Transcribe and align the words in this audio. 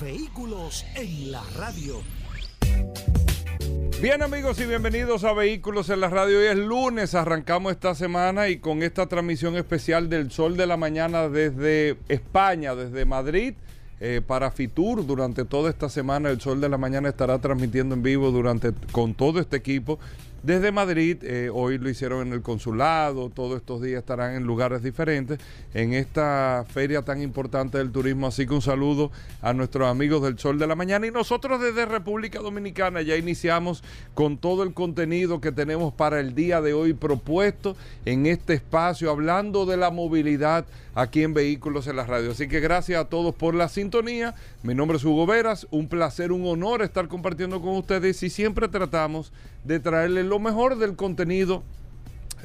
Vehículos 0.00 0.84
en 0.94 1.32
la 1.32 1.42
radio. 1.56 2.00
Bien 4.00 4.22
amigos 4.22 4.60
y 4.60 4.66
bienvenidos 4.66 5.24
a 5.24 5.32
Vehículos 5.32 5.90
en 5.90 6.00
la 6.00 6.08
Radio. 6.08 6.38
Hoy 6.38 6.46
es 6.46 6.56
lunes, 6.56 7.16
arrancamos 7.16 7.72
esta 7.72 7.96
semana 7.96 8.48
y 8.48 8.58
con 8.58 8.84
esta 8.84 9.06
transmisión 9.06 9.56
especial 9.56 10.08
del 10.08 10.30
Sol 10.30 10.56
de 10.56 10.68
la 10.68 10.76
Mañana 10.76 11.28
desde 11.28 11.96
España, 12.08 12.76
desde 12.76 13.04
Madrid. 13.06 13.54
Eh, 14.00 14.22
para 14.24 14.52
Fitur 14.52 15.04
durante 15.04 15.44
toda 15.44 15.70
esta 15.70 15.88
semana 15.88 16.30
el 16.30 16.40
Sol 16.40 16.60
de 16.60 16.68
la 16.68 16.78
Mañana 16.78 17.08
estará 17.08 17.40
transmitiendo 17.40 17.96
en 17.96 18.04
vivo 18.04 18.30
durante 18.30 18.72
con 18.92 19.14
todo 19.14 19.40
este 19.40 19.56
equipo 19.56 19.98
desde 20.42 20.70
Madrid, 20.70 21.18
eh, 21.22 21.50
hoy 21.52 21.78
lo 21.78 21.90
hicieron 21.90 22.26
en 22.26 22.32
el 22.32 22.42
consulado, 22.42 23.28
todos 23.28 23.56
estos 23.56 23.82
días 23.82 23.98
estarán 23.98 24.34
en 24.34 24.44
lugares 24.44 24.82
diferentes 24.82 25.40
en 25.74 25.94
esta 25.94 26.64
feria 26.68 27.02
tan 27.02 27.20
importante 27.20 27.78
del 27.78 27.90
turismo. 27.90 28.28
Así 28.28 28.46
que 28.46 28.54
un 28.54 28.62
saludo 28.62 29.10
a 29.42 29.52
nuestros 29.52 29.88
amigos 29.88 30.22
del 30.22 30.38
Sol 30.38 30.58
de 30.58 30.66
la 30.66 30.76
Mañana 30.76 31.06
y 31.06 31.10
nosotros 31.10 31.60
desde 31.60 31.86
República 31.86 32.38
Dominicana 32.38 33.02
ya 33.02 33.16
iniciamos 33.16 33.82
con 34.14 34.38
todo 34.38 34.62
el 34.62 34.74
contenido 34.74 35.40
que 35.40 35.50
tenemos 35.50 35.92
para 35.92 36.20
el 36.20 36.34
día 36.34 36.60
de 36.60 36.72
hoy 36.72 36.92
propuesto 36.92 37.76
en 38.04 38.26
este 38.26 38.54
espacio, 38.54 39.10
hablando 39.10 39.66
de 39.66 39.76
la 39.76 39.90
movilidad 39.90 40.66
aquí 40.94 41.22
en 41.22 41.34
Vehículos 41.34 41.86
en 41.86 41.96
la 41.96 42.04
Radio. 42.04 42.32
Así 42.32 42.48
que 42.48 42.60
gracias 42.60 43.00
a 43.00 43.08
todos 43.08 43.34
por 43.34 43.54
la 43.54 43.68
sintonía. 43.68 44.34
Mi 44.62 44.74
nombre 44.74 44.98
es 44.98 45.04
Hugo 45.04 45.26
Veras, 45.26 45.66
un 45.70 45.88
placer, 45.88 46.32
un 46.32 46.46
honor 46.46 46.82
estar 46.82 47.08
compartiendo 47.08 47.60
con 47.60 47.76
ustedes 47.76 48.22
y 48.22 48.30
siempre 48.30 48.68
tratamos 48.68 49.32
de 49.64 49.80
traerles 49.80 50.26
lo 50.26 50.38
mejor 50.38 50.78
del 50.78 50.96
contenido 50.96 51.62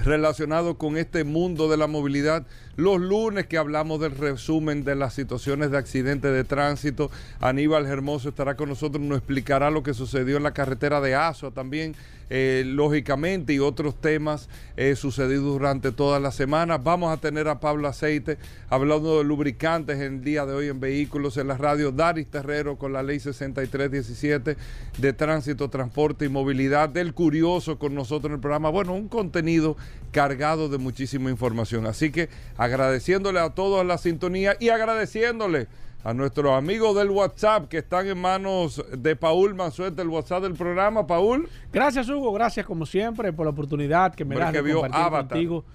relacionado 0.03 0.77
con 0.77 0.97
este 0.97 1.23
mundo 1.23 1.69
de 1.69 1.77
la 1.77 1.87
movilidad. 1.87 2.45
Los 2.75 2.99
lunes 2.99 3.45
que 3.45 3.57
hablamos 3.59 3.99
del 3.99 4.17
resumen 4.17 4.83
de 4.83 4.95
las 4.95 5.13
situaciones 5.13 5.69
de 5.69 5.77
accidentes 5.77 6.33
de 6.33 6.43
tránsito, 6.43 7.11
Aníbal 7.39 7.85
Hermoso 7.85 8.29
estará 8.29 8.55
con 8.55 8.69
nosotros, 8.69 9.03
nos 9.03 9.19
explicará 9.19 9.69
lo 9.69 9.83
que 9.83 9.93
sucedió 9.93 10.37
en 10.37 10.43
la 10.43 10.55
carretera 10.55 10.99
de 10.99 11.13
Aso 11.13 11.51
también 11.51 11.95
eh, 12.35 12.63
lógicamente, 12.65 13.53
y 13.53 13.59
otros 13.59 13.95
temas 14.01 14.49
eh, 14.75 14.95
sucedidos 14.95 15.43
durante 15.43 15.91
toda 15.91 16.19
la 16.19 16.31
semana. 16.31 16.79
Vamos 16.79 17.13
a 17.13 17.17
tener 17.21 17.47
a 17.47 17.59
Pablo 17.59 17.87
Aceite 17.87 18.39
hablando 18.71 19.19
de 19.19 19.23
lubricantes 19.23 19.99
el 19.99 20.23
día 20.23 20.43
de 20.45 20.53
hoy 20.53 20.67
en 20.67 20.79
vehículos 20.79 21.37
en 21.37 21.47
la 21.47 21.57
radio. 21.57 21.91
Daris 21.91 22.25
Terrero 22.25 22.77
con 22.77 22.91
la 22.91 23.03
ley 23.03 23.19
6317 23.19 24.57
de 24.97 25.13
tránsito, 25.13 25.69
transporte 25.69 26.25
y 26.25 26.29
movilidad. 26.29 26.89
Del 26.89 27.13
Curioso 27.13 27.77
con 27.77 27.93
nosotros 27.93 28.31
en 28.31 28.35
el 28.35 28.41
programa. 28.41 28.69
Bueno, 28.69 28.95
un 28.95 29.09
contenido 29.09 29.77
cargado 30.11 30.69
de 30.69 30.77
muchísima 30.77 31.29
información. 31.29 31.85
Así 31.85 32.11
que 32.11 32.29
agradeciéndole 32.63 33.39
a 33.39 33.49
todos 33.49 33.85
la 33.85 33.97
sintonía 33.97 34.55
y 34.59 34.69
agradeciéndole 34.69 35.67
a 36.03 36.13
nuestros 36.13 36.51
amigos 36.57 36.95
del 36.95 37.09
WhatsApp 37.09 37.67
que 37.67 37.79
están 37.79 38.07
en 38.07 38.19
manos 38.19 38.83
de 38.97 39.15
Paul 39.15 39.55
Mansuete, 39.55 40.01
el 40.01 40.09
WhatsApp 40.09 40.43
del 40.43 40.53
programa. 40.53 41.07
Paul. 41.07 41.47
Gracias, 41.71 42.09
Hugo. 42.09 42.31
Gracias, 42.33 42.65
como 42.65 42.85
siempre, 42.85 43.31
por 43.31 43.45
la 43.45 43.51
oportunidad 43.51 44.13
que 44.13 44.25
me 44.25 44.35
das 44.35 44.51
de 44.51 44.73
compartir 44.73 45.11
contigo 45.11 45.65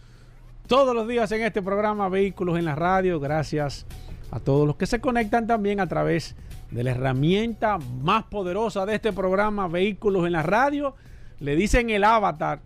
todos 0.67 0.95
los 0.95 1.09
días 1.09 1.33
en 1.33 1.43
este 1.43 1.63
programa 1.63 2.09
Vehículos 2.09 2.59
en 2.59 2.67
la 2.67 2.75
Radio. 2.75 3.21
Gracias 3.21 3.87
a 4.31 4.41
todos 4.41 4.67
los 4.67 4.77
que 4.77 4.87
se 4.87 5.01
conectan 5.01 5.47
también 5.47 5.81
a 5.81 5.87
través 5.87 6.37
de 6.71 6.85
la 6.85 6.91
herramienta 6.91 7.79
más 8.03 8.25
poderosa 8.25 8.85
de 8.85 8.95
este 8.95 9.13
programa 9.13 9.69
Vehículos 9.69 10.27
en 10.27 10.33
la 10.33 10.43
Radio. 10.43 10.95
Le 11.41 11.57
dicen 11.57 11.89
el 11.89 12.05
avatar, 12.05 12.61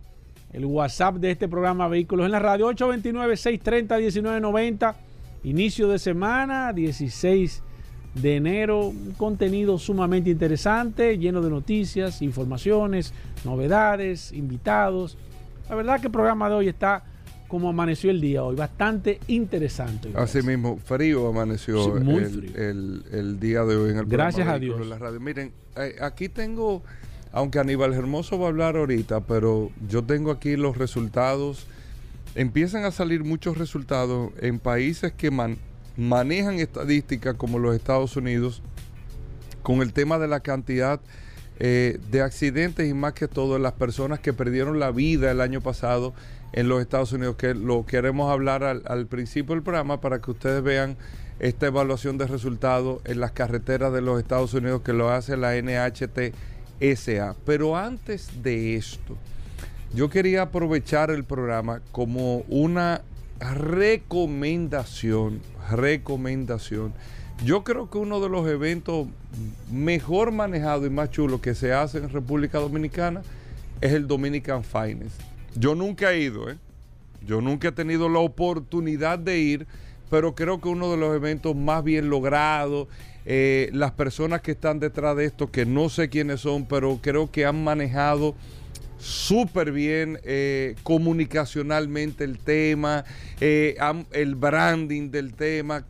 el 0.53 0.65
WhatsApp 0.65 1.15
de 1.15 1.31
este 1.31 1.47
programa 1.47 1.87
Vehículos 1.87 2.25
en 2.25 2.31
la 2.31 2.39
Radio, 2.39 2.71
829-630-1990 2.71 4.95
Inicio 5.43 5.89
de 5.89 5.99
semana, 5.99 6.71
16 6.71 7.61
de 8.15 8.35
enero, 8.37 8.87
un 8.87 9.13
contenido 9.17 9.77
sumamente 9.77 10.29
interesante, 10.29 11.17
lleno 11.17 11.41
de 11.41 11.49
noticias, 11.49 12.21
informaciones, 12.21 13.13
novedades, 13.43 14.31
invitados. 14.31 15.17
La 15.67 15.75
verdad 15.75 15.99
que 15.99 16.07
el 16.07 16.13
programa 16.13 16.47
de 16.47 16.55
hoy 16.55 16.67
está 16.69 17.03
como 17.49 17.69
amaneció 17.69 18.09
el 18.09 18.21
día 18.21 18.43
hoy, 18.43 18.55
bastante 18.55 19.19
interesante. 19.27 20.11
Así 20.15 20.41
mismo, 20.41 20.77
frío 20.77 21.27
amaneció 21.27 21.97
el, 21.97 23.37
día 23.39 23.65
de 23.65 23.75
hoy 23.75 23.91
en 23.91 23.97
el 23.97 24.05
Gracias 24.05 24.47
a 24.47 24.57
Dios. 24.57 24.79
Miren, 25.19 25.51
eh, 25.75 25.95
aquí 25.99 26.29
tengo, 26.29 26.83
aunque 27.33 27.57
Aníbal 27.59 27.93
Hermoso 27.93 28.37
va 28.37 28.45
a 28.45 28.49
hablar 28.49 28.77
ahorita, 28.77 29.21
pero 29.21 29.71
yo 29.89 30.03
tengo 30.03 30.29
aquí 30.29 30.55
los 30.55 30.77
resultados. 30.77 31.65
Empiezan 32.35 32.85
a 32.85 32.91
salir 32.91 33.23
muchos 33.23 33.57
resultados 33.57 34.31
en 34.39 34.59
países 34.59 35.11
que 35.11 35.31
manejan 35.97 36.59
estadísticas 36.59 37.35
como 37.35 37.57
los 37.57 37.75
Estados 37.75 38.15
Unidos 38.15 38.61
con 39.63 39.81
el 39.81 39.93
tema 39.93 40.19
de 40.19 40.27
la 40.27 40.41
cantidad 40.41 41.01
eh, 41.59 41.99
de 42.11 42.21
accidentes 42.21 42.87
y 42.87 42.93
más 42.93 43.13
que 43.13 43.27
todo 43.27 43.57
las 43.57 43.73
personas 43.73 44.19
que 44.19 44.33
perdieron 44.33 44.79
la 44.79 44.91
vida 44.91 45.31
el 45.31 45.41
año 45.41 45.59
pasado 45.59 46.13
en 46.51 46.67
los 46.67 46.81
Estados 46.81 47.13
Unidos, 47.13 47.35
que 47.35 47.55
lo 47.55 47.83
queremos 47.83 48.31
hablar 48.31 48.63
al, 48.63 48.83
al 48.85 49.07
principio 49.07 49.55
del 49.55 49.63
programa 49.63 50.01
para 50.01 50.19
que 50.19 50.29
ustedes 50.29 50.61
vean 50.61 50.97
esta 51.39 51.65
evaluación 51.65 52.19
de 52.19 52.27
resultados 52.27 53.01
en 53.05 53.19
las 53.19 53.31
carreteras 53.31 53.91
de 53.91 54.01
los 54.01 54.19
Estados 54.19 54.53
Unidos 54.53 54.83
que 54.83 54.93
lo 54.93 55.09
hace 55.09 55.35
la 55.35 55.57
NHTSA. 56.83 57.35
Pero 57.45 57.77
antes 57.77 58.43
de 58.43 58.75
esto, 58.75 59.17
yo 59.93 60.09
quería 60.09 60.43
aprovechar 60.43 61.11
el 61.11 61.23
programa 61.23 61.81
como 61.91 62.39
una 62.49 63.01
recomendación, 63.39 65.41
recomendación. 65.71 66.93
Yo 67.43 67.63
creo 67.63 67.89
que 67.89 67.97
uno 67.97 68.19
de 68.19 68.29
los 68.29 68.47
eventos 68.47 69.07
mejor 69.71 70.31
manejados 70.31 70.85
y 70.85 70.89
más 70.89 71.09
chulos 71.09 71.41
que 71.41 71.55
se 71.55 71.73
hace 71.73 71.97
en 71.97 72.09
República 72.09 72.59
Dominicana 72.59 73.21
es 73.81 73.93
el 73.93 74.07
Dominican 74.07 74.63
Finest. 74.63 75.19
Yo 75.55 75.75
nunca 75.75 76.11
he 76.11 76.21
ido, 76.21 76.49
¿eh? 76.49 76.57
Yo 77.25 77.41
nunca 77.41 77.69
he 77.69 77.71
tenido 77.71 78.09
la 78.09 78.19
oportunidad 78.19 79.17
de 79.17 79.39
ir, 79.39 79.67
pero 80.09 80.35
creo 80.35 80.59
que 80.59 80.67
uno 80.67 80.91
de 80.91 80.97
los 80.97 81.15
eventos 81.15 81.55
más 81.55 81.83
bien 81.83 82.09
logrados, 82.09 82.87
eh, 83.25 83.69
las 83.73 83.91
personas 83.91 84.41
que 84.41 84.51
están 84.51 84.79
detrás 84.79 85.15
de 85.15 85.25
esto, 85.25 85.51
que 85.51 85.65
no 85.65 85.89
sé 85.89 86.09
quiénes 86.09 86.41
son, 86.41 86.65
pero 86.65 86.99
creo 87.01 87.31
que 87.31 87.45
han 87.45 87.63
manejado 87.63 88.35
súper 88.97 89.71
bien 89.71 90.19
eh, 90.23 90.75
comunicacionalmente 90.83 92.23
el 92.23 92.39
tema, 92.39 93.03
eh, 93.41 93.75
el 94.11 94.35
branding 94.35 95.11
del 95.11 95.33
tema, 95.33 95.85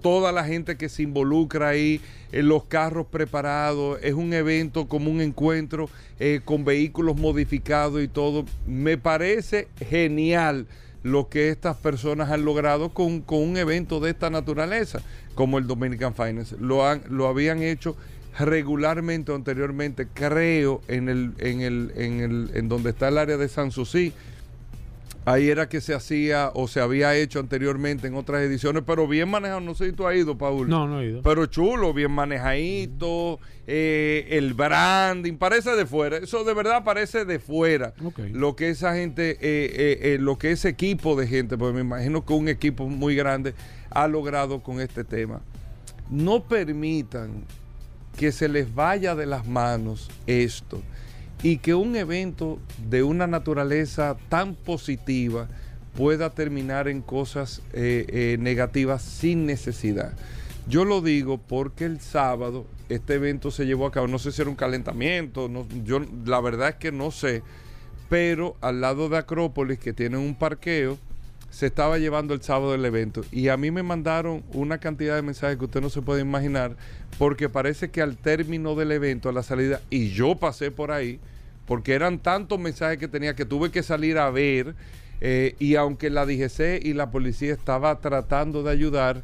toda 0.00 0.32
la 0.32 0.44
gente 0.44 0.76
que 0.76 0.88
se 0.88 1.04
involucra 1.04 1.68
ahí, 1.68 2.00
en 2.32 2.48
los 2.48 2.64
carros 2.64 3.06
preparados, 3.06 3.98
es 4.02 4.14
un 4.14 4.32
evento 4.32 4.88
como 4.88 5.10
un 5.10 5.20
encuentro 5.20 5.88
eh, 6.18 6.40
con 6.44 6.64
vehículos 6.64 7.16
modificados 7.16 8.02
y 8.02 8.08
todo. 8.08 8.44
Me 8.66 8.96
parece 8.98 9.68
genial 9.88 10.66
lo 11.02 11.28
que 11.28 11.50
estas 11.50 11.76
personas 11.76 12.30
han 12.30 12.44
logrado 12.44 12.90
con, 12.90 13.20
con 13.20 13.40
un 13.40 13.56
evento 13.56 14.00
de 14.00 14.10
esta 14.10 14.30
naturaleza, 14.30 15.00
como 15.34 15.58
el 15.58 15.66
Dominican 15.66 16.14
Finance. 16.14 16.56
Lo, 16.60 16.86
han, 16.86 17.02
lo 17.08 17.26
habían 17.26 17.62
hecho 17.62 17.96
regularmente 18.38 19.34
anteriormente, 19.34 20.06
creo, 20.12 20.80
en 20.88 21.08
el, 21.08 21.32
en 21.38 21.60
el, 21.60 21.92
en 21.96 22.20
el, 22.20 22.50
en 22.54 22.68
donde 22.68 22.90
está 22.90 23.08
el 23.08 23.18
área 23.18 23.36
de 23.36 23.48
Sanssouci. 23.48 24.12
Ahí 25.24 25.48
era 25.48 25.68
que 25.68 25.80
se 25.80 25.94
hacía 25.94 26.50
o 26.54 26.66
se 26.66 26.80
había 26.80 27.14
hecho 27.14 27.38
anteriormente 27.38 28.08
en 28.08 28.14
otras 28.14 28.42
ediciones, 28.42 28.82
pero 28.84 29.06
bien 29.06 29.28
manejado. 29.28 29.60
No 29.60 29.74
sé 29.74 29.86
si 29.86 29.92
tú 29.92 30.06
has 30.06 30.16
ido, 30.16 30.36
Paul. 30.36 30.68
No, 30.68 30.88
no 30.88 31.00
he 31.00 31.06
ido. 31.06 31.22
Pero 31.22 31.46
chulo, 31.46 31.94
bien 31.94 32.10
manejadito. 32.10 33.38
Eh, 33.68 34.26
el 34.30 34.54
branding, 34.54 35.34
parece 35.34 35.70
de 35.76 35.86
fuera. 35.86 36.16
Eso 36.16 36.42
de 36.42 36.54
verdad 36.54 36.82
parece 36.82 37.24
de 37.24 37.38
fuera. 37.38 37.94
Lo 38.32 38.56
que 38.56 38.70
esa 38.70 38.94
gente, 38.94 39.38
eh, 39.40 39.98
eh, 40.02 40.18
lo 40.18 40.38
que 40.38 40.50
ese 40.50 40.70
equipo 40.70 41.14
de 41.14 41.28
gente, 41.28 41.56
porque 41.56 41.74
me 41.74 41.82
imagino 41.82 42.26
que 42.26 42.32
un 42.32 42.48
equipo 42.48 42.88
muy 42.88 43.14
grande 43.14 43.54
ha 43.90 44.08
logrado 44.08 44.60
con 44.60 44.80
este 44.80 45.04
tema. 45.04 45.40
No 46.10 46.42
permitan 46.42 47.44
que 48.16 48.32
se 48.32 48.48
les 48.48 48.74
vaya 48.74 49.14
de 49.14 49.26
las 49.26 49.46
manos 49.46 50.10
esto 50.26 50.82
y 51.42 51.58
que 51.58 51.74
un 51.74 51.96
evento 51.96 52.58
de 52.88 53.02
una 53.02 53.26
naturaleza 53.26 54.16
tan 54.28 54.54
positiva 54.54 55.48
pueda 55.96 56.30
terminar 56.30 56.88
en 56.88 57.02
cosas 57.02 57.62
eh, 57.72 58.06
eh, 58.08 58.36
negativas 58.38 59.02
sin 59.02 59.46
necesidad. 59.46 60.12
Yo 60.68 60.84
lo 60.84 61.00
digo 61.00 61.38
porque 61.38 61.84
el 61.84 62.00
sábado 62.00 62.66
este 62.88 63.14
evento 63.14 63.50
se 63.50 63.66
llevó 63.66 63.86
a 63.86 63.92
cabo, 63.92 64.06
no 64.06 64.18
sé 64.18 64.32
si 64.32 64.42
era 64.42 64.50
un 64.50 64.56
calentamiento, 64.56 65.50
yo 65.84 66.00
la 66.24 66.40
verdad 66.40 66.70
es 66.70 66.74
que 66.76 66.92
no 66.92 67.10
sé, 67.10 67.42
pero 68.08 68.56
al 68.60 68.80
lado 68.80 69.08
de 69.08 69.16
Acrópolis, 69.16 69.78
que 69.78 69.92
tiene 69.92 70.18
un 70.18 70.34
parqueo, 70.34 70.98
se 71.50 71.66
estaba 71.66 71.98
llevando 71.98 72.32
el 72.34 72.42
sábado 72.42 72.74
el 72.74 72.84
evento. 72.84 73.22
Y 73.30 73.48
a 73.48 73.56
mí 73.56 73.70
me 73.70 73.82
mandaron 73.82 74.42
una 74.52 74.78
cantidad 74.78 75.16
de 75.16 75.22
mensajes 75.22 75.58
que 75.58 75.64
usted 75.64 75.80
no 75.80 75.90
se 75.90 76.02
puede 76.02 76.20
imaginar, 76.20 76.76
porque 77.18 77.48
parece 77.48 77.90
que 77.90 78.02
al 78.02 78.16
término 78.16 78.74
del 78.74 78.92
evento, 78.92 79.28
a 79.28 79.32
la 79.32 79.42
salida, 79.42 79.80
y 79.90 80.10
yo 80.10 80.36
pasé 80.36 80.70
por 80.70 80.92
ahí, 80.92 81.20
porque 81.66 81.94
eran 81.94 82.18
tantos 82.18 82.58
mensajes 82.58 82.98
que 82.98 83.08
tenía 83.08 83.34
que 83.34 83.44
tuve 83.44 83.70
que 83.70 83.82
salir 83.82 84.18
a 84.18 84.30
ver, 84.30 84.74
eh, 85.24 85.54
y 85.60 85.76
aunque 85.76 86.10
la 86.10 86.26
DGC 86.26 86.80
y 86.82 86.94
la 86.94 87.12
policía 87.12 87.52
estaba 87.52 88.00
tratando 88.00 88.64
de 88.64 88.72
ayudar, 88.72 89.22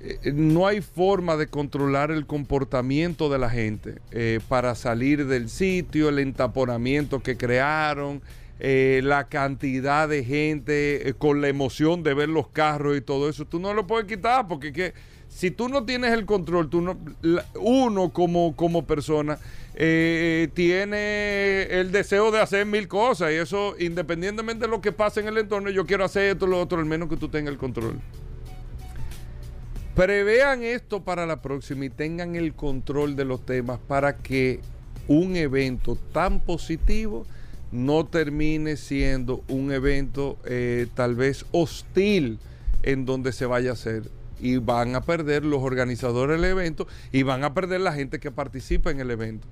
eh, 0.00 0.32
no 0.34 0.66
hay 0.66 0.82
forma 0.82 1.38
de 1.38 1.46
controlar 1.46 2.10
el 2.10 2.26
comportamiento 2.26 3.30
de 3.30 3.38
la 3.38 3.48
gente 3.48 3.94
eh, 4.10 4.40
para 4.46 4.74
salir 4.74 5.26
del 5.26 5.48
sitio, 5.48 6.10
el 6.10 6.18
entaponamiento 6.18 7.20
que 7.20 7.38
crearon, 7.38 8.20
la 8.60 9.28
cantidad 9.28 10.08
de 10.08 10.24
gente 10.24 11.14
con 11.18 11.40
la 11.40 11.46
emoción 11.46 12.02
de 12.02 12.12
ver 12.12 12.28
los 12.28 12.48
carros 12.48 12.96
y 12.96 13.00
todo 13.00 13.28
eso. 13.28 13.44
Tú 13.44 13.60
no 13.60 13.72
lo 13.72 13.86
puedes 13.86 14.08
quitar 14.08 14.48
porque 14.48 14.72
que, 14.72 14.94
si 15.28 15.50
tú 15.50 15.68
no 15.68 15.84
tienes 15.84 16.12
el 16.12 16.26
control, 16.26 16.70
tú 16.70 16.80
no, 16.80 16.98
uno 17.60 18.10
como, 18.10 18.56
como 18.56 18.86
persona 18.86 19.38
tiene 19.74 21.62
el 21.70 21.92
deseo 21.92 22.32
de 22.32 22.40
hacer 22.40 22.66
mil 22.66 22.88
cosas 22.88 23.30
y 23.30 23.34
eso 23.34 23.76
independientemente 23.78 24.64
de 24.64 24.70
lo 24.70 24.80
que 24.80 24.90
pase 24.90 25.20
en 25.20 25.28
el 25.28 25.38
entorno, 25.38 25.70
yo 25.70 25.86
quiero 25.86 26.04
hacer 26.04 26.32
esto, 26.32 26.48
lo 26.48 26.60
otro, 26.60 26.80
al 26.80 26.86
menos 26.86 27.08
que 27.08 27.16
tú 27.16 27.28
tengas 27.28 27.52
el 27.52 27.58
control. 27.58 28.00
Prevean 29.98 30.62
esto 30.62 31.02
para 31.02 31.26
la 31.26 31.42
próxima 31.42 31.84
y 31.86 31.90
tengan 31.90 32.36
el 32.36 32.54
control 32.54 33.16
de 33.16 33.24
los 33.24 33.44
temas 33.44 33.80
para 33.80 34.16
que 34.16 34.60
un 35.08 35.34
evento 35.34 35.96
tan 36.12 36.38
positivo 36.38 37.26
no 37.72 38.06
termine 38.06 38.76
siendo 38.76 39.42
un 39.48 39.72
evento 39.72 40.38
eh, 40.44 40.86
tal 40.94 41.16
vez 41.16 41.44
hostil 41.50 42.38
en 42.84 43.06
donde 43.06 43.32
se 43.32 43.44
vaya 43.46 43.70
a 43.70 43.72
hacer. 43.72 44.04
Y 44.40 44.58
van 44.58 44.94
a 44.94 45.00
perder 45.00 45.44
los 45.44 45.62
organizadores 45.62 46.40
del 46.40 46.50
evento 46.50 46.86
y 47.12 47.22
van 47.22 47.44
a 47.44 47.54
perder 47.54 47.80
la 47.80 47.92
gente 47.92 48.20
que 48.20 48.30
participa 48.30 48.90
en 48.90 49.00
el 49.00 49.10
evento. 49.10 49.46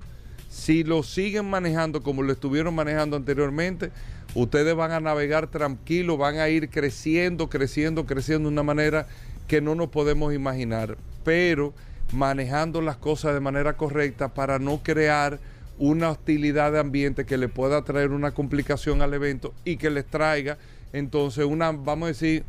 Si 0.49 0.83
lo 0.83 1.03
siguen 1.03 1.49
manejando 1.49 2.01
como 2.01 2.23
lo 2.23 2.31
estuvieron 2.31 2.73
manejando 2.73 3.17
anteriormente, 3.17 3.91
ustedes 4.33 4.75
van 4.75 4.91
a 4.91 4.99
navegar 4.99 5.47
tranquilos, 5.47 6.17
van 6.17 6.37
a 6.37 6.49
ir 6.49 6.69
creciendo, 6.69 7.49
creciendo, 7.49 8.05
creciendo 8.05 8.49
de 8.49 8.53
una 8.53 8.63
manera 8.63 9.07
que 9.47 9.61
no 9.61 9.75
nos 9.75 9.89
podemos 9.89 10.33
imaginar, 10.33 10.97
pero 11.23 11.73
manejando 12.13 12.81
las 12.81 12.97
cosas 12.97 13.33
de 13.33 13.39
manera 13.39 13.75
correcta 13.75 14.33
para 14.33 14.59
no 14.59 14.81
crear 14.83 15.39
una 15.79 16.09
hostilidad 16.09 16.71
de 16.71 16.79
ambiente 16.79 17.25
que 17.25 17.37
le 17.37 17.49
pueda 17.49 17.83
traer 17.83 18.11
una 18.11 18.31
complicación 18.31 19.01
al 19.01 19.13
evento 19.13 19.53
y 19.63 19.77
que 19.77 19.89
les 19.89 20.05
traiga 20.05 20.57
entonces 20.93 21.45
una, 21.45 21.71
vamos 21.71 22.05
a 22.05 22.07
decir, 22.07 22.43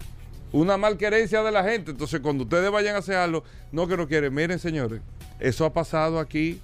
una 0.53 0.77
malquerencia 0.77 1.43
de 1.43 1.53
la 1.53 1.65
gente. 1.65 1.91
Entonces 1.91 2.21
cuando 2.21 2.45
ustedes 2.45 2.71
vayan 2.71 2.97
a 2.97 2.99
hacer 2.99 3.17
algo, 3.17 3.45
no 3.73 3.87
que 3.87 3.97
no 3.97 4.09
quieren, 4.09 4.35
miren 4.35 4.59
señores, 4.59 5.01
eso 5.41 5.65
ha 5.65 5.73
pasado 5.73 6.19
aquí 6.19 6.61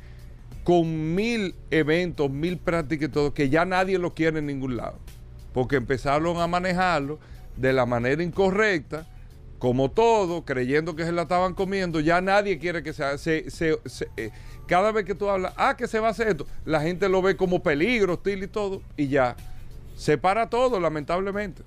con 0.62 1.14
mil 1.14 1.54
eventos, 1.70 2.30
mil 2.30 2.56
prácticas 2.56 3.08
y 3.08 3.12
todo, 3.12 3.34
que 3.34 3.50
ya 3.50 3.64
nadie 3.64 3.98
lo 3.98 4.14
quiere 4.14 4.38
en 4.38 4.46
ningún 4.46 4.76
lado, 4.76 4.98
porque 5.52 5.76
empezaron 5.76 6.38
a 6.38 6.46
manejarlo 6.46 7.18
de 7.56 7.72
la 7.72 7.86
manera 7.86 8.22
incorrecta 8.22 9.06
como 9.58 9.90
todo, 9.90 10.44
creyendo 10.44 10.96
que 10.96 11.04
se 11.04 11.12
la 11.12 11.22
estaban 11.22 11.54
comiendo, 11.54 12.00
ya 12.00 12.20
nadie 12.20 12.58
quiere 12.58 12.82
que 12.82 12.92
se, 12.92 13.18
se, 13.18 13.50
se, 13.50 13.78
eh, 14.16 14.30
cada 14.66 14.92
vez 14.92 15.04
que 15.04 15.14
tú 15.14 15.28
hablas, 15.28 15.52
ah, 15.56 15.76
que 15.76 15.86
se 15.86 16.00
va 16.00 16.08
a 16.08 16.10
hacer 16.10 16.28
esto, 16.28 16.46
la 16.64 16.80
gente 16.80 17.08
lo 17.08 17.22
ve 17.22 17.36
como 17.36 17.62
peligro, 17.62 18.14
hostil 18.14 18.42
y 18.42 18.48
todo, 18.48 18.82
y 18.96 19.08
ya. 19.08 19.36
Se 19.96 20.18
para 20.18 20.50
todo, 20.50 20.80
lamentablemente. 20.80 21.62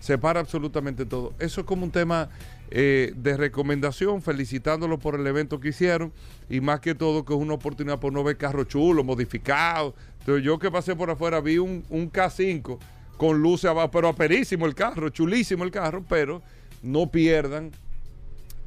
Se 0.00 0.18
para 0.18 0.40
absolutamente 0.40 1.04
todo. 1.06 1.32
Eso 1.38 1.60
es 1.60 1.66
como 1.66 1.84
un 1.84 1.90
tema 1.90 2.28
eh, 2.70 3.12
de 3.16 3.36
recomendación, 3.36 4.22
felicitándolo 4.22 4.98
por 4.98 5.18
el 5.18 5.26
evento 5.26 5.60
que 5.60 5.68
hicieron, 5.68 6.12
y 6.48 6.60
más 6.60 6.80
que 6.80 6.94
todo 6.94 7.24
que 7.24 7.32
es 7.32 7.40
una 7.40 7.54
oportunidad 7.54 7.98
por 7.98 8.12
no 8.12 8.22
ver 8.22 8.36
carros 8.36 8.68
chulos, 8.68 9.04
modificados. 9.04 9.94
Entonces 10.20 10.44
yo 10.44 10.58
que 10.58 10.70
pasé 10.70 10.94
por 10.94 11.10
afuera 11.10 11.40
vi 11.40 11.58
un, 11.58 11.84
un 11.88 12.10
K5 12.10 12.78
con 13.16 13.40
luces 13.40 13.70
abajo, 13.70 13.90
pero 13.90 14.08
aperísimo 14.08 14.66
el 14.66 14.74
carro, 14.74 15.08
chulísimo 15.08 15.64
el 15.64 15.70
carro, 15.70 16.04
pero 16.08 16.42
no 16.82 17.10
pierdan 17.10 17.70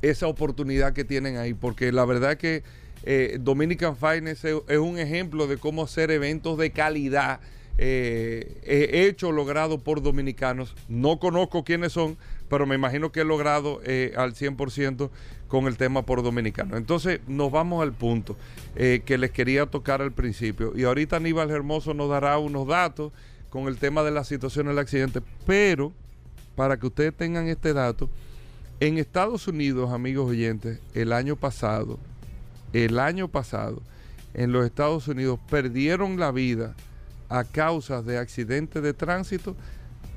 esa 0.02 0.28
oportunidad 0.28 0.94
que 0.94 1.04
tienen 1.04 1.38
ahí, 1.38 1.54
porque 1.54 1.92
la 1.92 2.06
verdad 2.06 2.34
es 2.34 2.38
que 2.38 2.64
eh, 3.04 3.38
Dominican 3.40 3.96
Finance 3.96 4.62
es, 4.68 4.78
un 4.78 5.00
ejemplo 5.00 5.48
de 5.48 5.58
cómo 5.58 5.84
hacer 5.84 6.12
eventos 6.12 6.58
de 6.58 6.72
calidad 6.72 7.40
eh, 7.82 8.92
hechos, 8.92 9.34
logrados 9.34 9.82
por 9.82 10.02
dominicanos. 10.02 10.76
No 10.90 11.18
conozco 11.18 11.64
quiénes 11.64 11.94
son, 11.94 12.18
pero 12.50 12.66
me 12.66 12.76
imagino 12.76 13.12
que 13.12 13.22
he 13.22 13.24
logrado 13.24 13.80
eh, 13.86 14.14
al 14.18 14.34
100% 14.34 15.10
con 15.48 15.66
el 15.66 15.78
tema 15.78 16.06
por 16.06 16.22
dominicano. 16.22 16.76
Entonces 16.76 17.22
nos 17.28 17.52
vamos 17.52 17.82
al 17.82 17.94
punto 17.94 18.36
eh, 18.76 19.02
que 19.06 19.18
les 19.18 19.32
quería 19.32 19.66
tocar 19.66 20.02
al 20.02 20.12
principio. 20.12 20.74
Y 20.76 20.84
ahorita 20.84 21.16
Aníbal 21.16 21.52
Hermoso 21.52 21.94
nos 21.94 22.10
dará 22.10 22.38
unos 22.38 22.68
datos 22.68 23.14
con 23.50 23.68
el 23.68 23.78
tema 23.78 24.04
de 24.04 24.12
la 24.12 24.26
situación 24.26 24.68
del 24.68 24.78
accidente, 24.78 25.22
pero 25.46 25.94
para 26.56 26.78
que 26.78 26.88
ustedes 26.88 27.16
tengan 27.16 27.48
este 27.48 27.74
dato, 27.74 28.10
en 28.82 28.98
Estados 28.98 29.48
Unidos, 29.48 29.92
amigos 29.92 30.30
oyentes, 30.30 30.80
el 30.94 31.14
año 31.14 31.38
pasado, 31.38 31.98
el 32.74 33.00
año 33.00 33.30
pasado, 33.30 33.82
en 34.34 34.52
los 34.52 34.66
Estados 34.66 35.08
Unidos 35.08 35.40
perdieron 35.50 36.20
la 36.20 36.32
vida 36.32 36.76
a 37.30 37.44
causa 37.44 38.02
de 38.02 38.18
accidentes 38.18 38.82
de 38.82 38.94
tránsito 38.94 39.56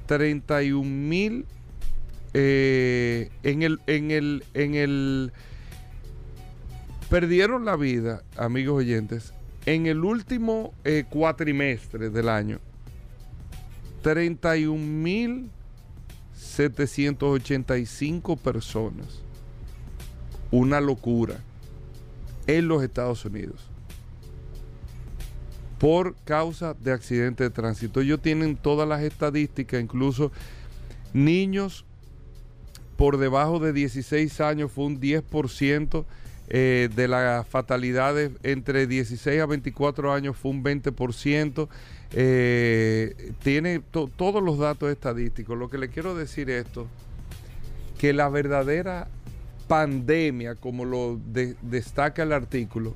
31 0.06 0.82
mil 0.84 1.46
eh, 2.34 3.30
en 3.42 3.62
el 3.62 3.80
en 3.86 4.10
el 4.10 4.44
en 4.54 4.74
el 4.74 5.32
perdieron 7.10 7.64
la 7.64 7.76
vida 7.76 8.22
amigos 8.36 8.78
oyentes 8.78 9.32
en 9.66 9.86
el 9.86 10.04
último 10.04 10.72
eh, 10.84 11.04
cuatrimestre 11.08 12.10
del 12.10 12.28
año 12.28 12.58
31 14.02 14.76
mil 14.76 15.50
785 16.42 18.36
personas. 18.36 19.22
Una 20.50 20.80
locura 20.80 21.36
en 22.46 22.69
los 22.69 22.82
Estados 22.82 23.24
Unidos 23.24 23.71
por 25.82 26.15
causa 26.24 26.74
de 26.74 26.93
accidentes 26.93 27.44
de 27.44 27.51
tránsito. 27.51 28.01
Ellos 28.01 28.22
tienen 28.22 28.55
todas 28.55 28.89
las 28.89 29.03
estadísticas, 29.03 29.82
incluso 29.82 30.31
niños 31.12 31.84
por 32.96 33.19
debajo 33.19 33.58
de 33.58 33.72
16 33.72 34.41
años 34.43 34.70
fue 34.70 34.84
un 34.84 35.01
10%. 35.01 36.05
Eh, 36.55 36.89
de 36.94 37.08
las 37.08 37.46
fatalidades 37.48 38.31
entre 38.43 38.86
16 38.86 39.41
a 39.41 39.46
24 39.46 40.12
años 40.12 40.36
fue 40.36 40.53
un 40.53 40.62
20%. 40.62 41.69
Eh, 42.12 43.32
tiene 43.43 43.81
todos 43.81 44.41
los 44.41 44.58
datos 44.58 44.89
estadísticos. 44.89 45.58
Lo 45.58 45.69
que 45.69 45.79
le 45.79 45.89
quiero 45.89 46.15
decir 46.15 46.48
esto, 46.48 46.86
que 47.98 48.12
la 48.12 48.29
verdadera 48.29 49.08
pandemia, 49.67 50.55
como 50.55 50.84
lo 50.84 51.19
destaca 51.62 52.22
el 52.22 52.32
artículo, 52.32 52.94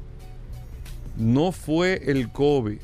no 1.17 1.53
fue 1.53 2.03
el 2.07 2.31
COVID, 2.31 2.79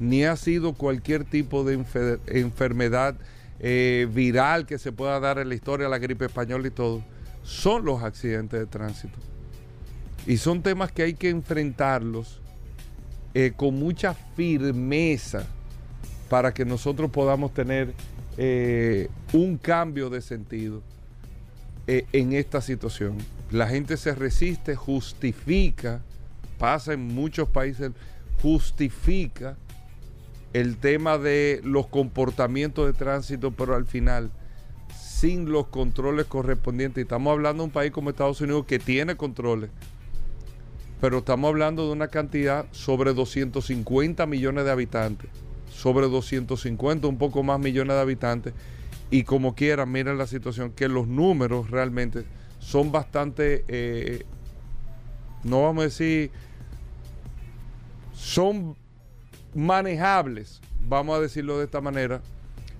ni 0.00 0.24
ha 0.24 0.36
sido 0.36 0.74
cualquier 0.74 1.24
tipo 1.24 1.64
de 1.64 1.84
enfermedad 2.26 3.16
eh, 3.60 4.06
viral 4.12 4.66
que 4.66 4.78
se 4.78 4.92
pueda 4.92 5.18
dar 5.18 5.38
en 5.38 5.48
la 5.48 5.54
historia, 5.54 5.88
la 5.88 5.98
gripe 5.98 6.26
española 6.26 6.68
y 6.68 6.70
todo, 6.70 7.02
son 7.42 7.84
los 7.84 8.02
accidentes 8.02 8.60
de 8.60 8.66
tránsito. 8.66 9.18
Y 10.26 10.36
son 10.36 10.62
temas 10.62 10.92
que 10.92 11.02
hay 11.02 11.14
que 11.14 11.30
enfrentarlos 11.30 12.40
eh, 13.34 13.52
con 13.56 13.74
mucha 13.74 14.14
firmeza 14.14 15.46
para 16.28 16.52
que 16.52 16.64
nosotros 16.64 17.10
podamos 17.10 17.52
tener 17.54 17.94
eh, 18.36 19.08
un 19.32 19.56
cambio 19.56 20.10
de 20.10 20.20
sentido 20.20 20.82
en 21.86 22.34
esta 22.34 22.60
situación. 22.60 23.16
La 23.50 23.66
gente 23.66 23.96
se 23.96 24.14
resiste, 24.14 24.76
justifica, 24.76 26.02
pasa 26.58 26.92
en 26.92 27.06
muchos 27.06 27.48
países, 27.48 27.92
justifica 28.42 29.56
el 30.52 30.76
tema 30.76 31.18
de 31.18 31.60
los 31.64 31.86
comportamientos 31.86 32.86
de 32.86 32.92
tránsito, 32.92 33.50
pero 33.50 33.74
al 33.74 33.86
final, 33.86 34.30
sin 34.98 35.50
los 35.50 35.66
controles 35.68 36.26
correspondientes, 36.26 37.02
estamos 37.02 37.32
hablando 37.32 37.62
de 37.62 37.66
un 37.66 37.72
país 37.72 37.90
como 37.92 38.10
Estados 38.10 38.40
Unidos 38.40 38.64
que 38.66 38.78
tiene 38.78 39.16
controles, 39.16 39.70
pero 41.00 41.18
estamos 41.18 41.48
hablando 41.48 41.86
de 41.86 41.92
una 41.92 42.08
cantidad 42.08 42.66
sobre 42.72 43.12
250 43.12 44.26
millones 44.26 44.64
de 44.64 44.70
habitantes, 44.70 45.30
sobre 45.70 46.08
250, 46.08 47.06
un 47.06 47.18
poco 47.18 47.42
más 47.42 47.60
millones 47.60 47.94
de 47.94 48.00
habitantes, 48.00 48.54
y 49.10 49.24
como 49.24 49.54
quieran, 49.54 49.90
miren 49.90 50.18
la 50.18 50.26
situación, 50.26 50.72
que 50.72 50.88
los 50.88 51.06
números 51.06 51.70
realmente 51.70 52.24
son 52.58 52.90
bastante, 52.90 53.64
eh, 53.68 54.24
no 55.44 55.62
vamos 55.62 55.82
a 55.82 55.84
decir, 55.84 56.30
son 58.18 58.76
manejables, 59.54 60.60
vamos 60.80 61.16
a 61.16 61.20
decirlo 61.20 61.58
de 61.58 61.66
esta 61.66 61.80
manera, 61.80 62.20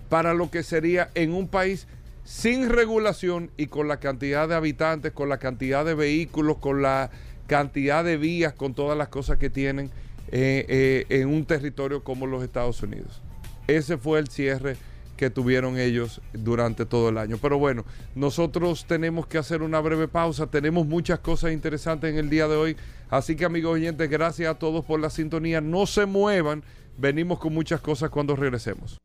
para 0.08 0.34
lo 0.34 0.50
que 0.50 0.62
sería 0.62 1.10
en 1.14 1.32
un 1.32 1.46
país 1.46 1.86
sin 2.24 2.68
regulación 2.68 3.50
y 3.56 3.66
con 3.66 3.86
la 3.88 4.00
cantidad 4.00 4.48
de 4.48 4.56
habitantes, 4.56 5.12
con 5.12 5.28
la 5.28 5.38
cantidad 5.38 5.84
de 5.84 5.94
vehículos, 5.94 6.58
con 6.58 6.82
la 6.82 7.10
cantidad 7.46 8.04
de 8.04 8.16
vías, 8.16 8.52
con 8.52 8.74
todas 8.74 8.98
las 8.98 9.08
cosas 9.08 9.38
que 9.38 9.48
tienen 9.48 9.90
eh, 10.32 10.66
eh, 10.68 11.20
en 11.20 11.28
un 11.28 11.44
territorio 11.46 12.02
como 12.02 12.26
los 12.26 12.42
Estados 12.42 12.82
Unidos. 12.82 13.22
Ese 13.68 13.96
fue 13.96 14.18
el 14.18 14.28
cierre 14.28 14.76
que 15.18 15.28
tuvieron 15.28 15.78
ellos 15.78 16.22
durante 16.32 16.86
todo 16.86 17.10
el 17.10 17.18
año. 17.18 17.36
Pero 17.42 17.58
bueno, 17.58 17.84
nosotros 18.14 18.86
tenemos 18.86 19.26
que 19.26 19.36
hacer 19.36 19.62
una 19.62 19.80
breve 19.80 20.08
pausa. 20.08 20.46
Tenemos 20.46 20.86
muchas 20.86 21.18
cosas 21.18 21.52
interesantes 21.52 22.10
en 22.10 22.18
el 22.18 22.30
día 22.30 22.48
de 22.48 22.56
hoy. 22.56 22.76
Así 23.10 23.36
que 23.36 23.44
amigos 23.44 23.74
oyentes, 23.74 24.08
gracias 24.08 24.48
a 24.48 24.58
todos 24.58 24.84
por 24.84 25.00
la 25.00 25.10
sintonía. 25.10 25.60
No 25.60 25.86
se 25.86 26.06
muevan. 26.06 26.62
Venimos 26.96 27.38
con 27.38 27.52
muchas 27.52 27.80
cosas 27.80 28.10
cuando 28.10 28.36
regresemos. 28.36 28.98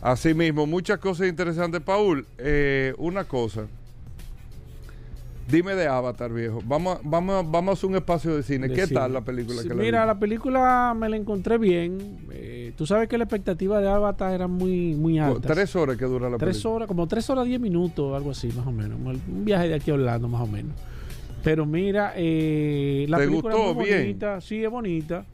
Así 0.00 0.32
mismo, 0.34 0.66
muchas 0.66 0.98
cosas 0.98 1.28
interesantes. 1.28 1.80
Paul, 1.82 2.26
eh, 2.38 2.94
una 2.98 3.24
cosa. 3.24 3.66
Dime 5.50 5.74
de 5.74 5.86
Avatar, 5.86 6.32
viejo. 6.32 6.62
Vamos, 6.64 7.00
vamos, 7.02 7.44
vamos 7.50 7.68
a 7.68 7.72
hacer 7.74 7.90
un 7.90 7.96
espacio 7.96 8.34
de 8.34 8.42
cine. 8.42 8.70
¿Qué 8.70 8.86
tal 8.86 9.12
la 9.12 9.20
película? 9.20 9.62
que 9.62 9.74
mira, 9.74 10.06
la 10.06 10.18
película 10.18 10.96
me 10.98 11.06
la 11.10 11.16
encontré 11.16 11.58
bien. 11.58 12.16
Eh, 12.32 12.72
tú 12.78 12.86
sabes 12.86 13.10
que 13.10 13.18
la 13.18 13.24
expectativa 13.24 13.78
de 13.78 13.88
Avatar 13.88 14.32
era 14.32 14.48
muy, 14.48 14.94
muy 14.94 15.18
alta. 15.18 15.52
Tres 15.52 15.76
horas 15.76 15.98
que 15.98 16.06
dura 16.06 16.30
la 16.30 16.38
tres 16.38 16.56
película. 16.56 16.74
horas, 16.76 16.88
como 16.88 17.06
tres 17.06 17.28
horas 17.28 17.44
diez 17.44 17.60
minutos, 17.60 18.16
algo 18.16 18.30
así, 18.30 18.48
más 18.56 18.66
o 18.66 18.72
menos. 18.72 18.98
Un 18.98 19.44
viaje 19.44 19.68
de 19.68 19.74
aquí 19.74 19.90
a 19.90 19.94
Orlando, 19.94 20.28
más 20.28 20.40
o 20.40 20.46
menos. 20.46 20.72
Pero 21.42 21.66
mira, 21.66 22.14
eh, 22.16 23.04
la 23.10 23.18
película 23.18 23.54
es 23.54 23.74
muy 23.74 23.90
bonita. 23.90 24.40
Sí, 24.40 24.64
es 24.64 24.70
bonita. 24.70 25.26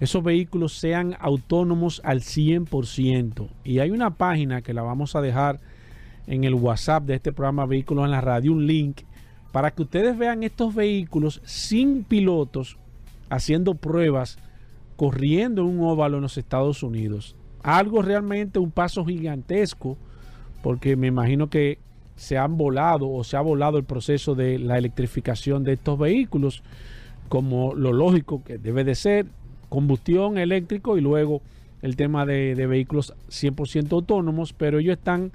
esos 0.00 0.24
vehículos 0.24 0.72
sean 0.72 1.14
autónomos 1.20 2.00
al 2.04 2.20
100%. 2.20 3.48
Y 3.64 3.80
hay 3.80 3.90
una 3.90 4.10
página 4.10 4.62
que 4.62 4.72
la 4.72 4.82
vamos 4.82 5.14
a 5.14 5.20
dejar 5.20 5.60
en 6.26 6.44
el 6.44 6.54
WhatsApp 6.54 7.04
de 7.04 7.16
este 7.16 7.32
programa 7.32 7.66
Vehículos 7.66 8.06
en 8.06 8.12
la 8.12 8.20
Radio, 8.22 8.52
un 8.52 8.66
link 8.66 9.02
para 9.52 9.70
que 9.72 9.82
ustedes 9.82 10.16
vean 10.16 10.42
estos 10.42 10.74
vehículos 10.74 11.42
sin 11.44 12.02
pilotos 12.02 12.78
haciendo 13.28 13.74
pruebas, 13.74 14.38
corriendo 14.96 15.62
en 15.62 15.68
un 15.68 15.80
óvalo 15.86 16.16
en 16.16 16.22
los 16.22 16.38
Estados 16.38 16.82
Unidos. 16.82 17.36
Algo 17.62 18.00
realmente 18.00 18.58
un 18.58 18.70
paso 18.70 19.04
gigantesco, 19.04 19.98
porque 20.62 20.96
me 20.96 21.06
imagino 21.06 21.48
que 21.48 21.78
se 22.16 22.36
han 22.36 22.56
volado 22.56 23.08
o 23.08 23.22
se 23.24 23.36
ha 23.36 23.40
volado 23.40 23.78
el 23.78 23.84
proceso 23.84 24.34
de 24.34 24.58
la 24.58 24.78
electrificación 24.78 25.64
de 25.64 25.74
estos 25.74 25.98
vehículos, 25.98 26.62
como 27.28 27.74
lo 27.74 27.92
lógico 27.92 28.42
que 28.44 28.58
debe 28.58 28.84
de 28.84 28.94
ser, 28.94 29.26
combustión 29.68 30.38
eléctrico 30.38 30.96
y 30.96 31.00
luego 31.00 31.42
el 31.82 31.94
tema 31.94 32.26
de, 32.26 32.54
de 32.54 32.66
vehículos 32.66 33.14
100% 33.28 33.92
autónomos, 33.92 34.52
pero 34.52 34.78
ellos 34.78 34.96
están 34.98 35.30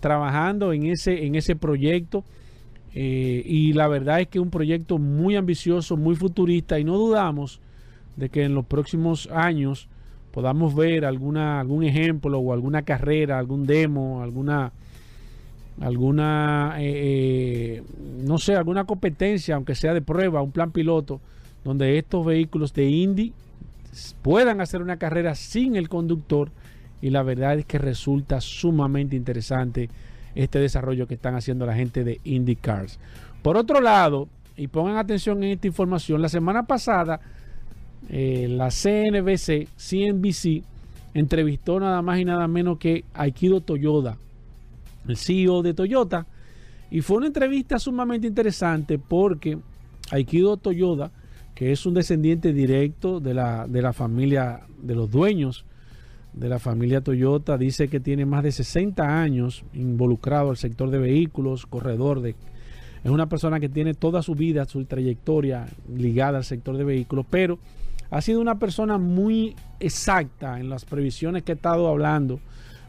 trabajando 0.00 0.72
en 0.72 0.86
ese, 0.86 1.24
en 1.24 1.36
ese 1.36 1.56
proyecto 1.56 2.24
eh, 2.94 3.42
y 3.44 3.72
la 3.74 3.88
verdad 3.88 4.20
es 4.20 4.28
que 4.28 4.38
es 4.38 4.42
un 4.42 4.50
proyecto 4.50 4.98
muy 4.98 5.36
ambicioso, 5.36 5.96
muy 5.96 6.16
futurista 6.16 6.78
y 6.78 6.84
no 6.84 6.96
dudamos 6.96 7.60
de 8.16 8.28
que 8.30 8.44
en 8.44 8.54
los 8.54 8.64
próximos 8.64 9.28
años 9.32 9.88
podamos 10.36 10.74
ver 10.74 11.06
alguna, 11.06 11.60
algún 11.60 11.82
ejemplo 11.82 12.38
o 12.38 12.52
alguna 12.52 12.82
carrera, 12.82 13.38
algún 13.38 13.64
demo, 13.64 14.22
alguna, 14.22 14.70
alguna 15.80 16.74
eh, 16.76 17.78
eh, 17.78 17.82
no 18.22 18.36
sé, 18.36 18.54
alguna 18.54 18.84
competencia, 18.84 19.54
aunque 19.54 19.74
sea 19.74 19.94
de 19.94 20.02
prueba, 20.02 20.42
un 20.42 20.52
plan 20.52 20.72
piloto, 20.72 21.22
donde 21.64 21.96
estos 21.96 22.26
vehículos 22.26 22.74
de 22.74 22.84
Indy 22.84 23.32
puedan 24.20 24.60
hacer 24.60 24.82
una 24.82 24.98
carrera 24.98 25.34
sin 25.34 25.74
el 25.74 25.88
conductor 25.88 26.50
y 27.00 27.08
la 27.08 27.22
verdad 27.22 27.58
es 27.58 27.64
que 27.64 27.78
resulta 27.78 28.42
sumamente 28.42 29.16
interesante 29.16 29.88
este 30.34 30.58
desarrollo 30.58 31.06
que 31.06 31.14
están 31.14 31.34
haciendo 31.34 31.64
la 31.64 31.74
gente 31.74 32.04
de 32.04 32.20
IndyCars. 32.24 32.98
Por 33.40 33.56
otro 33.56 33.80
lado, 33.80 34.28
y 34.54 34.68
pongan 34.68 34.98
atención 34.98 35.42
en 35.44 35.52
esta 35.52 35.66
información, 35.66 36.20
la 36.20 36.28
semana 36.28 36.66
pasada 36.66 37.20
eh, 38.08 38.46
la 38.48 38.70
CNBC, 38.70 39.68
CNBC, 39.76 40.62
entrevistó 41.14 41.80
nada 41.80 42.02
más 42.02 42.18
y 42.20 42.24
nada 42.24 42.46
menos 42.46 42.78
que 42.78 43.04
Aikido 43.14 43.60
Toyoda, 43.60 44.18
el 45.08 45.16
CEO 45.16 45.62
de 45.62 45.74
Toyota. 45.74 46.26
Y 46.90 47.00
fue 47.00 47.16
una 47.16 47.26
entrevista 47.26 47.78
sumamente 47.78 48.26
interesante 48.26 48.98
porque 48.98 49.58
Aikido 50.10 50.56
Toyoda, 50.56 51.10
que 51.54 51.72
es 51.72 51.86
un 51.86 51.94
descendiente 51.94 52.52
directo 52.52 53.18
de 53.18 53.34
la, 53.34 53.66
de 53.66 53.82
la 53.82 53.92
familia 53.92 54.60
de 54.80 54.94
los 54.94 55.10
dueños 55.10 55.64
de 56.34 56.50
la 56.50 56.58
familia 56.58 57.00
Toyota, 57.00 57.56
dice 57.56 57.88
que 57.88 57.98
tiene 57.98 58.26
más 58.26 58.42
de 58.44 58.52
60 58.52 59.22
años 59.22 59.64
involucrado 59.72 60.50
al 60.50 60.58
sector 60.58 60.90
de 60.90 60.98
vehículos, 60.98 61.64
corredor 61.64 62.20
de... 62.20 62.36
Es 63.02 63.10
una 63.10 63.26
persona 63.26 63.58
que 63.58 63.70
tiene 63.70 63.94
toda 63.94 64.20
su 64.20 64.34
vida, 64.34 64.66
su 64.66 64.84
trayectoria 64.84 65.66
ligada 65.96 66.38
al 66.38 66.44
sector 66.44 66.76
de 66.76 66.84
vehículos, 66.84 67.24
pero 67.30 67.58
ha 68.10 68.20
sido 68.20 68.40
una 68.40 68.58
persona 68.58 68.98
muy 68.98 69.56
exacta 69.80 70.60
en 70.60 70.68
las 70.68 70.84
previsiones 70.84 71.42
que 71.42 71.52
he 71.52 71.54
estado 71.54 71.88
hablando 71.88 72.40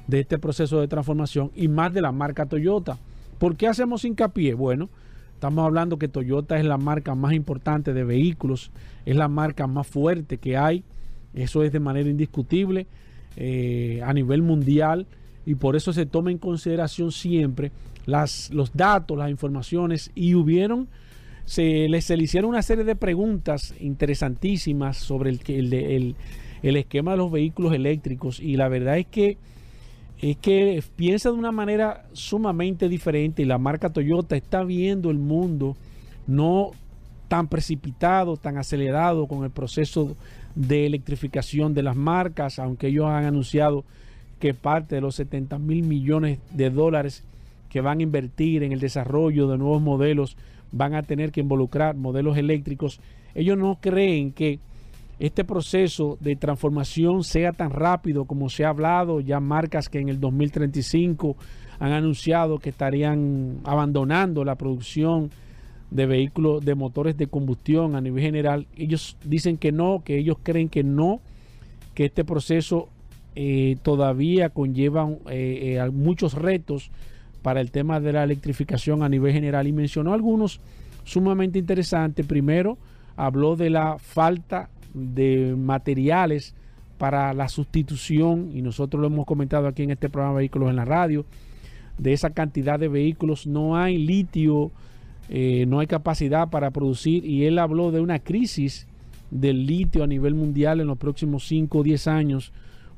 de 0.08 0.22
este 0.22 0.38
proceso 0.40 0.80
de 0.80 0.88
transformación 0.88 1.52
y 1.56 1.68
más 1.68 1.94
de 1.94 2.02
la 2.02 2.12
marca 2.12 2.46
Toyota. 2.46 2.98
¿Por 3.38 3.56
qué 3.56 3.68
hacemos 3.68 4.06
hincapié? 4.06 4.54
Bueno, 4.54 4.90
estamos 5.34 5.66
hablando 5.66 5.98
que 5.98 6.08
Toyota 6.08 6.58
es 6.58 6.66
la 6.66 6.78
marca 6.78 7.14
más 7.14 7.34
importante 7.34 7.94
de 7.94 8.04
vehículos, 8.04 8.72
es 9.06 9.16
la 9.16 9.28
marca 9.28 9.68
más 9.68 9.88
fuerte 9.88 10.38
que 10.38 10.58
hay, 10.58 10.84
eso 11.34 11.64
es 11.64 11.72
de 11.72 11.80
manera 11.80 12.10
indiscutible 12.10 12.88
eh, 13.36 14.02
a 14.04 14.14
nivel 14.14 14.42
mundial 14.42 15.06
y 15.46 15.56
por 15.56 15.76
eso 15.76 15.94
se 15.94 16.06
toma 16.06 16.32
en 16.32 16.38
consideración 16.38 17.12
siempre 17.12 17.72
las, 18.06 18.50
los 18.52 18.76
datos, 18.76 19.18
las 19.18 19.30
informaciones 19.30 20.12
y 20.16 20.34
hubieron 20.34 20.88
se, 21.48 21.88
les, 21.88 22.04
se 22.04 22.18
le 22.18 22.26
hicieron 22.26 22.50
una 22.50 22.62
serie 22.62 22.84
de 22.84 22.98
preguntas 22.98 23.74
interesantísimas 23.80 24.98
sobre 24.98 25.30
el, 25.30 25.40
el, 25.48 26.16
el, 26.62 26.76
esquema 26.76 27.12
de 27.12 27.18
los 27.18 27.32
vehículos 27.32 27.74
eléctricos 27.74 28.42
y 28.42 28.58
la 28.58 28.68
verdad 28.68 28.98
es 28.98 29.08
que 29.08 29.38
es 30.20 30.36
que 30.38 30.84
piensa 30.98 31.30
de 31.30 31.36
una 31.36 31.54
manera 31.54 32.06
sumamente 32.12 32.90
diferente 32.90 33.44
y 33.44 33.46
la 33.46 33.60
marca 33.60 33.94
Toyota 33.94 34.36
está 34.36 34.64
viendo 34.66 35.10
el 35.10 35.20
mundo 35.20 35.78
no 36.26 36.72
tan 37.30 37.48
precipitado, 37.48 38.36
tan 38.36 38.58
acelerado 38.58 39.28
con 39.28 39.46
el 39.46 39.52
proceso 39.52 40.18
de 40.56 40.86
electrificación 40.86 41.74
de 41.74 41.84
las 41.84 41.96
marcas, 41.96 42.60
aunque 42.60 42.88
ellos 42.88 43.06
han 43.06 43.24
anunciado 43.24 43.86
que 44.40 44.54
parte 44.54 44.96
de 44.96 45.02
los 45.02 45.16
70 45.16 45.60
mil 45.60 45.84
millones 45.84 46.40
de 46.52 46.72
dólares 46.72 47.24
que 47.70 47.80
van 47.80 48.00
a 48.00 48.04
invertir 48.04 48.64
en 48.64 48.74
el 48.74 48.82
desarrollo 48.82 49.48
de 49.48 49.58
nuevos 49.58 49.82
modelos 49.82 50.36
van 50.72 50.96
a 50.96 51.04
tener 51.04 51.32
que 51.32 51.42
involucrar 51.42 51.96
modelos 51.96 52.38
eléctricos, 52.38 53.00
ellos 53.36 53.58
no 53.58 53.78
creen 53.82 54.32
que 54.32 54.60
este 55.20 55.44
proceso 55.44 56.18
de 56.20 56.36
transformación 56.36 57.24
sea 57.24 57.52
tan 57.52 57.72
rápido 57.72 58.26
como 58.26 58.50
se 58.50 58.66
ha 58.66 58.70
hablado, 58.70 59.20
ya 59.20 59.40
marcas 59.40 59.90
que 59.90 60.00
en 60.00 60.10
el 60.10 60.20
2035 60.20 61.36
han 61.80 61.92
anunciado 61.92 62.60
que 62.60 62.70
estarían 62.70 63.60
abandonando 63.64 64.44
la 64.44 64.56
producción 64.56 65.32
de 65.90 66.06
vehículos 66.06 66.64
de 66.64 66.76
motores 66.76 67.18
de 67.18 67.28
combustión 67.28 67.96
a 67.96 68.02
nivel 68.02 68.22
general. 68.22 68.68
Ellos 68.76 69.18
dicen 69.24 69.58
que 69.58 69.72
no, 69.72 70.04
que 70.04 70.18
ellos 70.18 70.38
creen 70.44 70.70
que 70.70 70.84
no, 70.84 71.22
que 71.94 72.06
este 72.06 72.26
proceso 72.26 72.90
eh, 73.36 73.78
todavía 73.84 74.50
conlleva 74.50 75.10
eh, 75.30 75.78
eh, 75.80 75.90
muchos 75.92 76.34
retos 76.34 76.92
para 77.48 77.62
el 77.62 77.72
tema 77.72 78.02
de 78.02 78.12
la 78.12 78.26
electrificación 78.26 79.04
a 79.04 79.08
nivel 79.08 79.32
general 79.32 79.68
y 79.68 79.72
mencionó 79.72 80.14
algunos 80.14 80.60
sumamente 81.06 81.58
interesantes. 81.58 82.26
Primero, 82.26 82.78
habló 83.16 83.56
de 83.56 83.70
la 83.70 83.98
falta 84.00 84.70
de 84.94 85.56
materiales 85.58 86.54
para 86.98 87.34
la 87.34 87.48
sustitución, 87.48 88.52
y 88.54 88.62
nosotros 88.62 89.00
lo 89.00 89.08
hemos 89.08 89.26
comentado 89.26 89.66
aquí 89.66 89.84
en 89.84 89.92
este 89.92 90.10
programa 90.10 90.40
Vehículos 90.40 90.70
en 90.70 90.76
la 90.76 90.84
Radio, 90.84 91.24
de 91.98 92.12
esa 92.12 92.32
cantidad 92.32 92.78
de 92.78 92.90
vehículos. 92.90 93.48
No 93.48 93.78
hay 93.78 93.98
litio, 93.98 94.70
eh, 95.30 95.64
no 95.70 95.80
hay 95.80 95.88
capacidad 95.88 96.50
para 96.50 96.72
producir, 96.72 97.24
y 97.24 97.46
él 97.46 97.60
habló 97.60 97.92
de 97.92 98.02
una 98.02 98.20
crisis 98.20 98.88
del 99.32 99.66
litio 99.66 100.04
a 100.04 100.08
nivel 100.08 100.36
mundial 100.36 100.82
en 100.82 100.88
los 100.88 100.98
próximos 100.98 101.48
5 101.48 101.78
o 101.78 101.84
10 101.84 102.08
años 102.08 102.52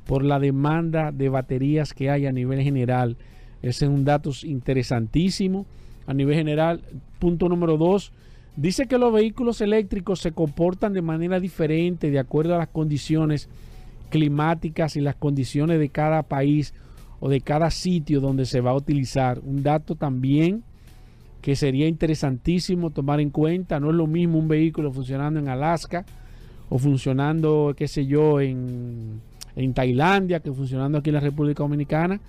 por 0.08 0.24
la 0.24 0.40
demanda 0.40 1.12
de 1.12 1.28
baterías 1.28 1.94
que 1.94 2.10
hay 2.10 2.26
a 2.26 2.32
nivel 2.32 2.60
general. 2.62 3.16
Ese 3.62 3.84
es 3.84 3.90
un 3.90 4.04
dato 4.04 4.30
interesantísimo 4.42 5.66
a 6.06 6.14
nivel 6.14 6.34
general. 6.34 6.80
Punto 7.18 7.48
número 7.48 7.76
dos, 7.76 8.12
dice 8.56 8.86
que 8.86 8.98
los 8.98 9.12
vehículos 9.12 9.60
eléctricos 9.60 10.20
se 10.20 10.32
comportan 10.32 10.92
de 10.92 11.02
manera 11.02 11.40
diferente 11.40 12.10
de 12.10 12.18
acuerdo 12.18 12.54
a 12.54 12.58
las 12.58 12.68
condiciones 12.68 13.48
climáticas 14.08 14.96
y 14.96 15.00
las 15.00 15.14
condiciones 15.14 15.78
de 15.78 15.88
cada 15.88 16.22
país 16.22 16.74
o 17.20 17.28
de 17.28 17.40
cada 17.42 17.70
sitio 17.70 18.20
donde 18.20 18.46
se 18.46 18.60
va 18.60 18.70
a 18.70 18.76
utilizar. 18.76 19.40
Un 19.44 19.62
dato 19.62 19.94
también 19.94 20.64
que 21.42 21.54
sería 21.54 21.86
interesantísimo 21.86 22.90
tomar 22.90 23.20
en 23.20 23.30
cuenta. 23.30 23.78
No 23.78 23.90
es 23.90 23.96
lo 23.96 24.06
mismo 24.06 24.38
un 24.38 24.48
vehículo 24.48 24.92
funcionando 24.92 25.38
en 25.38 25.48
Alaska 25.48 26.04
o 26.68 26.78
funcionando, 26.78 27.74
qué 27.76 27.88
sé 27.88 28.06
yo, 28.06 28.40
en, 28.40 29.20
en 29.54 29.74
Tailandia 29.74 30.40
que 30.40 30.52
funcionando 30.52 30.98
aquí 30.98 31.10
en 31.10 31.14
la 31.14 31.20
República 31.20 31.62
Dominicana 31.62 32.20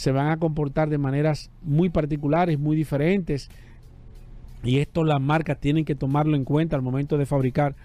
se 0.00 0.12
van 0.12 0.28
a 0.28 0.38
comportar 0.38 0.88
de 0.88 0.96
maneras 0.96 1.50
muy 1.60 1.90
particulares, 1.90 2.58
muy 2.58 2.74
diferentes. 2.74 3.50
Y 4.64 4.78
esto 4.78 5.04
las 5.04 5.20
marcas 5.20 5.60
tienen 5.60 5.84
que 5.84 5.94
tomarlo 5.94 6.36
en 6.36 6.44
cuenta 6.44 6.74
al 6.74 6.80
momento 6.80 7.18
de 7.18 7.26
fabricar 7.26 7.76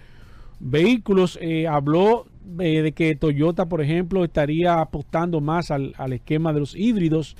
vehículos. 0.58 1.38
Eh, 1.42 1.68
habló 1.68 2.24
eh, 2.58 2.80
de 2.80 2.92
que 2.92 3.16
Toyota, 3.16 3.66
por 3.66 3.82
ejemplo, 3.82 4.24
estaría 4.24 4.80
apostando 4.80 5.42
más 5.42 5.70
al, 5.70 5.92
al 5.98 6.14
esquema 6.14 6.54
de 6.54 6.60
los 6.60 6.74
híbridos 6.74 7.36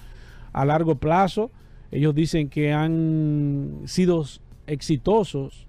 a 0.53 0.67
largo 0.67 0.97
plazo. 0.97 1.51
Ellos 1.91 2.15
dicen 2.15 2.51
que 2.51 2.75
han 2.75 3.81
sido 3.87 4.27
exitosos 4.67 5.66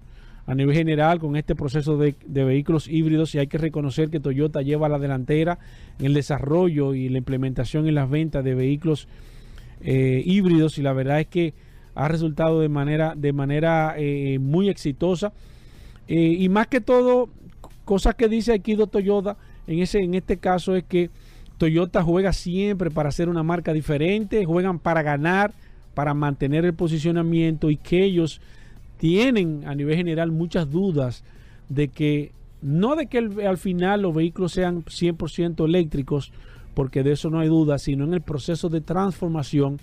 a 0.48 0.54
nivel 0.54 0.74
general 0.74 1.20
con 1.20 1.36
este 1.36 1.54
proceso 1.54 1.98
de, 1.98 2.14
vehículos 2.26 2.88
híbridos 2.88 3.34
y 3.34 3.38
hay 3.38 3.48
que 3.48 3.58
reconocer 3.58 4.08
que 4.08 4.18
Toyota 4.18 4.62
lleva 4.62 4.88
la 4.88 4.98
delantera 4.98 5.58
en 5.98 6.06
el 6.06 6.14
desarrollo 6.14 6.94
y 6.94 7.10
la 7.10 7.18
implementación 7.18 7.86
en 7.86 7.94
las 7.94 8.08
ventas 8.08 8.42
de 8.42 8.54
vehículos 8.54 9.08
eh, 9.82 10.22
híbridos 10.24 10.78
y 10.78 10.82
la 10.82 10.94
verdad 10.94 11.20
es 11.20 11.26
que 11.26 11.52
ha 11.94 12.08
resultado 12.08 12.60
de 12.60 12.70
manera, 12.70 13.12
de 13.14 13.34
manera 13.34 13.94
eh, 13.98 14.38
muy 14.40 14.70
exitosa. 14.70 15.34
Eh, 16.08 16.36
y 16.38 16.48
más 16.48 16.66
que 16.68 16.80
todo 16.80 17.28
cosas 17.84 18.14
que 18.14 18.26
dice 18.28 18.54
aquí 18.54 18.74
Toyota 18.74 19.36
en, 19.66 19.80
ese, 19.80 19.98
en 19.98 20.14
este 20.14 20.38
caso 20.38 20.76
es 20.76 20.84
que 20.84 21.10
Toyota 21.58 22.02
juega 22.02 22.32
siempre 22.32 22.90
para 22.90 23.10
ser 23.10 23.28
una 23.28 23.42
marca 23.42 23.74
diferente, 23.74 24.46
juegan 24.46 24.78
para 24.78 25.02
ganar, 25.02 25.52
para 25.92 26.14
mantener 26.14 26.64
el 26.64 26.72
posicionamiento 26.72 27.68
y 27.68 27.76
que 27.76 28.02
ellos 28.02 28.40
tienen 28.98 29.62
a 29.66 29.74
nivel 29.74 29.96
general 29.96 30.30
muchas 30.30 30.70
dudas 30.70 31.24
de 31.68 31.88
que 31.88 32.32
no 32.60 32.96
de 32.96 33.06
que 33.06 33.18
al 33.18 33.58
final 33.58 34.02
los 34.02 34.14
vehículos 34.14 34.52
sean 34.52 34.84
100% 34.84 35.64
eléctricos, 35.64 36.32
porque 36.74 37.02
de 37.02 37.12
eso 37.12 37.30
no 37.30 37.38
hay 37.38 37.48
duda, 37.48 37.78
sino 37.78 38.04
en 38.04 38.14
el 38.14 38.20
proceso 38.20 38.68
de 38.68 38.80
transformación 38.80 39.78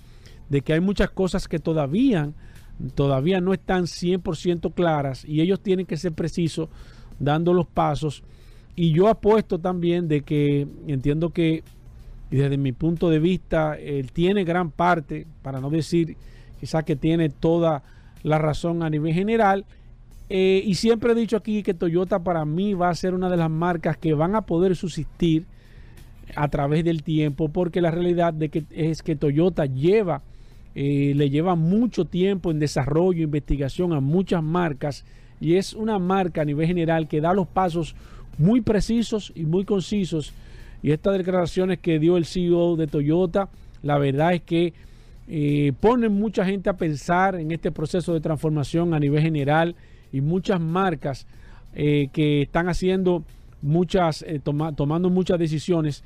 de 0.50 0.62
que 0.62 0.74
hay 0.74 0.82
muchas 0.82 1.10
cosas 1.10 1.48
que 1.48 1.60
todavía 1.60 2.32
todavía 2.94 3.40
no 3.40 3.54
están 3.54 3.86
100% 3.86 4.74
claras 4.74 5.24
y 5.26 5.40
ellos 5.40 5.62
tienen 5.62 5.86
que 5.86 5.96
ser 5.96 6.12
precisos 6.12 6.68
dando 7.20 7.54
los 7.54 7.68
pasos. 7.68 8.24
Y 8.76 8.92
yo 8.92 9.08
apuesto 9.08 9.60
también 9.60 10.10
de 10.10 10.22
que 10.22 10.68
entiendo 10.86 11.30
que 11.30 11.64
desde 12.30 12.58
mi 12.58 12.74
punto 12.74 13.10
de 13.10 13.20
vista 13.20 13.78
él 13.78 14.12
tiene 14.12 14.44
gran 14.44 14.72
parte, 14.72 15.26
para 15.42 15.62
no 15.62 15.70
decir 15.70 16.18
quizás 16.60 16.84
que 16.84 16.98
tiene 16.98 17.30
toda 17.30 17.84
la 18.26 18.40
razón 18.40 18.82
a 18.82 18.90
nivel 18.90 19.14
general. 19.14 19.66
Eh, 20.30 20.64
y 20.66 20.76
siempre 20.76 21.12
he 21.12 21.16
dicho 21.16 21.38
aquí 21.38 21.62
que 21.62 21.76
Toyota 21.76 22.24
para 22.24 22.44
mí 22.44 22.74
va 22.74 22.90
a 22.90 22.96
ser 22.96 23.14
una 23.14 23.30
de 23.30 23.38
las 23.38 23.52
marcas 23.52 23.98
que 23.98 24.16
van 24.16 24.36
a 24.36 24.42
poder 24.42 24.76
subsistir 24.76 25.46
a 26.36 26.48
través 26.48 26.84
del 26.84 27.04
tiempo, 27.04 27.50
porque 27.50 27.82
la 27.82 27.92
realidad 27.92 28.34
de 28.34 28.50
que 28.50 28.64
es 28.72 29.04
que 29.04 29.16
Toyota 29.16 29.68
lleva, 29.68 30.24
eh, 30.74 31.14
le 31.16 31.30
lleva 31.30 31.54
mucho 31.54 32.06
tiempo 32.06 32.50
en 32.50 32.58
desarrollo, 32.58 33.22
investigación 33.22 33.94
a 33.94 34.00
muchas 34.00 34.42
marcas, 34.42 35.06
y 35.40 35.56
es 35.56 35.74
una 35.74 36.00
marca 36.00 36.42
a 36.42 36.46
nivel 36.46 36.66
general 36.66 37.08
que 37.08 37.22
da 37.22 37.32
los 37.34 37.48
pasos 37.48 37.96
muy 38.40 38.62
precisos 38.62 39.32
y 39.36 39.46
muy 39.46 39.66
concisos. 39.66 40.34
Y 40.82 40.92
estas 40.92 41.20
declaraciones 41.20 41.78
que 41.78 42.00
dio 42.00 42.18
el 42.18 42.26
CEO 42.26 42.76
de 42.76 42.88
Toyota, 42.88 43.50
la 43.84 44.00
verdad 44.00 44.34
es 44.34 44.42
que 44.42 44.74
eh, 45.28 45.74
ponen 45.80 46.14
mucha 46.14 46.46
gente 46.46 46.70
a 46.70 46.74
pensar 46.74 47.36
en 47.36 47.52
este 47.52 47.72
proceso 47.72 48.14
de 48.14 48.22
transformación 48.22 48.94
a 48.94 49.00
nivel 49.00 49.22
general 49.22 49.76
y 50.12 50.22
muchas 50.22 50.60
marcas 50.60 51.26
eh, 51.74 52.10
que 52.14 52.44
están 52.44 52.70
haciendo 52.70 53.24
muchas, 53.62 54.22
eh, 54.22 54.40
tomando 54.40 55.10
muchas 55.10 55.40
decisiones 55.40 56.04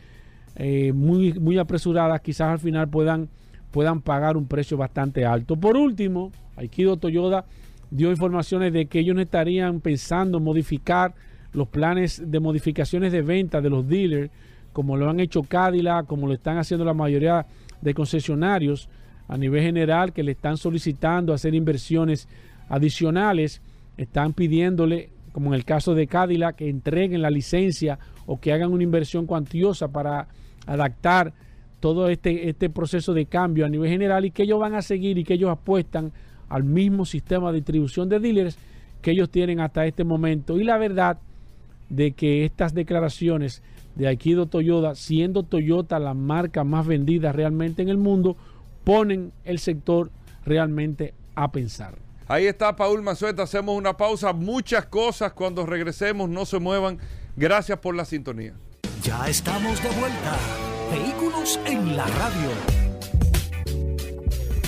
muy, 0.93 1.33
muy 1.39 1.57
apresuradas, 1.57 2.19
quizás 2.19 2.49
al 2.49 2.59
final 2.59 2.89
puedan, 2.89 3.29
puedan 3.71 4.01
pagar 4.01 4.35
un 4.35 4.45
precio 4.45 4.75
bastante 4.75 5.25
alto. 5.25 5.55
Por 5.55 5.77
último, 5.77 6.33
Aikido 6.57 6.97
Toyoda 6.97 7.45
dio 7.91 8.09
informaciones 8.11 8.73
de 8.73 8.87
que 8.87 8.99
ellos 8.99 9.15
no 9.15 9.21
estarían 9.21 9.79
pensando 9.79 10.41
modificar 10.41 11.13
los 11.53 11.69
planes 11.69 12.21
de 12.25 12.39
modificaciones 12.41 13.13
de 13.13 13.21
venta 13.21 13.61
de 13.61 13.69
los 13.69 13.87
dealers 13.87 14.31
como 14.73 14.97
lo 14.97 15.09
han 15.09 15.19
hecho 15.19 15.43
Cadillac, 15.43 16.05
como 16.05 16.27
lo 16.27 16.33
están 16.33 16.57
haciendo 16.57 16.83
la 16.83 16.93
mayoría 16.93 17.45
de 17.81 17.93
concesionarios 17.93 18.89
a 19.29 19.37
nivel 19.37 19.63
general 19.63 20.11
que 20.11 20.23
le 20.23 20.33
están 20.33 20.57
solicitando 20.57 21.33
hacer 21.33 21.53
inversiones 21.53 22.27
adicionales, 22.67 23.61
están 23.95 24.33
pidiéndole, 24.33 25.09
como 25.31 25.49
en 25.49 25.53
el 25.53 25.65
caso 25.65 25.93
de 25.93 26.07
Cadillac, 26.07 26.55
que 26.57 26.67
entreguen 26.67 27.21
la 27.21 27.29
licencia 27.29 27.99
o 28.25 28.39
que 28.39 28.51
hagan 28.51 28.73
una 28.73 28.83
inversión 28.83 29.27
cuantiosa 29.27 29.87
para 29.87 30.27
adaptar 30.65 31.31
todo 31.79 32.09
este, 32.09 32.49
este 32.49 32.69
proceso 32.69 33.13
de 33.13 33.27
cambio 33.27 33.65
a 33.65 33.69
nivel 33.69 33.89
general 33.89 34.25
y 34.25 34.31
que 34.31 34.43
ellos 34.43 34.59
van 34.59 34.73
a 34.73 34.81
seguir 34.81 35.17
y 35.17 35.23
que 35.23 35.35
ellos 35.35 35.51
apuestan 35.51 36.11
al 36.49 36.63
mismo 36.63 37.05
sistema 37.05 37.51
de 37.51 37.57
distribución 37.57 38.09
de 38.09 38.19
dealers 38.19 38.57
que 39.01 39.11
ellos 39.11 39.29
tienen 39.29 39.59
hasta 39.59 39.85
este 39.85 40.03
momento. 40.03 40.59
Y 40.59 40.63
la 40.63 40.77
verdad 40.77 41.19
de 41.89 42.11
que 42.11 42.45
estas 42.45 42.73
declaraciones 42.73 43.61
de 43.95 44.07
Aikido 44.07 44.47
Toyota, 44.47 44.95
siendo 44.95 45.43
Toyota 45.43 45.99
la 45.99 46.13
marca 46.13 46.63
más 46.63 46.85
vendida 46.87 47.31
realmente 47.31 47.81
en 47.81 47.89
el 47.89 47.97
mundo, 47.97 48.37
ponen 48.89 49.33
el 49.45 49.59
sector 49.59 50.09
realmente 50.43 51.13
a 51.35 51.51
pensar. 51.51 51.93
Ahí 52.27 52.47
está 52.47 52.75
Paul 52.75 53.03
Mazueta, 53.03 53.43
hacemos 53.43 53.77
una 53.77 53.95
pausa, 53.95 54.33
muchas 54.33 54.87
cosas 54.87 55.31
cuando 55.33 55.63
regresemos, 55.67 56.27
no 56.27 56.43
se 56.43 56.57
muevan. 56.57 56.97
Gracias 57.35 57.77
por 57.77 57.93
la 57.93 58.03
sintonía. 58.03 58.55
Ya 59.03 59.27
estamos 59.27 59.79
de 59.83 59.89
vuelta. 59.89 60.35
Vehículos 60.89 61.59
en 61.67 61.95
la 61.95 62.07
radio. 62.07 62.49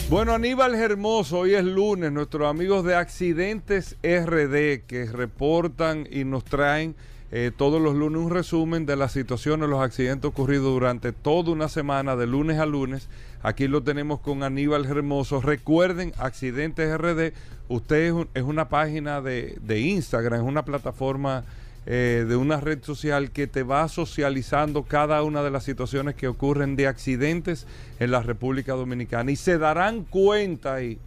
Bueno, 0.07 0.33
Aníbal 0.33 0.75
Hermoso, 0.75 1.39
hoy 1.39 1.55
es 1.55 1.63
lunes, 1.63 2.11
nuestros 2.11 2.47
amigos 2.47 2.85
de 2.85 2.93
Accidentes 2.93 3.97
RD 4.03 4.85
que 4.85 5.09
reportan 5.11 6.07
y 6.11 6.25
nos 6.25 6.43
traen 6.43 6.95
eh, 7.33 7.51
todos 7.55 7.81
los 7.81 7.95
lunes 7.95 8.21
un 8.21 8.29
resumen 8.29 8.85
de 8.85 8.97
las 8.97 9.13
situaciones, 9.13 9.69
los 9.69 9.81
accidentes 9.81 10.27
ocurridos 10.27 10.73
durante 10.73 11.13
toda 11.13 11.51
una 11.51 11.69
semana, 11.69 12.17
de 12.17 12.27
lunes 12.27 12.59
a 12.59 12.65
lunes. 12.65 13.07
Aquí 13.41 13.69
lo 13.69 13.83
tenemos 13.83 14.19
con 14.19 14.43
Aníbal 14.43 14.85
Hermoso. 14.85 15.39
Recuerden, 15.39 16.11
Accidentes 16.17 16.97
RD, 16.97 17.33
usted 17.69 18.13
es, 18.33 18.43
una 18.43 18.67
página 18.67 19.21
de, 19.21 19.57
de, 19.61 19.79
Instagram, 19.79 20.41
es 20.41 20.45
una 20.45 20.65
plataforma 20.65 21.45
eh, 21.85 22.25
de 22.27 22.35
una 22.35 22.59
red 22.59 22.83
social 22.83 23.31
que 23.31 23.47
te 23.47 23.63
va 23.63 23.87
socializando 23.87 24.83
cada 24.83 25.23
una 25.23 25.41
de 25.41 25.51
las 25.51 25.63
situaciones 25.63 26.15
que 26.15 26.27
ocurren 26.27 26.75
de 26.75 26.87
accidentes 26.87 27.65
en 28.01 28.11
la 28.11 28.21
República 28.21 28.73
Dominicana. 28.73 29.31
Y 29.31 29.37
se 29.37 29.57
darán 29.57 30.03
cuenta 30.03 30.75
ahí 30.75 30.99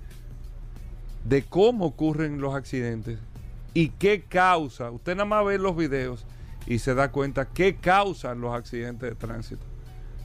de 1.24 1.42
cómo 1.42 1.84
ocurren 1.84 2.40
los 2.40 2.54
accidentes 2.54 3.18
y 3.74 3.88
qué 3.90 4.22
causa. 4.22 4.90
Usted 4.90 5.16
nada 5.16 5.26
más 5.26 5.44
ve 5.44 5.58
los 5.58 5.76
videos 5.76 6.24
y 6.66 6.78
se 6.78 6.94
da 6.94 7.10
cuenta 7.10 7.46
qué 7.46 7.76
causan 7.76 8.40
los 8.40 8.54
accidentes 8.54 9.10
de 9.10 9.16
tránsito. 9.16 9.62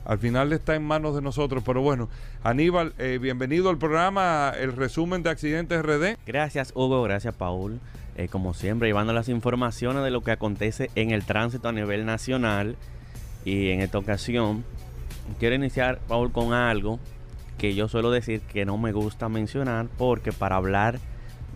Al 0.04 0.18
final 0.18 0.52
está 0.52 0.74
en 0.74 0.84
manos 0.84 1.14
de 1.14 1.20
nosotros, 1.20 1.62
pero 1.64 1.82
bueno, 1.82 2.08
Aníbal, 2.42 2.94
eh, 2.98 3.18
bienvenido 3.20 3.68
al 3.68 3.76
programa, 3.76 4.52
el 4.58 4.74
resumen 4.74 5.22
de 5.22 5.30
accidentes 5.30 5.82
RD. 5.82 6.16
Gracias 6.26 6.72
Hugo, 6.74 7.02
gracias 7.02 7.34
Paul. 7.34 7.80
Eh, 8.16 8.28
como 8.28 8.54
siempre, 8.54 8.88
llevando 8.88 9.12
las 9.12 9.28
informaciones 9.28 10.02
de 10.02 10.10
lo 10.10 10.22
que 10.22 10.30
acontece 10.30 10.90
en 10.94 11.10
el 11.10 11.24
tránsito 11.24 11.68
a 11.68 11.72
nivel 11.72 12.06
nacional. 12.06 12.76
Y 13.44 13.70
en 13.70 13.80
esta 13.80 13.98
ocasión, 13.98 14.64
quiero 15.38 15.54
iniciar, 15.54 16.00
Paul, 16.08 16.32
con 16.32 16.52
algo 16.52 16.98
que 17.58 17.74
yo 17.74 17.88
suelo 17.88 18.10
decir 18.10 18.40
que 18.40 18.64
no 18.64 18.78
me 18.78 18.92
gusta 18.92 19.28
mencionar, 19.28 19.86
porque 19.98 20.32
para 20.32 20.56
hablar 20.56 20.98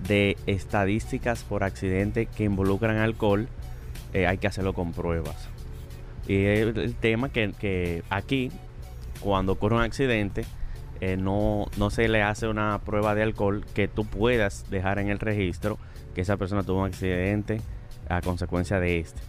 de 0.06 0.36
estadísticas 0.46 1.44
por 1.44 1.64
accidente 1.64 2.26
que 2.26 2.44
involucran 2.44 2.96
alcohol, 2.96 3.48
eh, 4.12 4.26
hay 4.26 4.38
que 4.38 4.46
hacerlo 4.46 4.72
con 4.72 4.92
pruebas. 4.92 5.48
Y 6.26 6.44
el, 6.44 6.94
tema 6.94 7.28
que, 7.28 8.02
aquí, 8.10 8.50
cuando 9.20 9.52
ocurre 9.52 9.76
un 9.76 9.82
accidente, 9.82 10.44
eh, 11.00 11.16
no, 11.16 11.66
no 11.76 11.90
se 11.90 12.08
le 12.08 12.22
hace 12.22 12.46
una 12.46 12.80
prueba 12.80 13.14
de 13.14 13.22
alcohol 13.22 13.64
que 13.74 13.88
tú 13.88 14.04
puedas 14.04 14.70
dejar 14.70 14.98
en 14.98 15.08
el 15.08 15.18
registro 15.18 15.78
que 16.14 16.22
esa 16.22 16.36
persona 16.36 16.62
tuvo 16.62 16.80
un 16.80 16.86
accidente 16.86 17.60
a 18.08 18.20
consecuencia 18.22 18.80
de 18.80 19.00
este. 19.00 19.20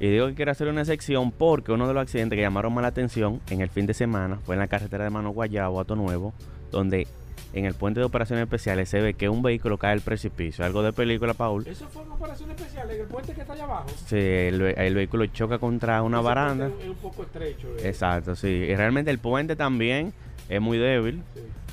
Y 0.00 0.08
digo 0.08 0.26
que 0.28 0.34
quiero 0.34 0.52
hacer 0.52 0.68
una 0.68 0.84
sección 0.84 1.32
porque 1.32 1.72
uno 1.72 1.88
de 1.88 1.94
los 1.94 2.02
accidentes 2.02 2.36
que 2.36 2.42
llamaron 2.42 2.72
más 2.72 2.82
la 2.82 2.88
atención 2.88 3.40
en 3.50 3.60
el 3.60 3.68
fin 3.68 3.86
de 3.86 3.94
semana 3.94 4.38
fue 4.44 4.54
en 4.54 4.60
la 4.60 4.68
carretera 4.68 5.04
de 5.04 5.10
Mano 5.10 5.30
Guayabo, 5.30 5.80
Ato 5.80 5.96
Nuevo, 5.96 6.34
donde 6.70 7.08
en 7.52 7.64
el 7.64 7.74
puente 7.74 8.00
de 8.00 8.06
operaciones 8.06 8.44
especiales 8.44 8.88
se 8.88 9.00
ve 9.00 9.14
que 9.14 9.28
un 9.28 9.42
vehículo 9.42 9.78
cae 9.78 9.90
del 9.90 10.00
precipicio. 10.02 10.64
Algo 10.64 10.82
de 10.82 10.92
película, 10.92 11.34
Paul. 11.34 11.66
¿Eso 11.66 11.88
fue 11.88 12.02
una 12.02 12.14
operación 12.14 12.50
especial 12.50 12.90
en 12.90 13.00
el 13.00 13.06
puente 13.06 13.32
que 13.32 13.40
está 13.40 13.54
allá 13.54 13.64
abajo? 13.64 13.88
Sí, 14.06 14.16
el, 14.16 14.94
vehículo 14.94 15.26
choca 15.26 15.58
contra 15.58 16.02
una 16.02 16.20
baranda. 16.20 16.70
Es 16.80 16.88
un 16.88 16.96
poco 16.96 17.22
estrecho. 17.22 17.68
Eh. 17.78 17.88
Exacto, 17.88 18.36
sí. 18.36 18.48
Y 18.48 18.74
realmente 18.74 19.10
el 19.10 19.18
puente 19.18 19.56
también 19.56 20.12
es 20.48 20.60
muy 20.60 20.78
débil. 20.78 21.22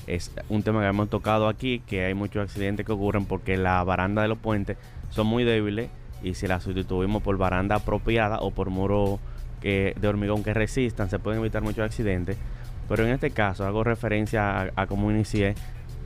Es 0.08 0.32
un 0.50 0.64
tema 0.64 0.82
que 0.82 0.88
hemos 0.88 1.10
tocado 1.10 1.48
aquí, 1.48 1.80
que 1.80 2.06
hay 2.06 2.14
muchos 2.14 2.44
accidentes 2.44 2.86
que 2.86 2.92
ocurren 2.92 3.26
porque 3.26 3.58
la 3.58 3.84
baranda 3.84 4.22
de 4.22 4.28
los 4.28 4.38
puentes 4.38 4.78
son 5.10 5.28
muy 5.28 5.44
débiles 5.44 5.90
y 6.22 6.36
si 6.36 6.48
la 6.48 6.60
sustituimos 6.60 7.22
por 7.24 7.38
baranda 7.38 7.76
apropiada 7.76 8.40
o 8.40 8.52
por 8.52 8.70
muro 8.70 9.20
que, 9.62 9.96
de 10.00 10.08
hormigón 10.08 10.44
que 10.44 10.54
resistan, 10.54 11.10
se 11.10 11.20
pueden 11.20 11.40
evitar 11.40 11.64
muchos 11.64 11.84
accidentes. 11.84 12.38
Pero 12.88 13.06
en 13.06 13.13
este 13.13 13.32
caso 13.32 13.65
hago 13.65 13.84
referencia 13.84 14.71
a, 14.76 14.88
cómo 14.88 15.12
inicié 15.12 15.56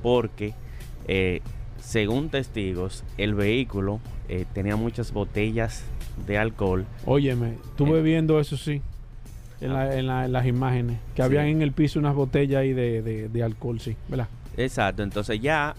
porque 0.02 0.54
eh, 1.08 1.42
según 1.82 2.30
testigos 2.30 3.04
el 3.18 3.34
vehículo 3.34 4.00
eh, 4.28 4.46
tenía 4.54 4.76
muchas 4.76 5.12
botellas 5.12 5.84
de 6.28 6.38
alcohol. 6.38 6.86
Óyeme, 7.06 7.56
estuve 7.66 8.00
eh, 8.00 8.04
viendo 8.04 8.40
eso 8.40 8.58
sí. 8.58 8.82
En, 9.62 10.08
las 10.08 10.46
imágenes, 10.46 11.00
que 11.16 11.22
habían 11.22 11.48
en 11.48 11.62
el 11.62 11.74
piso 11.74 12.00
unas 12.00 12.16
botellas 12.16 12.62
ahí 12.62 12.72
de, 12.72 13.44
alcohol, 13.44 13.82
sí, 13.82 13.98
¿verdad? 14.08 14.30
Exacto, 14.56 15.04
entonces 15.04 15.42
ya, 15.42 15.76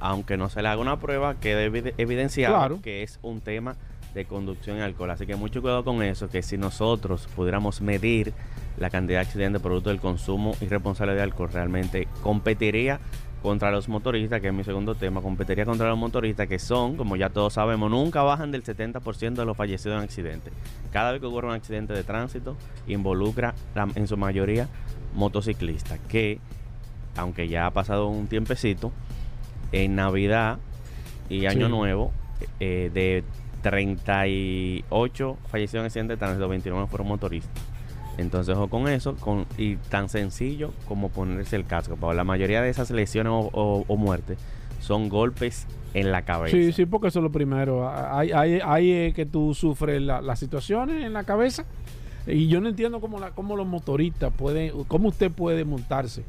aunque 0.00 0.36
no 0.36 0.48
se 0.48 0.62
le 0.62 0.68
haga 0.68 0.80
una 0.80 0.98
prueba, 0.98 1.36
queda 1.36 1.62
evidenciado 1.62 2.82
que 2.82 3.04
es 3.04 3.20
un 3.22 3.40
tema 3.40 3.76
de 4.14 4.24
conducción 4.24 4.78
y 4.78 4.80
alcohol. 4.80 5.10
Así 5.10 5.26
que 5.26 5.36
mucho 5.36 5.62
cuidado 5.62 5.84
con 5.84 6.02
eso, 6.02 6.28
que 6.28 6.42
si 6.42 6.58
nosotros 6.58 7.28
pudiéramos 7.36 7.80
medir 7.80 8.32
la 8.80 8.90
cantidad 8.90 9.20
de 9.20 9.26
accidentes 9.26 9.62
producto 9.62 9.90
del 9.90 10.00
consumo 10.00 10.56
irresponsable 10.60 11.14
de 11.14 11.22
alcohol, 11.22 11.50
realmente 11.52 12.08
competiría 12.22 12.98
contra 13.42 13.70
los 13.70 13.88
motoristas, 13.88 14.40
que 14.40 14.48
es 14.48 14.54
mi 14.54 14.64
segundo 14.64 14.94
tema, 14.94 15.22
competiría 15.22 15.64
contra 15.64 15.88
los 15.88 15.98
motoristas 15.98 16.48
que 16.48 16.58
son, 16.58 16.96
como 16.96 17.16
ya 17.16 17.30
todos 17.30 17.54
sabemos, 17.54 17.90
nunca 17.90 18.22
bajan 18.22 18.50
del 18.50 18.64
70% 18.64 19.34
de 19.34 19.44
los 19.44 19.56
fallecidos 19.56 19.96
en 19.98 20.04
accidentes. 20.04 20.52
Cada 20.90 21.12
vez 21.12 21.20
que 21.20 21.26
ocurre 21.26 21.48
un 21.48 21.54
accidente 21.54 21.92
de 21.92 22.02
tránsito, 22.02 22.56
involucra 22.86 23.54
en 23.94 24.06
su 24.06 24.16
mayoría 24.16 24.68
motociclistas, 25.14 25.98
que 26.08 26.38
aunque 27.16 27.48
ya 27.48 27.66
ha 27.66 27.70
pasado 27.70 28.08
un 28.08 28.26
tiempecito, 28.26 28.92
en 29.72 29.94
Navidad 29.94 30.58
y 31.28 31.46
Año 31.46 31.68
Nuevo, 31.68 32.12
eh, 32.58 32.90
de 32.92 33.24
38 33.62 35.38
fallecidos 35.48 35.82
en 35.82 35.86
accidentes 35.86 36.16
de 36.16 36.18
tránsito, 36.18 36.48
29 36.48 36.86
fueron 36.88 37.08
motoristas. 37.08 37.69
Entonces, 38.20 38.56
ojo 38.56 38.68
con 38.68 38.88
eso, 38.88 39.16
con, 39.16 39.46
y 39.56 39.76
tan 39.76 40.08
sencillo 40.08 40.72
como 40.86 41.08
ponerse 41.08 41.56
el 41.56 41.64
casco. 41.64 41.96
Para 41.96 42.14
la 42.14 42.24
mayoría 42.24 42.62
de 42.62 42.68
esas 42.68 42.90
lesiones 42.90 43.32
o, 43.32 43.96
muertes 43.96 44.38
son 44.80 45.08
golpes 45.08 45.66
en 45.94 46.10
la 46.10 46.22
cabeza. 46.22 46.56
Sí, 46.56 46.72
sí, 46.72 46.86
porque 46.86 47.08
eso 47.08 47.18
es 47.18 47.22
lo 47.24 47.32
primero. 47.32 47.88
Hay, 47.88 48.30
hay, 48.32 48.60
hay 48.64 49.12
que 49.12 49.26
tú 49.26 49.54
sufres 49.54 50.00
las 50.00 50.38
situaciones 50.38 51.04
en 51.04 51.12
la 51.12 51.24
cabeza. 51.24 51.64
Y 52.26 52.48
yo 52.48 52.60
no 52.60 52.68
entiendo 52.68 53.00
cómo, 53.00 53.18
cómo 53.34 53.56
los 53.56 53.66
motoristas 53.66 54.32
pueden, 54.32 54.84
cómo 54.84 55.08
usted 55.08 55.30
puede 55.30 55.64
montarse. 55.64 56.22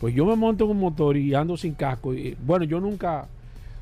Pues 0.00 0.14
yo 0.14 0.26
me 0.26 0.36
monto 0.36 0.64
en 0.64 0.70
un 0.70 0.80
motor 0.80 1.16
y 1.16 1.34
ando 1.34 1.56
sin 1.56 1.74
casco. 1.74 2.14
Y, 2.14 2.36
bueno, 2.44 2.64
yo 2.64 2.80
nunca, 2.80 3.26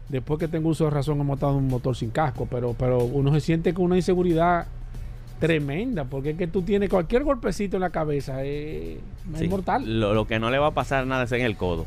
después 0.09 0.39
que 0.39 0.49
tengo 0.49 0.69
uso 0.69 0.85
de 0.85 0.91
razón, 0.91 1.21
he 1.21 1.25
montado 1.25 1.57
un 1.57 1.69
motor 1.69 1.97
sin 1.97 2.11
casco, 2.11 2.47
pero, 2.51 2.75
pero 2.79 3.05
uno 3.05 3.33
se 3.33 3.41
siente 3.41 3.73
con 3.73 3.87
una 3.87 3.97
inseguridad 3.97 4.67
tremenda, 5.43 6.05
porque 6.05 6.31
es 6.31 6.39
que 6.39 6.47
tú 6.47 6.63
tienes 6.63 6.89
cualquier 6.89 7.25
golpecito 7.25 7.77
en 7.77 7.81
la 7.81 7.91
cabeza, 7.91 8.45
es, 8.45 8.99
mortal. 9.49 9.99
Lo, 9.99 10.25
que 10.25 10.39
no 10.39 10.51
le 10.51 10.59
va 10.59 10.69
a 10.69 10.71
pasar 10.71 11.05
nada 11.05 11.25
es 11.25 11.33
en 11.33 11.41
el 11.41 11.57
codo. 11.57 11.85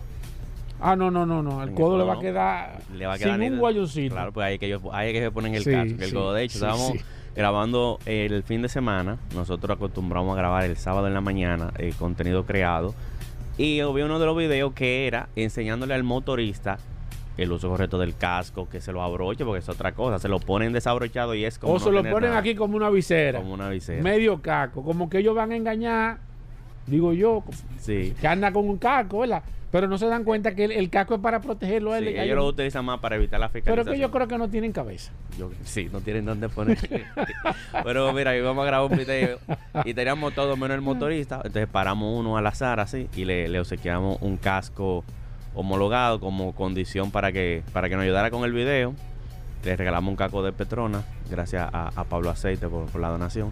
Ah, 0.81 0.97
no, 0.97 1.09
no, 1.09 1.25
no, 1.25 1.41
no. 1.41 1.63
El, 1.63 1.73
codo, 1.73 1.97
le 1.97 2.03
va 2.03 2.15
a 2.15 2.19
quedar, 2.19 2.81
le 2.93 3.05
va 3.05 3.13
a 3.13 3.17
quedar 3.17 3.39
sin 3.39 3.53
un 3.53 3.59
guayoncito. 3.59 4.13
Claro, 4.13 4.33
pues 4.33 4.45
hay 4.45 4.59
que, 4.59 4.67
yo, 4.67 4.81
hay 4.91 5.13
que 5.13 5.31
poner 5.31 5.55
el 5.55 5.63
casco, 5.63 6.03
el 6.03 6.13
codo. 6.13 6.33
De 6.33 6.43
hecho, 6.43 6.57
estábamos 6.57 6.93
grabando 7.33 7.97
el 8.05 8.43
fin 8.43 8.61
de 8.61 8.67
semana. 8.67 9.19
Nosotros 9.33 9.77
acostumbramos 9.77 10.33
a 10.33 10.37
grabar 10.37 10.65
el 10.65 10.75
sábado 10.75 11.07
en 11.07 11.13
la 11.13 11.21
mañana 11.21 11.71
el 11.77 11.95
contenido 11.95 12.45
creado. 12.45 12.93
Y 13.57 13.75
vi 13.75 14.01
uno 14.01 14.19
de 14.19 14.25
los 14.25 14.35
videos 14.35 14.73
que 14.73 15.07
era 15.07 15.29
enseñándole 15.37 15.93
al 15.93 16.03
motorista 16.03 16.77
el 17.37 17.51
uso 17.51 17.69
correcto 17.69 17.97
del 17.97 18.15
casco, 18.15 18.67
que 18.69 18.81
se 18.81 18.91
lo 18.91 19.01
abroche, 19.01 19.43
porque 19.45 19.59
es 19.59 19.69
otra 19.69 19.93
cosa. 19.93 20.19
Se 20.19 20.27
lo 20.27 20.39
ponen 20.39 20.73
desabrochado 20.73 21.35
y 21.35 21.45
es 21.45 21.59
como. 21.59 21.73
O 21.73 21.79
se 21.79 21.91
lo 21.91 22.03
ponen 22.03 22.33
aquí 22.33 22.55
como 22.55 22.77
una 22.77 22.89
visera. 22.89 23.39
Como 23.39 23.53
una 23.53 23.69
visera. 23.69 24.01
Medio 24.01 24.41
casco. 24.41 24.83
Como 24.83 25.09
que 25.09 25.19
ellos 25.19 25.35
van 25.35 25.51
a 25.51 25.55
engañar 25.55 26.19
digo 26.87 27.13
yo, 27.13 27.43
sí. 27.79 28.15
que 28.19 28.27
anda 28.27 28.51
con 28.51 28.67
un 28.67 28.77
casco, 28.77 29.19
¿verdad? 29.19 29.43
Pero 29.71 29.87
no 29.87 29.97
se 29.97 30.05
dan 30.05 30.23
cuenta 30.23 30.55
que 30.55 30.65
el, 30.65 30.89
casco 30.89 31.15
es 31.15 31.19
para 31.19 31.41
protegerlo 31.41 31.91
a 31.91 31.97
él. 31.97 32.05
Sí, 32.05 32.13
ellos 32.17 32.37
lo 32.37 32.45
utilizan 32.45 32.85
más 32.85 32.99
para 32.99 33.17
evitar 33.17 33.41
la 33.41 33.49
fiscalización. 33.49 33.85
Pero 33.85 33.93
que 33.93 33.99
yo 33.99 34.09
creo 34.09 34.27
que 34.27 34.37
no 34.37 34.47
tienen 34.47 34.71
cabeza. 34.71 35.11
sí, 35.63 35.89
no 35.91 35.99
tienen 35.99 36.23
dónde 36.23 36.47
poner. 36.47 36.77
Pero 37.83 38.13
mira, 38.13 38.37
íbamos 38.37 38.63
a 38.63 38.67
grabar 38.67 38.89
un 38.89 38.97
video 38.97 39.39
y 39.83 39.93
teníamos 39.93 40.33
todo 40.33 40.55
menos 40.55 40.75
el 40.75 40.81
motorista. 40.81 41.37
Entonces 41.37 41.67
paramos 41.67 42.17
uno 42.17 42.37
al 42.37 42.47
azar 42.47 42.79
así 42.79 43.09
y 43.17 43.25
le, 43.25 43.49
le 43.49 43.59
obsequiamos 43.59 44.17
un 44.21 44.37
casco 44.37 45.03
homologado 45.55 46.19
como 46.19 46.53
condición 46.53 47.11
para 47.11 47.31
que, 47.31 47.63
para 47.73 47.89
que 47.89 47.95
nos 47.95 48.03
ayudara 48.03 48.29
con 48.29 48.43
el 48.43 48.53
video. 48.53 48.93
Le 49.63 49.75
regalamos 49.75 50.11
un 50.11 50.15
casco 50.15 50.43
de 50.43 50.51
Petrona, 50.51 51.03
gracias 51.29 51.67
a, 51.73 52.03
Pablo 52.07 52.29
Aceite 52.29 52.67
por 52.67 52.99
la 52.99 53.09
donación. 53.09 53.51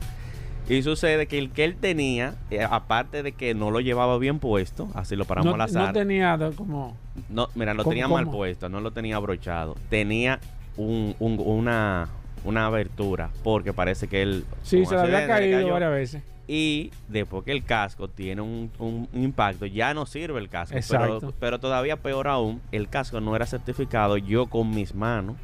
Y 0.70 0.82
sucede 0.82 1.28
que 1.28 1.38
el 1.38 1.52
que 1.52 1.66
él 1.66 1.76
tenía, 1.76 2.36
eh, 2.50 2.66
aparte 2.70 3.22
de 3.22 3.34
que 3.34 3.54
no 3.54 3.70
lo 3.70 3.82
llevaba 3.82 4.18
bien 4.18 4.40
puesto, 4.40 4.88
así 4.94 5.16
lo 5.16 5.26
paramos 5.26 5.54
al 5.54 5.62
azar. 5.62 5.88
No 5.88 5.94
tenía 5.94 6.40
como. 6.56 6.96
No, 7.30 7.50
mira, 7.56 7.74
lo 7.74 7.84
tenía 7.84 8.08
mal 8.08 8.30
puesto, 8.30 8.70
no 8.70 8.80
lo 8.80 8.92
tenía 8.92 9.18
abrochado. 9.18 9.76
Tenía 9.90 10.40
un, 10.78 11.16
una, 11.20 12.08
una 12.44 12.66
abertura, 12.66 13.30
porque 13.44 13.74
parece 13.74 14.08
que 14.08 14.22
él. 14.22 14.46
Sí, 14.62 14.86
se 14.86 14.96
le 14.96 15.02
había 15.02 15.28
caído 15.28 15.70
varias 15.70 15.92
veces. 15.92 16.24
Y 16.46 16.92
después 17.08 17.46
que 17.46 17.54
el 17.54 17.64
casco 17.64 18.10
tiene 18.10 18.42
un, 18.42 18.70
un 18.78 19.08
impacto, 19.14 19.66
ya 19.66 19.94
no 19.94 20.06
sirve 20.06 20.40
el 20.40 20.50
casco. 20.50 20.78
Pero, 20.90 21.34
pero 21.40 21.60
todavía 21.60 21.98
peor 21.98 22.28
aún, 22.28 22.62
el 22.72 22.90
casco 22.90 23.22
no 23.22 23.36
era 23.36 23.46
certificado. 23.46 24.18
Yo 24.18 24.48
con 24.48 24.70
mis 24.72 24.94
manos 24.94 25.38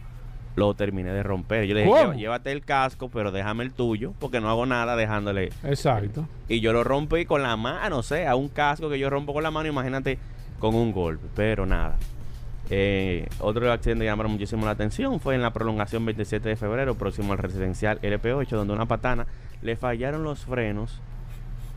lo 0.56 0.74
terminé 0.74 1.12
de 1.12 1.24
romper. 1.24 1.66
Yo 1.66 1.74
le 1.74 1.86
dije, 1.86 2.18
llévate 2.18 2.52
el 2.52 2.64
casco, 2.64 3.10
pero 3.10 3.32
déjame 3.32 3.64
el 3.64 3.72
tuyo, 3.72 4.14
porque 4.20 4.42
no 4.42 4.50
hago 4.50 4.66
nada 4.66 4.96
dejándole. 4.96 5.52
Exacto. 5.64 6.28
Y 6.50 6.60
yo 6.60 6.74
lo 6.74 6.84
rompí 6.84 7.26
con 7.26 7.42
la 7.44 7.56
mano, 7.56 8.00
o 8.00 8.04
sea, 8.04 8.36
un 8.36 8.50
casco 8.50 8.90
que 8.90 9.00
yo 9.00 9.10
rompo 9.10 9.34
con 9.34 9.44
la 9.44 9.52
mano, 9.52 9.70
imagínate 9.70 10.20
con 10.60 10.76
un 10.76 10.92
golpe, 10.92 11.28
pero 11.34 11.66
nada. 11.66 11.98
Eh, 12.72 13.28
otro 13.40 13.72
accidente 13.72 14.04
que 14.04 14.10
llamó 14.10 14.24
muchísimo 14.26 14.66
la 14.66 14.72
atención 14.72 15.20
fue 15.20 15.36
en 15.36 15.42
la 15.42 15.52
prolongación 15.52 16.06
27 16.06 16.50
de 16.50 16.56
febrero, 16.56 16.96
próximo 16.96 17.34
al 17.34 17.40
residencial 17.40 18.00
LP8, 18.02 18.50
donde 18.50 18.74
una 18.74 18.86
patana 18.86 19.26
le 19.62 19.76
fallaron 19.76 20.24
los 20.24 20.46
frenos, 20.46 21.02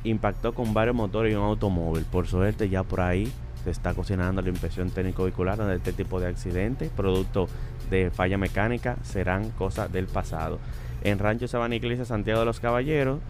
impactó 0.04 0.54
con 0.54 0.74
varios 0.74 0.94
motores 0.94 1.32
y 1.32 1.36
un 1.36 1.44
automóvil. 1.44 2.04
Por 2.04 2.26
suerte, 2.26 2.68
ya 2.68 2.82
por 2.82 3.00
ahí 3.00 3.32
se 3.64 3.70
está 3.70 3.94
cocinando 3.94 4.42
la 4.42 4.50
inspección 4.50 4.90
técnico 4.90 5.24
vehicular 5.24 5.56
de 5.58 5.76
este 5.76 5.92
tipo 5.92 6.20
de 6.20 6.26
accidentes, 6.26 6.90
producto 6.90 7.48
de 7.90 8.10
falla 8.10 8.36
mecánica, 8.36 8.96
serán 9.02 9.50
cosas 9.50 9.90
del 9.92 10.06
pasado. 10.06 10.58
En 11.04 11.18
Rancho 11.18 11.48
Sabana 11.48 11.74
Iglesia, 11.74 12.04
Santiago 12.04 12.40
de 12.40 12.46
los 12.46 12.60
Caballeros, 12.60 13.20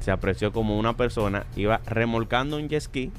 se 0.00 0.10
apreció 0.10 0.52
como 0.52 0.78
una 0.78 0.96
persona 0.96 1.46
iba 1.56 1.80
remolcando 1.86 2.58
un 2.58 2.68
jet 2.68 2.82
ski 2.82 3.10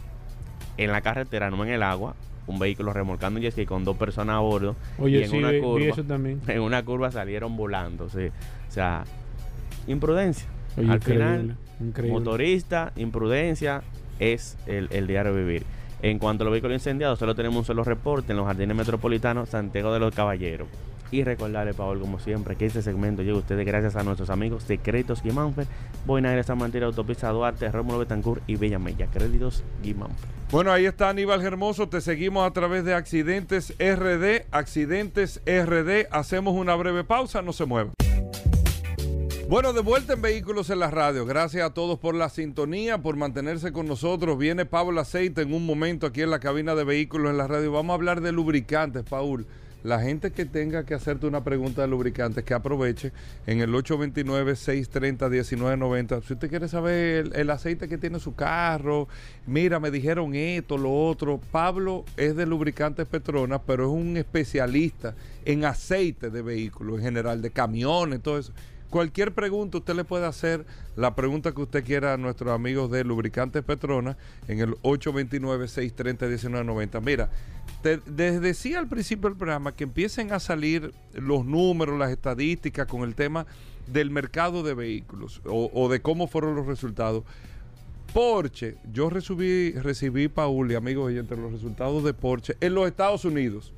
en 0.78 0.92
la 0.92 1.02
carretera, 1.02 1.50
no 1.50 1.64
en 1.64 1.72
el 1.72 1.84
agua, 1.84 2.16
un 2.48 2.60
vehículo 2.60 2.94
remolcando 2.94 3.38
un 3.38 3.44
jet 3.44 3.52
ski 3.52 3.66
con 3.66 3.84
dos 3.84 3.98
personas 3.98 4.38
a 4.38 4.40
bordo. 4.40 4.76
Oye, 4.98 5.20
y 5.20 5.24
en 5.24 5.36
una 5.36 5.60
curva, 5.60 6.04
también. 6.08 6.42
En 6.48 6.62
una 6.62 6.84
curva 6.84 7.12
salieron 7.12 7.56
volando. 7.56 8.10
Sí. 8.10 8.28
O 8.28 8.72
sea, 8.72 9.04
imprudencia. 9.86 10.48
Al 10.78 11.02
final, 11.02 11.58
motorista, 12.08 12.94
imprudencia 12.96 13.82
es 14.20 14.58
el, 14.68 14.88
el 14.92 15.08
diario 15.08 15.34
vivir. 15.34 15.64
En 16.02 16.20
cuanto 16.20 16.44
a 16.44 16.46
los 16.46 16.52
vehículos 16.52 16.76
incendiados, 16.76 17.18
solo 17.18 17.34
tenemos 17.34 17.58
un 17.58 17.66
solo 17.66 17.84
reporte 17.84 18.32
en 18.32 18.38
los 18.38 18.46
jardines 18.46 18.78
metropolitanos 18.78 19.50
Santiago 19.50 19.92
de 19.92 20.00
los 20.00 20.14
Caballeros. 20.14 20.68
Y 21.12 21.24
recordarle, 21.24 21.74
Paul, 21.74 22.00
como 22.00 22.20
siempre, 22.20 22.56
que 22.56 22.66
este 22.66 22.82
segmento 22.82 23.22
llega 23.22 23.36
a 23.36 23.40
ustedes 23.40 23.66
gracias 23.66 23.96
a 23.96 24.04
nuestros 24.04 24.30
amigos 24.30 24.64
Secretos 24.64 25.24
Guimánfer, 25.24 25.68
Boinaire, 26.06 26.44
San 26.44 26.58
Martín, 26.58 26.84
Autopista 26.84 27.30
Duarte, 27.30 27.72
Rómulo 27.72 28.00
Betancourt 28.00 28.44
y 28.48 28.56
Bellamella. 28.56 29.08
Créditos 29.08 29.64
Guimánfer. 29.82 30.30
Bueno, 30.52 30.72
ahí 30.72 30.86
está 30.86 31.10
Aníbal 31.10 31.42
Hermoso. 31.42 31.90
Te 31.90 32.02
seguimos 32.02 32.48
a 32.48 32.52
través 32.52 32.86
de 32.86 32.94
Accidentes 32.94 33.74
RD. 33.80 34.46
Accidentes 34.52 35.42
RD. 35.46 36.08
Hacemos 36.12 36.54
una 36.56 36.76
breve 36.76 37.04
pausa. 37.04 37.42
No 37.42 37.52
se 37.52 37.66
muevan. 37.66 37.94
Bueno, 39.50 39.72
de 39.72 39.80
vuelta 39.80 40.12
en 40.12 40.22
Vehículos 40.22 40.70
en 40.70 40.80
la 40.80 40.92
Radio. 40.92 41.26
Gracias 41.26 41.66
a 41.66 41.74
todos 41.74 41.98
por 42.00 42.16
la 42.16 42.28
sintonía, 42.28 42.98
por 42.98 43.16
mantenerse 43.16 43.72
con 43.72 43.88
nosotros. 43.88 44.38
Viene 44.38 44.66
Pablo 44.66 45.00
Aceite 45.00 45.42
en 45.42 45.54
un 45.54 45.66
momento 45.66 46.06
aquí 46.06 46.22
en 46.22 46.32
la 46.32 46.40
cabina 46.40 46.76
de 46.76 46.84
Vehículos 46.84 47.32
en 47.32 47.38
la 47.38 47.48
Radio. 47.48 47.72
Vamos 47.72 47.92
a 47.92 47.96
hablar 47.96 48.20
de 48.20 48.34
lubricantes, 48.34 49.04
Paul. 49.04 49.48
La 49.88 50.00
gente 50.02 50.32
que 50.32 50.44
tenga 50.44 50.86
que 50.86 50.96
hacerte 50.96 51.28
una 51.28 51.46
pregunta 51.46 51.82
de 51.82 51.88
lubricantes, 51.88 52.44
que 52.44 52.54
aproveche 52.54 53.14
en 53.46 53.62
el 53.62 53.72
829-630-1990. 53.72 56.24
Si 56.24 56.34
usted 56.34 56.50
quiere 56.50 56.68
saber 56.68 57.32
el, 57.34 57.50
aceite 57.50 57.88
que 57.88 57.98
tiene 57.98 58.20
su 58.20 58.36
carro, 58.36 59.08
mira, 59.46 59.80
me 59.80 59.90
dijeron 59.90 60.36
esto, 60.36 60.78
lo 60.78 60.92
otro. 60.92 61.40
Pablo 61.54 62.04
es 62.18 62.36
de 62.36 62.46
lubricantes 62.46 63.08
Petronas, 63.08 63.62
pero 63.66 63.86
es 63.86 63.90
un 63.90 64.18
especialista 64.18 65.16
en 65.46 65.64
aceite 65.64 66.32
de 66.32 66.42
vehículos 66.42 66.98
en 66.98 67.06
general, 67.06 67.42
de 67.42 67.52
camiones, 67.52 68.22
todo 68.22 68.40
eso 68.40 68.52
Cualquier 68.90 69.34
pregunta 69.34 69.80
usted 69.80 69.96
le 69.96 70.06
puede 70.06 70.26
hacer 70.26 70.66
la 70.96 71.14
pregunta 71.14 71.52
que 71.52 71.62
usted 71.62 71.84
quiera 71.84 72.14
a 72.14 72.18
nuestros 72.18 72.54
amigos 72.54 72.90
de 72.90 73.04
Lubricantes 73.04 73.62
Petronas 73.62 74.16
en 74.48 74.62
el 74.62 74.78
829-630-1990. 74.78 77.02
Mira, 77.02 77.30
te, 77.82 77.98
decía 77.98 78.80
al 78.80 78.88
principio 78.88 79.28
del 79.30 79.38
programa 79.38 79.74
que 79.74 79.84
empiecen 79.84 80.32
a 80.32 80.40
salir 80.40 80.94
los 81.14 81.44
números, 81.44 82.00
las 82.00 82.12
estadísticas 82.12 82.88
con 82.88 83.02
el 83.02 83.14
tema 83.14 83.46
del 83.88 84.10
mercado 84.10 84.64
de 84.64 84.74
vehículos 84.74 85.42
o, 85.46 85.90
de 85.90 86.02
cómo 86.02 86.28
fueron 86.28 86.56
los 86.56 86.66
resultados. 86.66 87.26
Porsche, 88.14 88.78
yo 88.94 89.10
recibí, 89.10 89.74
recibí 89.74 90.30
Paul 90.30 90.72
y 90.72 90.76
amigos 90.76 91.12
y 91.12 91.18
entre 91.18 91.36
los 91.36 91.52
resultados 91.52 92.06
de 92.06 92.14
Porsche 92.14 92.56
en 92.62 92.74
los 92.74 92.88
Estados 92.88 93.26
Unidos 93.26 93.74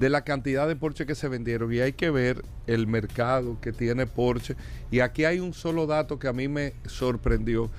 de 0.00 0.08
la 0.08 0.24
cantidad 0.24 0.66
de 0.66 0.74
Porsche 0.76 1.04
que 1.04 1.14
se 1.14 1.28
vendieron 1.28 1.70
y 1.74 1.80
hay 1.80 1.92
que 1.92 2.08
ver 2.10 2.42
el 2.66 2.86
mercado 2.86 3.58
que 3.60 3.70
tiene 3.70 4.06
Porsche. 4.06 4.56
Y 4.90 5.00
aquí 5.00 5.26
hay 5.26 5.40
un 5.40 5.52
solo 5.52 5.86
dato 5.86 6.18
que 6.18 6.26
a 6.26 6.32
mí 6.32 6.48
me 6.48 6.72
sorprendió, 6.86 7.70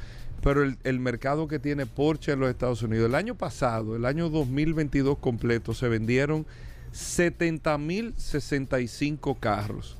pero 0.43 0.63
el, 0.63 0.99
mercado 0.99 1.47
que 1.47 1.57
tiene 1.57 1.87
Porsche 1.87 2.33
en 2.33 2.41
los 2.41 2.51
Estados 2.51 2.83
Unidos. 2.83 3.07
El 3.07 3.15
año 3.15 3.33
pasado, 3.33 3.95
el 3.95 4.05
año 4.05 4.29
2022 4.29 5.17
completo, 5.17 5.73
se 5.73 5.87
vendieron 5.87 6.45
70.065 6.93 9.39
carros. 9.39 9.97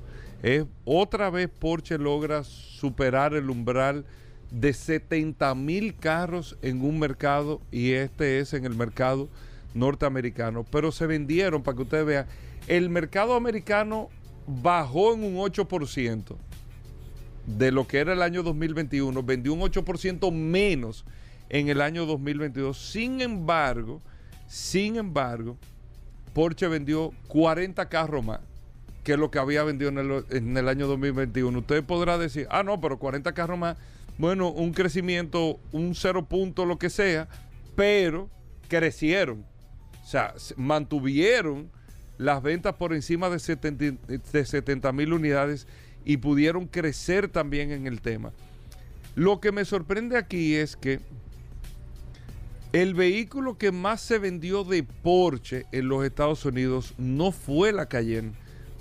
otra 0.85 1.31
vez 1.31 1.49
Porsche 1.49 1.97
logra 1.97 2.43
superar 2.43 3.33
el 3.33 3.49
umbral 3.49 4.05
de 4.51 4.73
70.000 4.73 5.95
carros 5.99 6.55
en 6.61 6.83
un 6.83 6.99
mercado 6.99 7.61
y 7.71 7.93
este 7.93 8.39
es 8.39 8.53
en 8.53 8.65
el 8.65 8.75
mercado 8.75 9.27
norteamericanos, 9.73 10.65
pero 10.71 10.91
se 10.91 11.07
vendieron, 11.07 11.63
para 11.63 11.75
que 11.75 11.83
ustedes 11.83 12.05
vean, 12.05 12.25
el 12.67 12.89
mercado 12.89 13.35
americano 13.35 14.09
bajó 14.47 15.13
en 15.13 15.23
un 15.23 15.35
8% 15.37 16.35
de 17.45 17.71
lo 17.71 17.87
que 17.87 17.99
era 17.99 18.13
el 18.13 18.21
año 18.21 18.43
2021, 18.43 19.23
vendió 19.23 19.53
un 19.53 19.61
8% 19.61 20.31
menos 20.31 21.05
en 21.49 21.69
el 21.69 21.81
año 21.81 22.05
2022. 22.05 22.77
Sin 22.77 23.21
embargo, 23.21 24.01
sin 24.47 24.97
embargo, 24.97 25.57
Porsche 26.33 26.67
vendió 26.67 27.11
40 27.27 27.89
carros 27.89 28.23
más 28.23 28.39
que 29.03 29.17
lo 29.17 29.31
que 29.31 29.39
había 29.39 29.63
vendido 29.63 29.89
en 29.89 29.97
el, 29.97 30.25
en 30.29 30.57
el 30.57 30.67
año 30.67 30.87
2021. 30.87 31.59
Usted 31.59 31.83
podrá 31.83 32.17
decir, 32.17 32.47
ah, 32.51 32.63
no, 32.63 32.79
pero 32.79 32.99
40 32.99 33.33
carros 33.33 33.57
más, 33.57 33.77
bueno, 34.17 34.49
un 34.49 34.73
crecimiento, 34.73 35.59
un 35.71 35.95
cero 35.95 36.25
punto, 36.25 36.65
lo 36.65 36.77
que 36.77 36.89
sea, 36.89 37.27
pero 37.75 38.29
crecieron. 38.67 39.43
O 40.03 40.07
sea, 40.07 40.33
mantuvieron 40.57 41.69
las 42.17 42.41
ventas 42.43 42.75
por 42.75 42.93
encima 42.93 43.29
de 43.29 43.39
70 43.39 44.91
mil 44.91 45.13
unidades 45.13 45.67
y 46.05 46.17
pudieron 46.17 46.67
crecer 46.67 47.27
también 47.27 47.71
en 47.71 47.87
el 47.87 48.01
tema. 48.01 48.31
Lo 49.15 49.39
que 49.39 49.51
me 49.51 49.65
sorprende 49.65 50.17
aquí 50.17 50.55
es 50.55 50.75
que 50.75 50.99
el 52.73 52.93
vehículo 52.93 53.57
que 53.57 53.71
más 53.71 54.01
se 54.01 54.17
vendió 54.17 54.63
de 54.63 54.83
Porsche 54.83 55.65
en 55.71 55.89
los 55.89 56.05
Estados 56.05 56.45
Unidos 56.45 56.93
no 56.97 57.31
fue 57.31 57.73
la 57.73 57.87
Cayenne, 57.87 58.31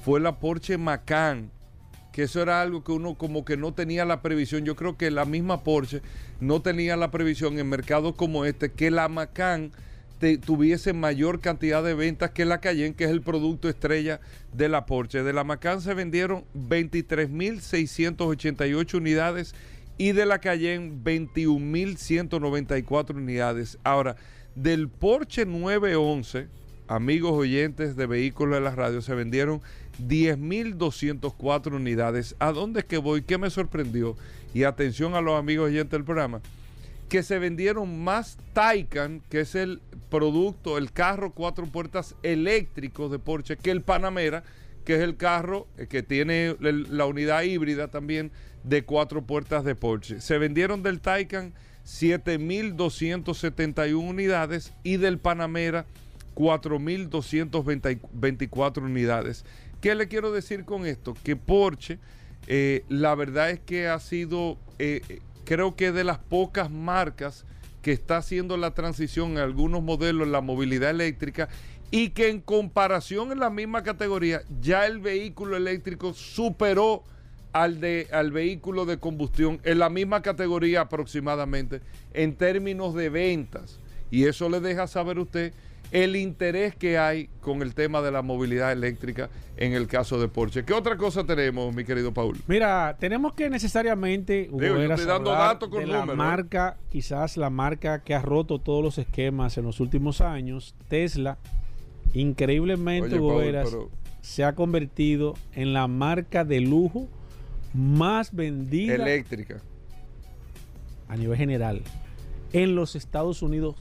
fue 0.04 0.20
la 0.20 0.38
Porsche 0.38 0.78
Macan, 0.78 1.50
que 2.12 2.22
eso 2.22 2.40
era 2.40 2.60
algo 2.60 2.84
que 2.84 2.92
uno 2.92 3.16
como 3.16 3.44
que 3.44 3.56
no 3.56 3.74
tenía 3.74 4.04
la 4.04 4.22
previsión. 4.22 4.64
Yo 4.64 4.76
creo 4.76 4.96
que 4.96 5.10
la 5.10 5.24
misma 5.24 5.64
Porsche 5.64 6.02
no 6.40 6.62
tenía 6.62 6.96
la 6.96 7.10
previsión 7.10 7.58
en 7.58 7.68
mercados 7.68 8.14
como 8.14 8.44
este, 8.44 8.70
que 8.70 8.92
la 8.92 9.08
Macan 9.08 9.72
tuviese 10.20 10.92
mayor 10.92 11.40
cantidad 11.40 11.82
de 11.82 11.94
ventas 11.94 12.30
que 12.30 12.44
la 12.44 12.60
Cayenne, 12.60 12.94
que 12.94 13.04
es 13.04 13.10
el 13.10 13.22
producto 13.22 13.70
estrella 13.70 14.20
de 14.52 14.68
la 14.68 14.84
Porsche. 14.84 15.22
De 15.22 15.32
la 15.32 15.44
Macan 15.44 15.80
se 15.80 15.94
vendieron 15.94 16.44
23.688 16.54 18.94
unidades 18.94 19.54
y 19.96 20.12
de 20.12 20.26
la 20.26 20.38
Cayenne 20.38 20.92
21.194 21.02 23.16
unidades. 23.16 23.78
Ahora, 23.82 24.16
del 24.54 24.88
Porsche 24.88 25.46
911, 25.46 26.48
amigos 26.86 27.32
oyentes 27.32 27.96
de 27.96 28.06
vehículos 28.06 28.58
de 28.58 28.64
la 28.64 28.74
radio, 28.74 29.00
se 29.00 29.14
vendieron 29.14 29.62
10.204 30.06 31.74
unidades. 31.74 32.36
¿A 32.38 32.52
dónde 32.52 32.80
es 32.80 32.86
que 32.86 32.98
voy? 32.98 33.22
¿Qué 33.22 33.38
me 33.38 33.48
sorprendió? 33.48 34.18
Y 34.52 34.64
atención 34.64 35.14
a 35.14 35.22
los 35.22 35.38
amigos 35.38 35.68
oyentes 35.68 35.92
del 35.92 36.04
programa 36.04 36.42
que 37.10 37.22
se 37.22 37.38
vendieron 37.38 38.02
más 38.02 38.38
Taycan, 38.54 39.20
que 39.28 39.40
es 39.40 39.54
el 39.54 39.82
producto, 40.08 40.78
el 40.78 40.90
carro 40.92 41.32
cuatro 41.32 41.66
puertas 41.66 42.16
eléctrico 42.22 43.10
de 43.10 43.18
Porsche, 43.18 43.58
que 43.58 43.70
el 43.72 43.82
Panamera, 43.82 44.42
que 44.84 44.94
es 44.94 45.00
el 45.00 45.18
carro 45.18 45.66
eh, 45.76 45.88
que 45.88 46.02
tiene 46.02 46.56
la 46.60 47.04
unidad 47.04 47.42
híbrida 47.42 47.88
también 47.88 48.30
de 48.64 48.84
cuatro 48.84 49.20
puertas 49.22 49.64
de 49.64 49.74
Porsche. 49.74 50.20
Se 50.20 50.38
vendieron 50.38 50.84
del 50.84 51.00
Taycan 51.00 51.52
7.271 51.84 53.94
unidades 53.94 54.72
y 54.84 54.96
del 54.96 55.18
Panamera 55.18 55.86
4.224 56.36 58.82
unidades. 58.82 59.44
¿Qué 59.80 59.96
le 59.96 60.08
quiero 60.08 60.30
decir 60.30 60.64
con 60.64 60.86
esto? 60.86 61.16
Que 61.24 61.34
Porsche, 61.36 61.98
eh, 62.46 62.84
la 62.88 63.16
verdad 63.16 63.50
es 63.50 63.60
que 63.60 63.88
ha 63.88 63.98
sido, 63.98 64.58
eh, 64.78 65.20
creo 65.50 65.74
que 65.74 65.90
de 65.90 66.04
las 66.04 66.18
pocas 66.18 66.70
marcas 66.70 67.44
que 67.82 67.90
está 67.90 68.18
haciendo 68.18 68.56
la 68.56 68.72
transición 68.72 69.32
en 69.32 69.38
algunos 69.38 69.82
modelos 69.82 70.28
la 70.28 70.40
movilidad 70.40 70.90
eléctrica 70.90 71.48
y 71.90 72.10
que 72.10 72.28
en 72.28 72.40
comparación 72.40 73.32
en 73.32 73.40
la 73.40 73.50
misma 73.50 73.82
categoría 73.82 74.42
ya 74.60 74.86
el 74.86 75.00
vehículo 75.00 75.56
eléctrico 75.56 76.14
superó 76.14 77.02
al, 77.52 77.80
de, 77.80 78.06
al 78.12 78.30
vehículo 78.30 78.86
de 78.86 78.98
combustión 78.98 79.60
en 79.64 79.80
la 79.80 79.90
misma 79.90 80.22
categoría 80.22 80.82
aproximadamente 80.82 81.80
en 82.14 82.36
términos 82.36 82.94
de 82.94 83.08
ventas. 83.08 83.80
Y 84.08 84.26
eso 84.26 84.48
le 84.48 84.60
deja 84.60 84.86
saber 84.86 85.18
usted 85.18 85.52
el 85.92 86.16
interés 86.16 86.74
que 86.74 86.98
hay 86.98 87.28
con 87.40 87.62
el 87.62 87.74
tema 87.74 88.00
de 88.00 88.12
la 88.12 88.22
movilidad 88.22 88.72
eléctrica 88.72 89.28
en 89.56 89.72
el 89.72 89.86
caso 89.86 90.20
de 90.20 90.28
Porsche. 90.28 90.64
¿Qué 90.64 90.72
otra 90.72 90.96
cosa 90.96 91.24
tenemos, 91.24 91.74
mi 91.74 91.84
querido 91.84 92.12
Paul? 92.12 92.38
Mira, 92.46 92.96
tenemos 92.98 93.34
que 93.34 93.50
necesariamente 93.50 94.48
Digo, 94.52 94.76
estoy 94.76 95.06
dando 95.06 95.30
datos 95.30 95.68
con 95.68 95.88
la 95.88 96.04
¿eh? 96.04 96.14
marca, 96.14 96.78
quizás 96.90 97.36
la 97.36 97.50
marca 97.50 98.02
que 98.02 98.14
ha 98.14 98.22
roto 98.22 98.58
todos 98.58 98.82
los 98.82 98.98
esquemas 98.98 99.58
en 99.58 99.64
los 99.64 99.80
últimos 99.80 100.20
años, 100.20 100.74
Tesla, 100.88 101.38
increíblemente, 102.14 103.20
se 104.20 104.44
ha 104.44 104.54
convertido 104.54 105.34
en 105.54 105.72
la 105.72 105.88
marca 105.88 106.44
de 106.44 106.60
lujo 106.60 107.08
más 107.72 108.34
vendida 108.34 108.94
eléctrica 108.94 109.60
a 111.08 111.16
nivel 111.16 111.36
general 111.36 111.82
en 112.52 112.74
los 112.74 112.96
Estados 112.96 113.42
Unidos. 113.42 113.76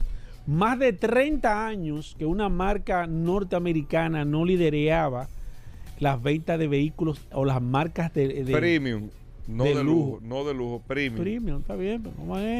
Más 0.46 0.78
de 0.78 0.92
30 0.92 1.66
años 1.66 2.16
que 2.18 2.26
una 2.26 2.48
marca 2.48 3.06
norteamericana 3.06 4.24
no 4.24 4.44
lidereaba 4.44 5.28
las 5.98 6.22
ventas 6.22 6.58
de 6.58 6.66
vehículos 6.66 7.20
o 7.32 7.44
las 7.44 7.60
marcas 7.62 8.12
de, 8.14 8.44
premium, 8.50 9.10
no 9.46 9.64
de, 9.64 9.84
lujo, 9.84 10.18
no 10.22 10.44
de 10.44 10.54
lujo, 10.54 10.82
premium. 10.86 11.20
Premium, 11.20 11.60
está 11.60 11.76
bien, 11.76 12.02
pero 12.02 12.14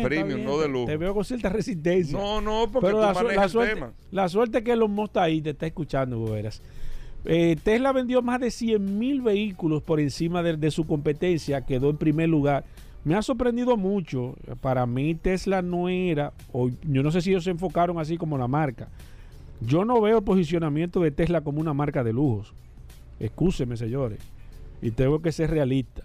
Premium, 0.04 0.44
no 0.44 0.58
de 0.58 0.68
lujo. 0.68 0.86
Te 0.86 0.96
veo 0.96 1.14
con 1.14 1.24
cierta 1.24 1.48
resistencia. 1.48 2.18
No, 2.18 2.40
no, 2.40 2.68
porque 2.70 2.88
pero 2.88 3.00
la, 3.00 3.48
suerte, 3.48 3.84
la 4.10 4.28
suerte 4.28 4.62
que 4.62 4.76
los 4.76 4.90
está 5.04 5.22
ahí 5.22 5.40
te 5.40 5.50
está 5.50 5.66
escuchando, 5.66 6.22
veras. 6.24 6.60
Eh, 7.24 7.56
Tesla 7.62 7.92
vendió 7.92 8.22
más 8.22 8.40
de 8.40 8.50
100 8.50 8.98
mil 8.98 9.20
vehículos 9.20 9.82
por 9.82 10.00
encima 10.00 10.42
de, 10.42 10.70
su 10.70 10.86
competencia, 10.86 11.64
quedó 11.64 11.90
en 11.90 11.96
primer 11.96 12.28
lugar. 12.28 12.64
Me 13.04 13.14
ha 13.14 13.22
sorprendido 13.22 13.76
mucho. 13.76 14.36
Para 14.60 14.86
mí 14.86 15.14
Tesla 15.14 15.62
no 15.62 15.88
era, 15.88 16.32
o 16.52 16.68
yo 16.68 17.02
no 17.02 17.10
sé 17.10 17.22
si 17.22 17.30
ellos 17.30 17.44
se 17.44 17.50
enfocaron 17.50 17.98
así 17.98 18.16
como 18.16 18.36
la 18.36 18.48
marca. 18.48 18.88
Yo 19.60 19.84
no 19.84 20.00
veo 20.00 20.18
el 20.18 20.24
posicionamiento 20.24 21.00
de 21.00 21.10
Tesla 21.10 21.42
como 21.42 21.60
una 21.60 21.74
marca 21.74 22.04
de 22.04 22.12
lujos. 22.12 22.54
Excúseme, 23.18 23.76
señores. 23.76 24.18
Y 24.82 24.90
tengo 24.90 25.20
que 25.20 25.32
ser 25.32 25.50
realista. 25.50 26.02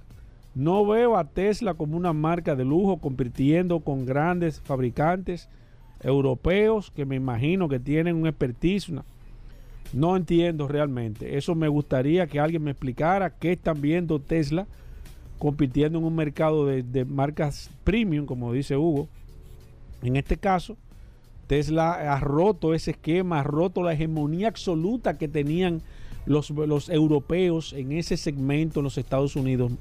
No 0.53 0.85
veo 0.85 1.17
a 1.17 1.25
Tesla 1.25 1.73
como 1.73 1.97
una 1.97 2.13
marca 2.13 2.55
de 2.55 2.63
lujo 2.63 2.97
compitiendo 2.97 3.81
con 3.81 4.05
grandes 4.05 4.61
fabricantes 4.61 5.49
europeos 6.01 6.91
que 6.91 7.05
me 7.05 7.15
imagino 7.15 7.67
que 7.67 7.79
tienen 7.79 8.15
un 8.15 8.27
expertise, 8.27 8.93
no 9.93 10.15
entiendo 10.15 10.67
realmente. 10.67 11.37
Eso 11.37 11.55
me 11.55 11.67
gustaría 11.67 12.27
que 12.27 12.39
alguien 12.39 12.63
me 12.63 12.71
explicara 12.71 13.31
qué 13.31 13.53
están 13.53 13.81
viendo 13.81 14.19
Tesla 14.19 14.65
compitiendo 15.39 15.99
en 15.99 16.05
un 16.05 16.15
mercado 16.15 16.65
de, 16.65 17.05
marcas 17.05 17.69
premium, 17.83 18.25
como 18.25 18.53
dice 18.53 18.77
Hugo. 18.77 19.07
En 20.01 20.15
este 20.15 20.37
caso, 20.37 20.77
Tesla 21.47 22.13
ha 22.13 22.19
roto 22.19 22.73
ese 22.73 22.91
esquema, 22.91 23.39
ha 23.39 23.43
roto 23.43 23.83
la 23.83 23.93
hegemonía 23.93 24.47
absoluta 24.47 25.17
que 25.17 25.27
tenían 25.27 25.81
los, 26.25 26.49
los 26.49 26.89
europeos 26.89 27.73
en 27.73 27.91
ese 27.91 28.17
segmento 28.17 28.79
en 28.79 28.85
los 28.85 28.97
Estados 28.97 29.35
Unidos. 29.35 29.71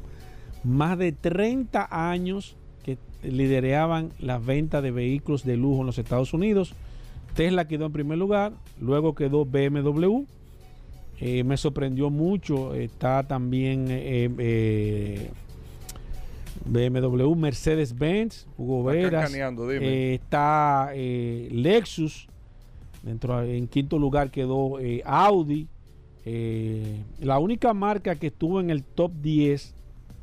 Más 0.63 0.99
de 0.99 1.13
30 1.13 1.89
años 1.91 2.57
que 2.85 2.99
lideraban 3.23 4.11
las 4.19 4.45
ventas 4.45 4.83
de 4.83 4.91
vehículos 4.91 5.45
de 5.45 5.57
lujo 5.57 5.81
en 5.81 5.87
los 5.87 5.99
Estados 5.99 6.33
Unidos 6.33 6.75
Tesla 7.35 7.67
quedó 7.67 7.87
en 7.87 7.93
primer 7.93 8.19
lugar, 8.19 8.53
luego 8.81 9.15
quedó 9.15 9.45
BMW. 9.45 10.25
Eh, 11.21 11.45
me 11.45 11.57
sorprendió 11.57 12.11
mucho, 12.11 12.75
está 12.75 13.23
también 13.25 13.87
eh, 13.91 14.31
eh, 14.39 15.31
BMW, 16.65 17.35
Mercedes-Benz, 17.35 18.47
Hugo 18.57 18.85
Veras, 18.85 19.33
está 19.33 20.93
Lexus, 20.95 22.29
dentro, 23.03 23.43
en 23.43 23.67
quinto 23.69 23.99
lugar 23.99 24.31
quedó 24.31 24.79
Audi. 25.05 25.69
la 27.21 27.39
única 27.39 27.75
marca 27.75 28.17
que 28.17 28.29
estuvo 28.29 28.61
en 28.61 28.71
el 28.71 28.83
top 28.83 29.13
10 29.21 29.75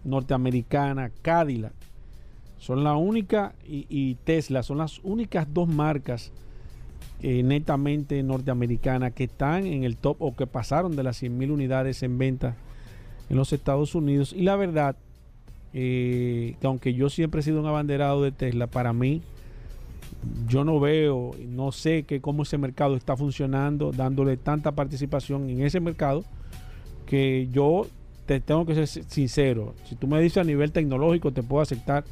norteamericana, 0.03 1.11
Cadillac, 1.21 1.73
son 2.57 2.83
la 2.83 2.95
única, 2.95 3.53
y 3.65 4.15
Tesla, 4.23 4.63
son 4.63 4.77
las 4.77 4.99
únicas 5.03 5.47
dos 5.51 5.67
marcas 5.67 6.31
eh, 7.23 7.43
netamente 7.43 8.23
norteamericana 8.23 9.11
que 9.11 9.25
están 9.25 9.67
en 9.67 9.83
el 9.83 9.95
top 9.95 10.15
o 10.17 10.35
que 10.35 10.47
pasaron 10.47 10.95
de 10.95 11.03
las 11.03 11.21
100.000 11.21 11.51
unidades 11.51 12.01
en 12.01 12.17
venta 12.17 12.55
en 13.29 13.37
los 13.37 13.53
Estados 13.53 13.93
Unidos. 13.93 14.33
Y 14.33 14.41
la 14.41 14.55
verdad, 14.55 14.95
eh, 15.73 16.55
que 16.59 16.67
aunque 16.67 16.93
yo 16.93 17.09
siempre 17.09 17.41
he 17.41 17.43
sido 17.43 17.59
un 17.59 17.67
abanderado 17.67 18.21
de 18.23 18.31
Tesla, 18.31 18.67
para 18.67 18.93
mí, 18.93 19.21
yo 20.47 20.63
no 20.63 20.79
veo, 20.79 21.31
no 21.47 21.71
sé 21.71 22.03
que 22.03 22.21
cómo 22.21 22.43
ese 22.43 22.57
mercado 22.57 22.95
está 22.95 23.15
funcionando, 23.17 23.91
dándole 23.91 24.37
tanta 24.37 24.71
participación 24.73 25.49
en 25.49 25.63
ese 25.63 25.79
mercado, 25.79 26.23
que 27.05 27.47
yo 27.51 27.87
te 28.25 28.39
tengo 28.39 28.65
que 28.65 28.75
ser 28.75 28.87
sincero. 28.87 29.73
Si 29.85 29.95
tú 29.95 30.07
me 30.07 30.21
dices 30.21 30.37
a 30.37 30.43
nivel 30.43 30.71
tecnológico, 30.71 31.31
te 31.31 31.43
puedo 31.43 31.61
aceptar 31.61 32.03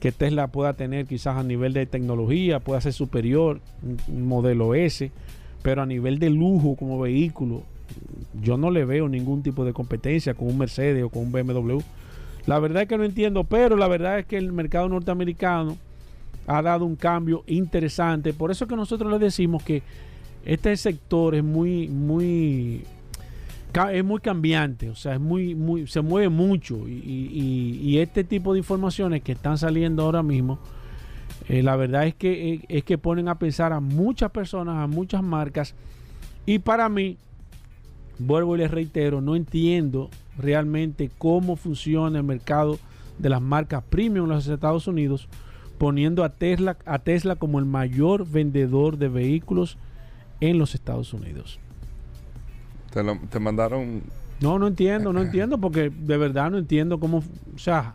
que 0.00 0.12
Tesla 0.12 0.46
pueda 0.48 0.74
tener 0.74 1.06
quizás 1.06 1.36
a 1.36 1.42
nivel 1.42 1.72
de 1.72 1.86
tecnología, 1.86 2.60
pueda 2.60 2.80
ser 2.80 2.92
superior, 2.92 3.60
un 4.08 4.28
modelo 4.28 4.74
S, 4.74 5.10
pero 5.62 5.82
a 5.82 5.86
nivel 5.86 6.18
de 6.18 6.30
lujo 6.30 6.76
como 6.76 7.00
vehículo, 7.00 7.62
yo 8.40 8.56
no 8.56 8.70
le 8.70 8.84
veo 8.84 9.08
ningún 9.08 9.42
tipo 9.42 9.64
de 9.64 9.72
competencia 9.72 10.34
con 10.34 10.48
un 10.48 10.58
Mercedes 10.58 11.02
o 11.02 11.08
con 11.08 11.22
un 11.22 11.32
BMW. 11.32 11.80
La 12.46 12.58
verdad 12.58 12.82
es 12.82 12.88
que 12.88 12.96
no 12.96 13.04
entiendo, 13.04 13.44
pero 13.44 13.76
la 13.76 13.88
verdad 13.88 14.20
es 14.20 14.26
que 14.26 14.36
el 14.36 14.52
mercado 14.52 14.88
norteamericano 14.88 15.76
ha 16.46 16.62
dado 16.62 16.84
un 16.84 16.96
cambio 16.96 17.42
interesante. 17.46 18.32
Por 18.32 18.50
eso 18.50 18.66
que 18.66 18.76
nosotros 18.76 19.10
le 19.10 19.18
decimos 19.18 19.62
que 19.62 19.82
este 20.44 20.76
sector 20.76 21.34
es 21.34 21.42
muy, 21.42 21.88
muy 21.88 22.84
es 23.92 24.04
muy 24.04 24.20
cambiante, 24.20 24.88
o 24.88 24.94
sea, 24.94 25.14
es 25.14 25.20
muy, 25.20 25.54
muy, 25.54 25.86
se 25.86 26.00
mueve 26.00 26.30
mucho 26.30 26.88
y, 26.88 27.98
este 27.98 28.24
tipo 28.24 28.54
de 28.54 28.60
informaciones 28.60 29.22
que 29.22 29.32
están 29.32 29.58
saliendo 29.58 30.02
ahora 30.02 30.22
mismo, 30.22 30.58
eh, 31.48 31.62
la 31.62 31.76
verdad 31.76 32.06
es 32.06 32.14
que, 32.14 32.54
eh, 32.54 32.60
es 32.68 32.84
que 32.84 32.96
ponen 32.96 33.28
a 33.28 33.38
pensar 33.38 33.74
a 33.74 33.80
muchas 33.80 34.30
personas, 34.30 34.76
a 34.76 34.86
muchas 34.86 35.22
marcas 35.22 35.74
y 36.46 36.58
para 36.58 36.88
mí, 36.88 37.18
vuelvo 38.18 38.56
y 38.56 38.60
les 38.60 38.70
reitero, 38.70 39.20
no 39.20 39.36
entiendo 39.36 40.08
realmente 40.38 41.10
cómo 41.18 41.56
funciona 41.56 42.18
el 42.18 42.24
mercado 42.24 42.78
de 43.18 43.28
las 43.28 43.40
marcas 43.40 43.82
premium 43.88 44.26
en 44.26 44.36
los 44.36 44.46
Estados 44.46 44.86
Unidos, 44.86 45.28
poniendo 45.78 46.24
a 46.24 46.30
Tesla, 46.30 46.76
a 46.84 46.98
Tesla 46.98 47.36
como 47.36 47.58
el 47.58 47.64
mayor 47.64 48.26
vendedor 48.26 48.98
de 48.98 49.08
vehículos 49.08 49.78
en 50.40 50.58
los 50.58 50.74
Estados 50.74 51.12
Unidos. 51.12 51.58
Te, 53.30 53.38
mandaron. 53.38 54.02
No, 54.40 54.58
no 54.58 54.66
entiendo, 54.66 55.12
no 55.12 55.22
entiendo, 55.22 55.58
porque 55.58 55.90
de 55.90 56.16
verdad 56.16 56.50
no 56.50 56.58
entiendo 56.58 56.98
cómo. 56.98 57.18
O 57.54 57.58
sea, 57.58 57.94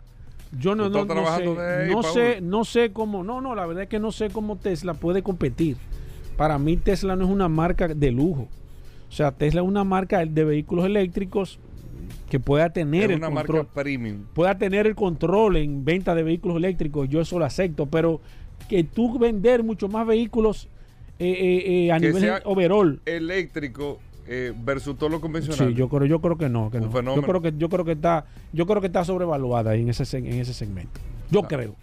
yo 0.58 0.74
no, 0.74 0.88
no, 0.88 1.06
sé, 1.06 1.88
no 1.88 2.02
sé, 2.02 2.40
no 2.40 2.64
sé 2.64 2.92
cómo. 2.92 3.24
No, 3.24 3.40
no, 3.40 3.54
la 3.54 3.66
verdad 3.66 3.84
es 3.84 3.88
que 3.88 3.98
no 3.98 4.12
sé 4.12 4.30
cómo 4.30 4.56
Tesla 4.56 4.94
puede 4.94 5.22
competir. 5.22 5.76
Para 6.36 6.58
mí, 6.58 6.76
Tesla 6.76 7.16
no 7.16 7.24
es 7.24 7.30
una 7.30 7.48
marca 7.48 7.88
de 7.88 8.10
lujo. 8.10 8.48
O 9.08 9.12
sea, 9.12 9.32
Tesla 9.32 9.60
es 9.60 9.66
una 9.66 9.84
marca 9.84 10.24
de 10.24 10.44
vehículos 10.44 10.86
eléctricos 10.86 11.58
que 12.30 12.40
pueda 12.40 12.72
tener 12.72 13.10
es 13.10 13.16
una 13.16 13.30
marca 13.30 13.64
premium. 13.64 14.24
Pueda 14.34 14.56
tener 14.56 14.86
el 14.86 14.94
control 14.94 15.56
en 15.56 15.84
venta 15.84 16.14
de 16.14 16.22
vehículos 16.22 16.56
eléctricos, 16.56 17.08
yo 17.08 17.20
eso 17.20 17.38
lo 17.38 17.44
acepto, 17.44 17.86
pero 17.86 18.20
que 18.68 18.84
tú 18.84 19.18
vender 19.18 19.62
mucho 19.62 19.88
más 19.88 20.06
vehículos 20.06 20.68
eh, 21.18 21.30
eh, 21.30 21.86
eh, 21.86 21.92
a 21.92 21.98
nivel 21.98 22.32
overall. 22.44 23.00
Eléctrico 23.04 24.00
versus 24.64 24.96
todo 24.96 25.10
lo 25.10 25.20
convencional. 25.20 25.68
Sí, 25.68 25.74
yo 25.74 25.88
creo, 25.88 26.06
yo 26.06 26.20
creo 26.20 26.38
que 26.38 26.48
no, 26.48 26.70
que 26.70 26.80
no. 26.80 26.90
Yo 27.14 27.22
creo 27.22 27.42
que, 27.42 27.52
yo 27.58 27.68
creo 27.68 27.84
que 27.84 27.92
está, 27.92 28.24
yo 28.52 28.66
creo 28.66 28.80
que 28.80 28.86
está 28.86 29.04
sobrevaluada 29.04 29.74
en 29.74 29.90
ese, 29.90 30.16
en 30.16 30.26
ese 30.26 30.54
segmento. 30.54 31.00
Yo 31.30 31.42
creo. 31.42 31.76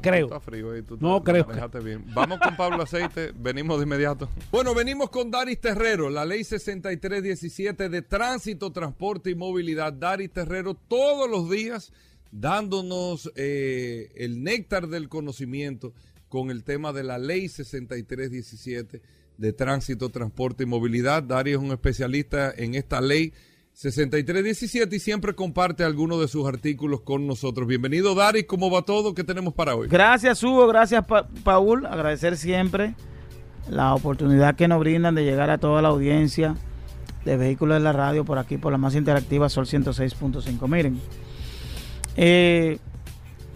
Creo. 0.00 0.26
Está 0.26 0.40
frío 0.40 0.72
ahí, 0.72 0.82
tú 0.82 0.96
no, 1.00 1.22
creo. 1.22 1.46
bien. 1.82 2.04
Vamos 2.14 2.38
con 2.38 2.56
Pablo 2.56 2.82
Aceite, 2.82 3.32
venimos 3.36 3.78
de 3.78 3.84
inmediato. 3.84 4.28
Bueno, 4.50 4.74
venimos 4.74 5.10
con 5.10 5.30
Daris 5.30 5.60
Terrero, 5.60 6.10
la 6.10 6.24
ley 6.24 6.44
6317 6.44 7.88
de 7.88 8.02
tránsito, 8.02 8.72
transporte 8.72 9.30
y 9.30 9.34
movilidad. 9.34 9.92
Daris 9.92 10.30
Terrero 10.30 10.74
todos 10.74 11.30
los 11.30 11.50
días 11.50 11.92
dándonos 12.30 13.30
eh, 13.36 14.10
el 14.16 14.42
néctar 14.42 14.88
del 14.88 15.08
conocimiento 15.08 15.92
con 16.28 16.50
el 16.50 16.64
tema 16.64 16.92
de 16.92 17.04
la 17.04 17.18
ley 17.18 17.48
6317 17.48 19.02
de 19.38 19.52
tránsito, 19.52 20.08
transporte 20.10 20.64
y 20.64 20.66
movilidad. 20.66 21.22
Daris 21.22 21.54
es 21.54 21.60
un 21.60 21.70
especialista 21.70 22.52
en 22.56 22.74
esta 22.74 23.00
ley 23.00 23.32
6317 23.74 24.94
y 24.94 25.00
siempre 25.00 25.34
comparte 25.34 25.82
algunos 25.82 26.20
de 26.20 26.28
sus 26.28 26.46
artículos 26.46 27.00
con 27.00 27.26
nosotros. 27.26 27.66
Bienvenido, 27.66 28.14
Dari. 28.14 28.44
¿Cómo 28.44 28.70
va 28.70 28.82
todo? 28.82 29.14
¿Qué 29.14 29.24
tenemos 29.24 29.52
para 29.52 29.74
hoy? 29.74 29.88
Gracias, 29.88 30.44
Hugo. 30.44 30.68
Gracias, 30.68 31.04
Paul. 31.42 31.84
Agradecer 31.84 32.36
siempre 32.36 32.94
la 33.68 33.92
oportunidad 33.94 34.54
que 34.54 34.68
nos 34.68 34.78
brindan 34.78 35.16
de 35.16 35.24
llegar 35.24 35.50
a 35.50 35.58
toda 35.58 35.82
la 35.82 35.88
audiencia 35.88 36.54
de 37.24 37.36
vehículos 37.36 37.78
de 37.78 37.82
la 37.82 37.92
radio 37.92 38.24
por 38.24 38.38
aquí, 38.38 38.58
por 38.58 38.70
la 38.70 38.78
más 38.78 38.94
interactiva 38.94 39.48
Sol 39.48 39.66
106.5. 39.66 40.68
Miren, 40.68 41.00
eh, 42.16 42.78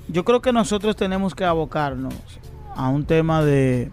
yo 0.08 0.24
creo 0.24 0.42
que 0.42 0.52
nosotros 0.52 0.96
tenemos 0.96 1.36
que 1.36 1.44
abocarnos 1.44 2.14
a 2.74 2.88
un 2.88 3.04
tema 3.04 3.44
de, 3.44 3.92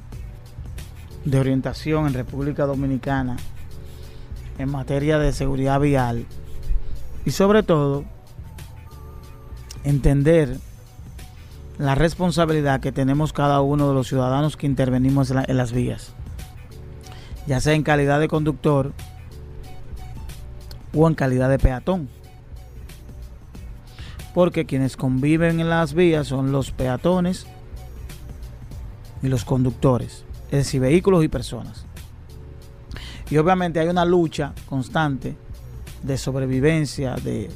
de 1.23 1.39
orientación 1.39 2.07
en 2.07 2.13
República 2.13 2.65
Dominicana 2.65 3.38
en 4.58 4.70
materia 4.70 5.20
de 5.20 5.34
seguridad 5.34 5.80
vial 5.80 6.26
y 7.26 7.32
sobre 7.32 7.64
todo 7.64 8.06
entender 9.84 10.58
la 11.78 11.95
responsabilidad 11.95 12.80
que 12.80 12.91
tenemos 12.91 13.34
cada 13.34 13.62
uno 13.62 13.88
de 13.88 13.93
los 13.93 14.08
ciudadanos 14.08 14.56
que 14.58 14.66
intervenimos 14.66 15.32
en, 15.32 15.58
las 15.58 15.72
vías, 15.74 16.14
ya 17.47 17.60
sea 17.60 17.74
en 17.74 17.84
calidad 17.84 18.20
de 18.20 18.28
conductor 18.28 18.93
o 20.93 21.08
en 21.08 21.16
calidad 21.16 21.49
de 21.49 21.60
peatón. 21.60 22.10
Porque 24.34 24.66
quienes 24.66 24.97
conviven 24.97 25.60
en 25.60 25.70
las 25.70 25.93
vías 25.93 26.28
son 26.28 26.51
los 26.51 26.72
peatones 26.72 27.47
y 29.22 29.28
los 29.28 29.45
conductores, 29.45 30.26
es 30.45 30.60
decir, 30.60 30.82
vehículos 30.82 31.24
y 31.24 31.28
personas. 31.28 31.84
Y 33.30 33.38
obviamente 33.38 33.80
hay 33.80 33.88
una 33.88 34.05
lucha 34.05 34.53
constante 34.67 35.36
de 36.03 36.17
sobrevivencia, 36.17 37.15
de, 37.15 37.49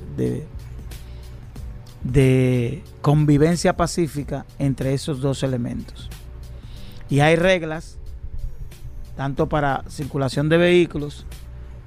de, 2.03 2.83
convivencia 3.01 3.77
pacífica 3.77 4.45
entre 4.57 4.93
esos 4.93 5.21
dos 5.21 5.43
elementos. 5.43 6.09
Y 7.09 7.19
hay 7.19 7.35
reglas, 7.35 7.97
tanto 9.15 9.47
para 9.47 9.83
circulación 9.89 10.49
de 10.49 10.57
vehículos 10.57 11.25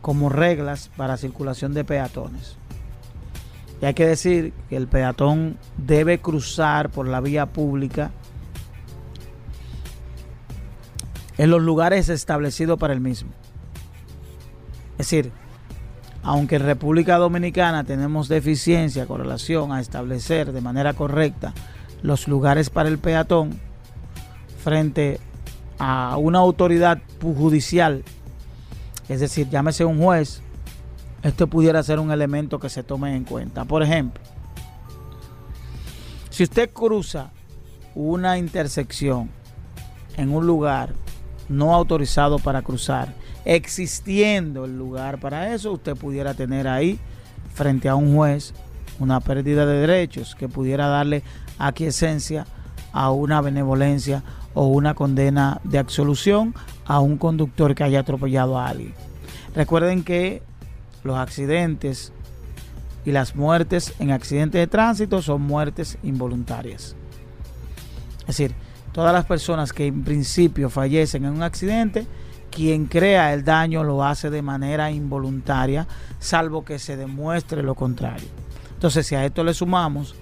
como 0.01 0.29
reglas 0.29 0.91
para 0.97 1.17
circulación 1.17 1.75
de 1.75 1.85
peatones. 1.85 2.57
Y 3.81 3.87
hay 3.87 3.95
que 3.95 4.07
decir 4.07 4.53
que 4.69 4.77
el 4.77 4.87
peatón 4.87 5.59
debe 5.77 6.21
cruzar 6.21 6.91
por 6.91 7.09
la 7.09 7.21
vía 7.21 7.47
pública 7.47 8.13
en 11.37 11.51
los 11.51 11.61
lugares 11.63 12.09
establecidos 12.09 12.79
para 12.79 12.93
el 12.93 13.01
mismo. 13.01 13.31
Es 14.93 14.99
decir, 14.99 15.33
aunque 16.23 16.57
en 16.57 16.63
República 16.63 17.17
Dominicana 17.17 17.85
tenemos 17.85 18.29
deficiencia 18.29 19.07
con 19.07 19.21
relación 19.21 19.73
a 19.73 19.81
establecer 19.81 20.53
de 20.53 20.61
manera 20.61 20.95
correcta 20.95 21.53
los 22.03 22.29
lugares 22.29 22.71
para 22.71 22.89
el 22.89 22.99
peatón 22.99 23.59
frente 24.63 25.19
a 25.79 26.17
una 26.17 26.39
autoridad 26.39 27.01
judicial, 27.21 28.05
es 29.09 29.21
decir, 29.21 29.49
llámese 29.49 29.85
un 29.85 30.01
juez, 30.01 30.43
esto 31.23 31.49
pudiera 31.49 31.83
ser 31.83 31.99
un 31.99 32.13
elemento 32.13 32.59
que 32.61 32.69
se 32.69 32.83
tome 32.83 33.17
en 33.17 33.25
cuenta. 33.25 33.65
Por 33.65 33.83
ejemplo, 33.83 34.23
si 36.31 36.45
usted 36.45 36.71
cruza 36.73 37.31
una 37.95 38.39
intersección 38.39 39.31
en 40.17 40.33
un 40.33 40.47
lugar 40.47 40.95
no 41.49 41.75
autorizado 41.75 42.39
para 42.39 42.63
cruzar 42.63 43.15
existiendo 43.45 44.65
el 44.65 44.77
lugar 44.77 45.19
para 45.19 45.55
eso, 45.55 45.73
usted 45.73 45.97
pudiera 45.97 46.35
tener 46.35 46.69
ahí 46.69 46.99
frente 47.55 47.89
a 47.89 47.95
un 47.95 48.15
juez 48.15 48.55
una 48.99 49.21
pérdida 49.21 49.67
de 49.67 49.87
derechos 49.87 50.35
que 50.35 50.49
pudiera 50.49 50.87
darle 50.87 51.23
aquiescencia 51.59 52.47
a 52.93 53.11
una 53.11 53.41
benevolencia 53.41 54.23
o 54.55 54.67
una 54.67 54.95
condena 54.95 55.61
de 55.65 55.79
absolución 55.79 56.55
a 56.85 57.01
un 57.01 57.17
conductor 57.17 57.75
que 57.75 57.85
haya 57.85 58.01
atropellado 58.01 58.59
a 58.59 58.69
alguien. 58.69 58.95
Recuerden 59.55 60.05
que 60.05 60.43
los 61.05 61.17
accidentes 61.17 62.13
y 63.05 63.13
las 63.13 63.35
muertes 63.35 63.95
en 63.99 64.13
accidentes 64.13 64.61
de 64.61 64.67
tránsito 64.67 65.23
son 65.23 65.43
muertes 65.43 65.99
involuntarias. 66.03 66.95
Es 68.21 68.27
decir, 68.27 68.55
todas 68.93 69.13
las 69.13 69.25
personas 69.25 69.73
que 69.73 69.87
en 69.87 70.05
principio 70.05 70.71
fallecen 70.71 71.25
en 71.25 71.33
un 71.33 71.43
accidente 71.43 72.07
quien 72.53 72.87
crea 72.87 73.33
el 73.33 73.45
daño 73.45 73.83
lo 73.83 74.05
hace 74.05 74.31
de 74.31 74.43
manera 74.43 74.91
involuntaria, 74.91 75.89
salvo 76.21 76.65
que 76.65 76.79
se 76.79 76.97
demuestre 76.97 77.63
lo 77.63 77.75
contrario. 77.75 78.29
Entonces, 78.75 79.07
si 79.07 79.15
a 79.15 79.25
esto 79.25 79.43
le 79.43 79.55
sumamos 79.55 80.15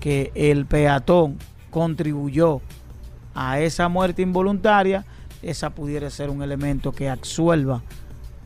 que 0.00 0.32
el 0.34 0.66
peatón 0.66 1.38
contribuyó 1.70 2.60
a 3.34 3.60
esa 3.60 3.88
muerte 3.88 4.22
involuntaria, 4.22 5.04
esa 5.42 5.70
pudiera 5.70 6.08
ser 6.10 6.30
un 6.30 6.42
elemento 6.42 6.92
que 6.92 7.08
absuelva 7.08 7.82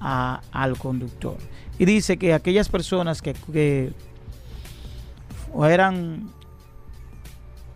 al 0.01 0.77
conductor. 0.79 1.37
Y 1.79 1.85
dice 1.85 2.17
que 2.17 2.35
aquellas 2.35 2.69
personas 2.69 3.23
que, 3.23 3.35
que 3.53 3.93
eran 5.65 6.31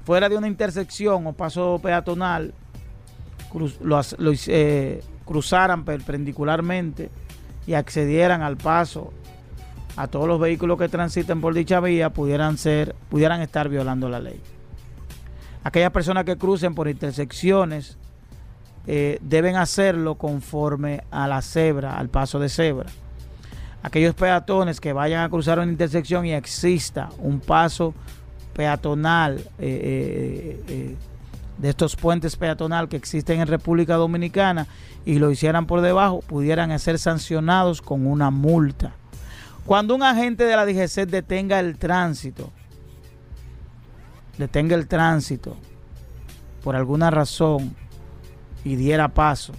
fuera 0.04 0.28
de 0.28 0.36
una 0.36 0.48
intersección 0.48 1.26
o 1.26 1.32
paso 1.32 1.78
peatonal, 1.82 2.52
lo, 3.80 4.00
lo, 4.18 4.32
eh, 4.48 5.02
cruzaran 5.24 5.84
perpendicularmente 5.84 7.10
y 7.66 7.74
accedieran 7.74 8.42
al 8.42 8.56
paso 8.56 9.12
a 9.96 10.06
todos 10.06 10.26
los 10.26 10.40
vehículos 10.40 10.78
que 10.78 10.88
transiten 10.88 11.40
por 11.40 11.54
dicha 11.54 11.80
vía 11.80 12.10
pudieran 12.10 12.56
ser 12.56 12.94
pudieran 13.10 13.42
estar 13.42 13.68
violando 13.68 14.08
la 14.08 14.20
ley. 14.20 14.40
Aquellas 15.64 15.90
personas 15.90 16.24
que 16.24 16.36
crucen 16.36 16.74
por 16.74 16.88
intersecciones 16.88 17.96
eh, 18.86 19.18
deben 19.20 19.56
hacerlo 19.56 20.16
conforme 20.16 21.04
a 21.10 21.28
la 21.28 21.40
cebra, 21.40 21.98
al 21.98 22.08
paso 22.08 22.40
de 22.40 22.48
cebra. 22.48 22.90
Aquellos 23.82 24.14
peatones 24.14 24.80
que 24.80 24.92
vayan 24.92 25.22
a 25.22 25.28
cruzar 25.28 25.58
una 25.58 25.70
intersección 25.70 26.26
y 26.26 26.32
exista 26.32 27.10
un 27.18 27.40
paso 27.40 27.94
peatonal 28.54 29.38
eh, 29.58 30.60
eh, 30.68 30.96
de 31.62 31.68
estos 31.68 31.94
puentes 31.94 32.34
peatonal 32.34 32.88
que 32.88 32.96
existen 32.96 33.40
en 33.40 33.46
República 33.46 33.94
Dominicana 33.94 34.66
y 35.06 35.20
lo 35.20 35.30
hicieran 35.30 35.66
por 35.66 35.80
debajo, 35.80 36.20
pudieran 36.20 36.76
ser 36.80 36.98
sancionados 36.98 37.80
con 37.80 38.04
una 38.04 38.32
multa. 38.32 38.96
Cuando 39.64 39.94
un 39.94 40.02
agente 40.02 40.42
de 40.42 40.56
la 40.56 40.66
DGC 40.66 41.06
detenga 41.06 41.60
el 41.60 41.78
tránsito, 41.78 42.50
detenga 44.38 44.74
el 44.74 44.88
tránsito 44.88 45.56
por 46.64 46.74
alguna 46.74 47.12
razón 47.12 47.76
y 48.64 48.74
diera 48.74 49.06
paso 49.06 49.52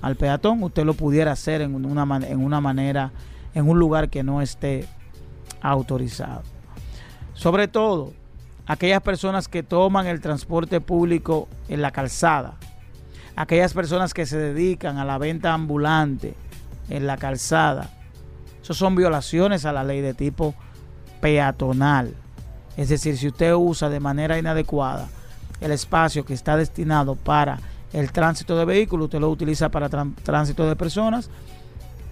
al 0.00 0.16
peatón, 0.16 0.62
usted 0.62 0.86
lo 0.86 0.94
pudiera 0.94 1.32
hacer 1.32 1.60
en 1.60 1.74
una, 1.74 2.16
en 2.26 2.42
una 2.42 2.62
manera, 2.62 3.12
en 3.52 3.68
un 3.68 3.78
lugar 3.78 4.08
que 4.08 4.22
no 4.22 4.40
esté 4.40 4.86
autorizado. 5.60 6.42
Sobre 7.34 7.68
todo, 7.68 8.14
aquellas 8.66 9.02
personas 9.02 9.48
que 9.48 9.62
toman 9.62 10.06
el 10.06 10.20
transporte 10.20 10.80
público 10.80 11.48
en 11.68 11.82
la 11.82 11.90
calzada, 11.90 12.56
aquellas 13.36 13.74
personas 13.74 14.14
que 14.14 14.26
se 14.26 14.38
dedican 14.38 14.98
a 14.98 15.04
la 15.04 15.18
venta 15.18 15.52
ambulante 15.52 16.34
en 16.88 17.06
la 17.06 17.16
calzada. 17.16 17.90
Eso 18.62 18.74
son 18.74 18.96
violaciones 18.96 19.64
a 19.64 19.72
la 19.72 19.84
ley 19.84 20.00
de 20.00 20.14
tipo 20.14 20.54
peatonal. 21.20 22.14
Es 22.76 22.88
decir, 22.88 23.16
si 23.16 23.28
usted 23.28 23.54
usa 23.54 23.88
de 23.88 24.00
manera 24.00 24.38
inadecuada 24.38 25.08
el 25.60 25.70
espacio 25.70 26.24
que 26.24 26.34
está 26.34 26.56
destinado 26.56 27.14
para 27.14 27.58
el 27.92 28.10
tránsito 28.10 28.56
de 28.56 28.64
vehículos, 28.64 29.04
usted 29.04 29.20
lo 29.20 29.30
utiliza 29.30 29.68
para 29.68 29.88
tránsito 29.88 30.68
de 30.68 30.74
personas, 30.74 31.30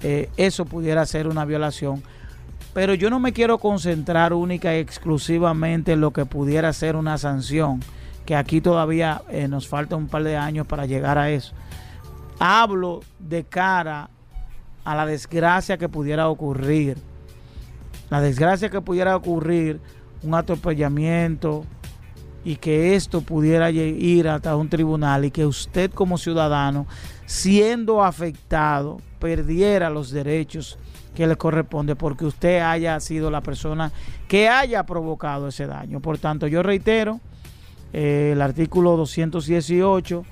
eh, 0.02 0.30
eso 0.36 0.64
pudiera 0.64 1.04
ser 1.06 1.26
una 1.26 1.44
violación. 1.44 2.02
Pero 2.74 2.94
yo 2.94 3.10
no 3.10 3.20
me 3.20 3.32
quiero 3.32 3.58
concentrar 3.58 4.32
única 4.32 4.74
y 4.74 4.78
exclusivamente 4.78 5.92
en 5.92 6.00
lo 6.00 6.12
que 6.12 6.24
pudiera 6.24 6.72
ser 6.72 6.96
una 6.96 7.18
sanción 7.18 7.80
que 8.24 8.34
aquí 8.36 8.60
todavía 8.60 9.22
eh, 9.28 9.48
nos 9.48 9.68
falta 9.68 9.96
un 9.96 10.08
par 10.08 10.22
de 10.22 10.36
años 10.36 10.66
para 10.66 10.86
llegar 10.86 11.18
a 11.18 11.30
eso. 11.30 11.52
Hablo 12.38 13.00
de 13.18 13.44
cara 13.44 14.08
a 14.84 14.94
la 14.94 15.06
desgracia 15.06 15.76
que 15.76 15.88
pudiera 15.88 16.28
ocurrir. 16.28 16.98
La 18.10 18.20
desgracia 18.20 18.70
que 18.70 18.80
pudiera 18.80 19.16
ocurrir, 19.16 19.80
un 20.22 20.34
atropellamiento 20.34 21.64
y 22.44 22.56
que 22.56 22.94
esto 22.94 23.20
pudiera 23.22 23.70
ir 23.70 24.28
hasta 24.28 24.56
un 24.56 24.68
tribunal 24.68 25.24
y 25.24 25.30
que 25.30 25.46
usted 25.46 25.90
como 25.90 26.18
ciudadano, 26.18 26.86
siendo 27.26 28.02
afectado, 28.02 29.00
perdiera 29.18 29.90
los 29.90 30.10
derechos 30.10 30.78
que 31.14 31.26
le 31.26 31.36
corresponde 31.36 31.96
porque 31.96 32.24
usted 32.24 32.60
haya 32.60 32.98
sido 33.00 33.30
la 33.30 33.42
persona 33.42 33.92
que 34.28 34.48
haya 34.48 34.84
provocado 34.84 35.48
ese 35.48 35.66
daño. 35.66 36.00
Por 36.00 36.18
tanto, 36.18 36.46
yo 36.46 36.62
reitero 36.62 37.20
eh, 37.92 38.30
el 38.32 38.40
artículo 38.40 38.96
218 38.96 40.24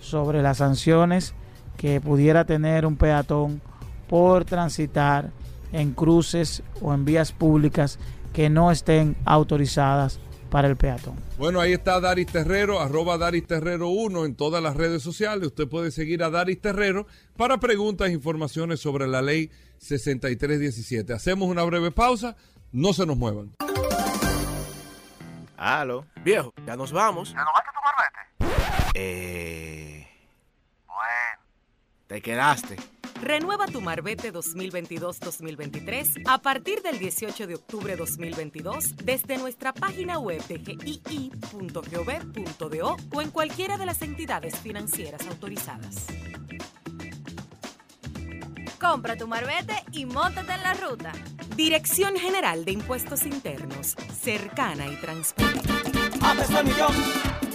sobre 0.00 0.42
las 0.42 0.58
sanciones 0.58 1.34
que 1.76 2.00
pudiera 2.00 2.44
tener 2.44 2.86
un 2.86 2.96
peatón 2.96 3.60
por 4.08 4.44
transitar 4.44 5.30
en 5.72 5.92
cruces 5.92 6.62
o 6.80 6.94
en 6.94 7.04
vías 7.04 7.32
públicas 7.32 7.98
que 8.32 8.50
no 8.50 8.70
estén 8.70 9.16
autorizadas 9.24 10.20
para 10.54 10.68
el 10.68 10.76
peatón. 10.76 11.16
Bueno, 11.36 11.60
ahí 11.60 11.72
está 11.72 11.98
Daris 11.98 12.28
Terrero, 12.28 12.80
arroba 12.80 13.18
Daris 13.18 13.44
Terrero 13.44 13.88
1 13.88 14.24
en 14.24 14.36
todas 14.36 14.62
las 14.62 14.76
redes 14.76 15.02
sociales. 15.02 15.48
Usted 15.48 15.66
puede 15.66 15.90
seguir 15.90 16.22
a 16.22 16.30
Daris 16.30 16.60
Terrero 16.60 17.08
para 17.36 17.58
preguntas 17.58 18.08
e 18.08 18.12
informaciones 18.12 18.78
sobre 18.78 19.08
la 19.08 19.20
ley 19.20 19.50
6317. 19.78 21.12
Hacemos 21.12 21.48
una 21.48 21.64
breve 21.64 21.90
pausa, 21.90 22.36
no 22.70 22.92
se 22.92 23.04
nos 23.04 23.16
muevan. 23.16 23.50
Aló. 25.56 26.06
Viejo, 26.24 26.54
ya 26.64 26.76
nos 26.76 26.92
vamos. 26.92 27.32
¿Ya 27.32 27.38
no 27.38 27.50
vas 27.52 27.64
a 27.66 27.72
tomar 27.74 27.94
vete? 28.38 28.54
Eh... 28.94 30.08
Bueno. 30.86 31.42
Te 32.06 32.22
quedaste. 32.22 32.76
Renueva 33.20 33.66
tu 33.66 33.80
Marbete 33.80 34.32
2022-2023 34.32 36.22
a 36.26 36.38
partir 36.38 36.82
del 36.82 36.98
18 36.98 37.46
de 37.46 37.54
octubre 37.54 37.96
2022 37.96 38.96
desde 38.96 39.38
nuestra 39.38 39.72
página 39.72 40.18
web 40.18 40.44
de 40.46 40.58
gii.gov.do 40.58 41.36
o 43.12 43.22
en 43.22 43.30
cualquiera 43.30 43.76
de 43.78 43.86
las 43.86 44.02
entidades 44.02 44.58
financieras 44.58 45.26
autorizadas. 45.28 46.06
Compra 48.80 49.16
tu 49.16 49.26
Marbete 49.26 49.82
y 49.92 50.04
montate 50.04 50.52
en 50.52 50.62
la 50.62 50.74
ruta. 50.74 51.12
Dirección 51.56 52.16
General 52.16 52.64
de 52.64 52.72
Impuestos 52.72 53.24
Internos, 53.24 53.94
cercana 54.20 54.86
y 54.88 54.96
transparente. 54.96 55.70
A 56.20 56.34
peso 56.34 56.58
el 56.58 56.66
millón, 56.66 56.92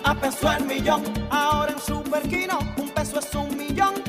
a 0.04 0.16
peso 0.20 0.52
el 0.52 0.66
millón, 0.66 1.04
ahora 1.30 1.74
en 1.74 1.80
Superquino, 1.80 2.60
un 2.78 2.90
peso 2.90 3.20
es 3.20 3.36
un 3.36 3.56
millón 3.58 4.09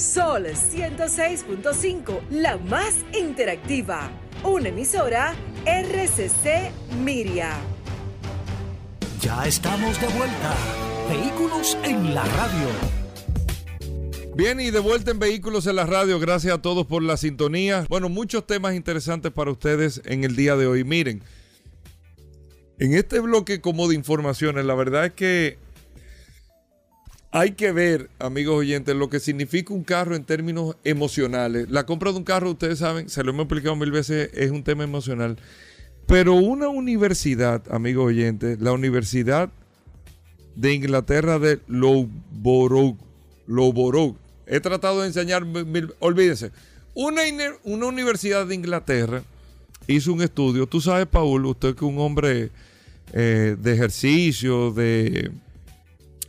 Sol 0.00 0.46
106.5, 0.46 2.20
la 2.30 2.56
más 2.56 2.94
interactiva. 3.12 4.10
Una 4.42 4.70
emisora 4.70 5.34
RCC 5.66 6.72
Miria. 7.04 7.50
Ya 9.20 9.44
estamos 9.44 10.00
de 10.00 10.06
vuelta. 10.06 10.54
Vehículos 11.10 11.76
en 11.84 12.14
la 12.14 12.24
radio. 12.24 12.66
Bien, 14.34 14.58
y 14.60 14.70
de 14.70 14.78
vuelta 14.78 15.10
en 15.10 15.18
Vehículos 15.18 15.66
en 15.66 15.76
la 15.76 15.84
Radio. 15.84 16.18
Gracias 16.18 16.54
a 16.54 16.62
todos 16.62 16.86
por 16.86 17.02
la 17.02 17.18
sintonía. 17.18 17.84
Bueno, 17.90 18.08
muchos 18.08 18.46
temas 18.46 18.74
interesantes 18.74 19.30
para 19.32 19.50
ustedes 19.50 20.00
en 20.06 20.24
el 20.24 20.34
día 20.34 20.56
de 20.56 20.66
hoy. 20.66 20.82
Miren, 20.82 21.22
en 22.78 22.94
este 22.94 23.20
bloque 23.20 23.60
como 23.60 23.86
de 23.86 23.96
informaciones, 23.96 24.64
la 24.64 24.74
verdad 24.74 25.04
es 25.04 25.12
que 25.12 25.58
hay 27.32 27.52
que 27.52 27.70
ver, 27.72 28.10
amigos 28.18 28.56
oyentes, 28.56 28.94
lo 28.96 29.08
que 29.08 29.20
significa 29.20 29.72
un 29.72 29.84
carro 29.84 30.16
en 30.16 30.24
términos 30.24 30.76
emocionales. 30.82 31.70
La 31.70 31.86
compra 31.86 32.10
de 32.10 32.18
un 32.18 32.24
carro, 32.24 32.50
ustedes 32.50 32.80
saben, 32.80 33.08
se 33.08 33.22
lo 33.22 33.30
hemos 33.30 33.44
explicado 33.44 33.76
mil 33.76 33.92
veces, 33.92 34.30
es 34.34 34.50
un 34.50 34.64
tema 34.64 34.82
emocional. 34.82 35.36
Pero 36.06 36.34
una 36.34 36.68
universidad, 36.68 37.62
amigos 37.70 38.06
oyentes, 38.08 38.60
la 38.60 38.72
Universidad 38.72 39.50
de 40.56 40.74
Inglaterra 40.74 41.38
de 41.38 41.60
Loughborough, 41.68 42.96
Loughborough 43.46 44.16
he 44.46 44.58
tratado 44.58 45.02
de 45.02 45.06
enseñar, 45.06 45.46
olvídense, 46.00 46.50
una, 46.94 47.22
una 47.62 47.86
universidad 47.86 48.46
de 48.46 48.56
Inglaterra 48.56 49.22
hizo 49.86 50.12
un 50.12 50.22
estudio. 50.22 50.66
Tú 50.66 50.80
sabes, 50.80 51.06
Paul, 51.06 51.46
usted 51.46 51.76
que 51.76 51.84
es 51.84 51.90
un 51.90 52.00
hombre 52.00 52.50
eh, 53.12 53.56
de 53.56 53.72
ejercicio, 53.72 54.72
de 54.72 55.30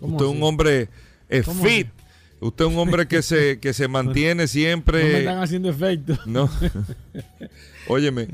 Usted 0.02 0.26
es 0.26 0.32
un 0.32 0.44
hombre 0.44 0.90
fit. 1.64 1.88
Usted 2.42 2.66
es 2.66 2.72
un 2.72 2.80
hombre 2.80 3.08
que 3.08 3.22
se, 3.22 3.60
que 3.62 3.72
se 3.72 3.88
mantiene 3.88 4.48
siempre. 4.48 5.04
No 5.04 5.10
me 5.10 5.20
están 5.20 5.44
haciendo 5.44 5.70
efecto. 5.70 6.18
No. 6.26 6.50
Óyeme, 7.88 8.28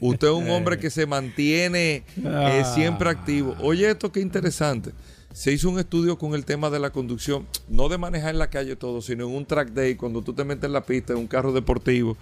usted 0.00 0.28
es 0.28 0.34
un 0.34 0.50
hombre 0.50 0.78
que 0.78 0.90
se 0.90 1.06
mantiene 1.06 1.96
eh, 1.96 2.04
ah. 2.26 2.72
siempre 2.74 3.08
activo. 3.08 3.56
Oye, 3.60 3.90
esto 3.90 4.10
qué 4.12 4.20
interesante. 4.20 4.90
Se 5.32 5.52
hizo 5.52 5.70
un 5.70 5.78
estudio 5.78 6.18
con 6.18 6.34
el 6.34 6.44
tema 6.44 6.70
de 6.70 6.80
la 6.80 6.90
conducción, 6.90 7.46
no 7.68 7.88
de 7.88 7.98
manejar 7.98 8.30
en 8.30 8.38
la 8.38 8.50
calle 8.50 8.74
todo, 8.74 9.00
sino 9.00 9.28
en 9.28 9.34
un 9.34 9.46
track 9.46 9.70
day, 9.70 9.94
cuando 9.94 10.22
tú 10.22 10.32
te 10.32 10.44
metes 10.44 10.64
en 10.64 10.72
la 10.72 10.84
pista, 10.84 11.12
en 11.12 11.20
un 11.20 11.28
carro 11.28 11.52
deportivo. 11.52 12.16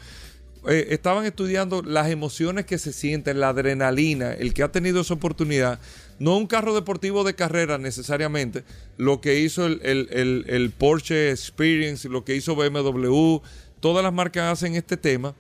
Eh, 0.69 0.89
estaban 0.91 1.25
estudiando 1.25 1.83
las 1.83 2.11
emociones 2.11 2.67
que 2.67 2.77
se 2.77 2.93
sienten, 2.93 3.41
la 3.41 3.49
adrenalina, 3.51 4.33
el 4.33 4.53
que 4.53 4.63
ha 4.63 4.71
tenido 4.71 5.01
esa 5.01 5.15
oportunidad 5.15 5.81
no 6.19 6.37
un 6.37 6.47
carro 6.47 6.75
deportivo 6.75 7.25
de 7.25 7.35
carrera 7.35 7.79
necesariamente, 7.79 8.65
lo 8.97 9.21
que 9.21 9.41
hizo 9.41 9.67
el, 9.67 10.73
Porsche 10.77 11.31
Experience, 11.31 12.09
lo 12.09 12.25
que 12.25 12.35
hizo 12.35 12.57
BMW, 12.57 13.39
todas 13.81 14.03
las 14.03 14.13
marcas 14.13 14.53
hacen 14.53 14.75
este 14.75 14.97
tema. 14.97 15.35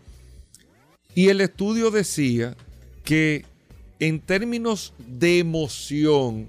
Y 1.14 1.28
el 1.28 1.40
estudio 1.40 1.90
decía 1.90 2.56
que 3.04 3.44
en 3.98 4.20
términos 4.20 4.94
de 4.98 5.40
emoción, 5.40 6.48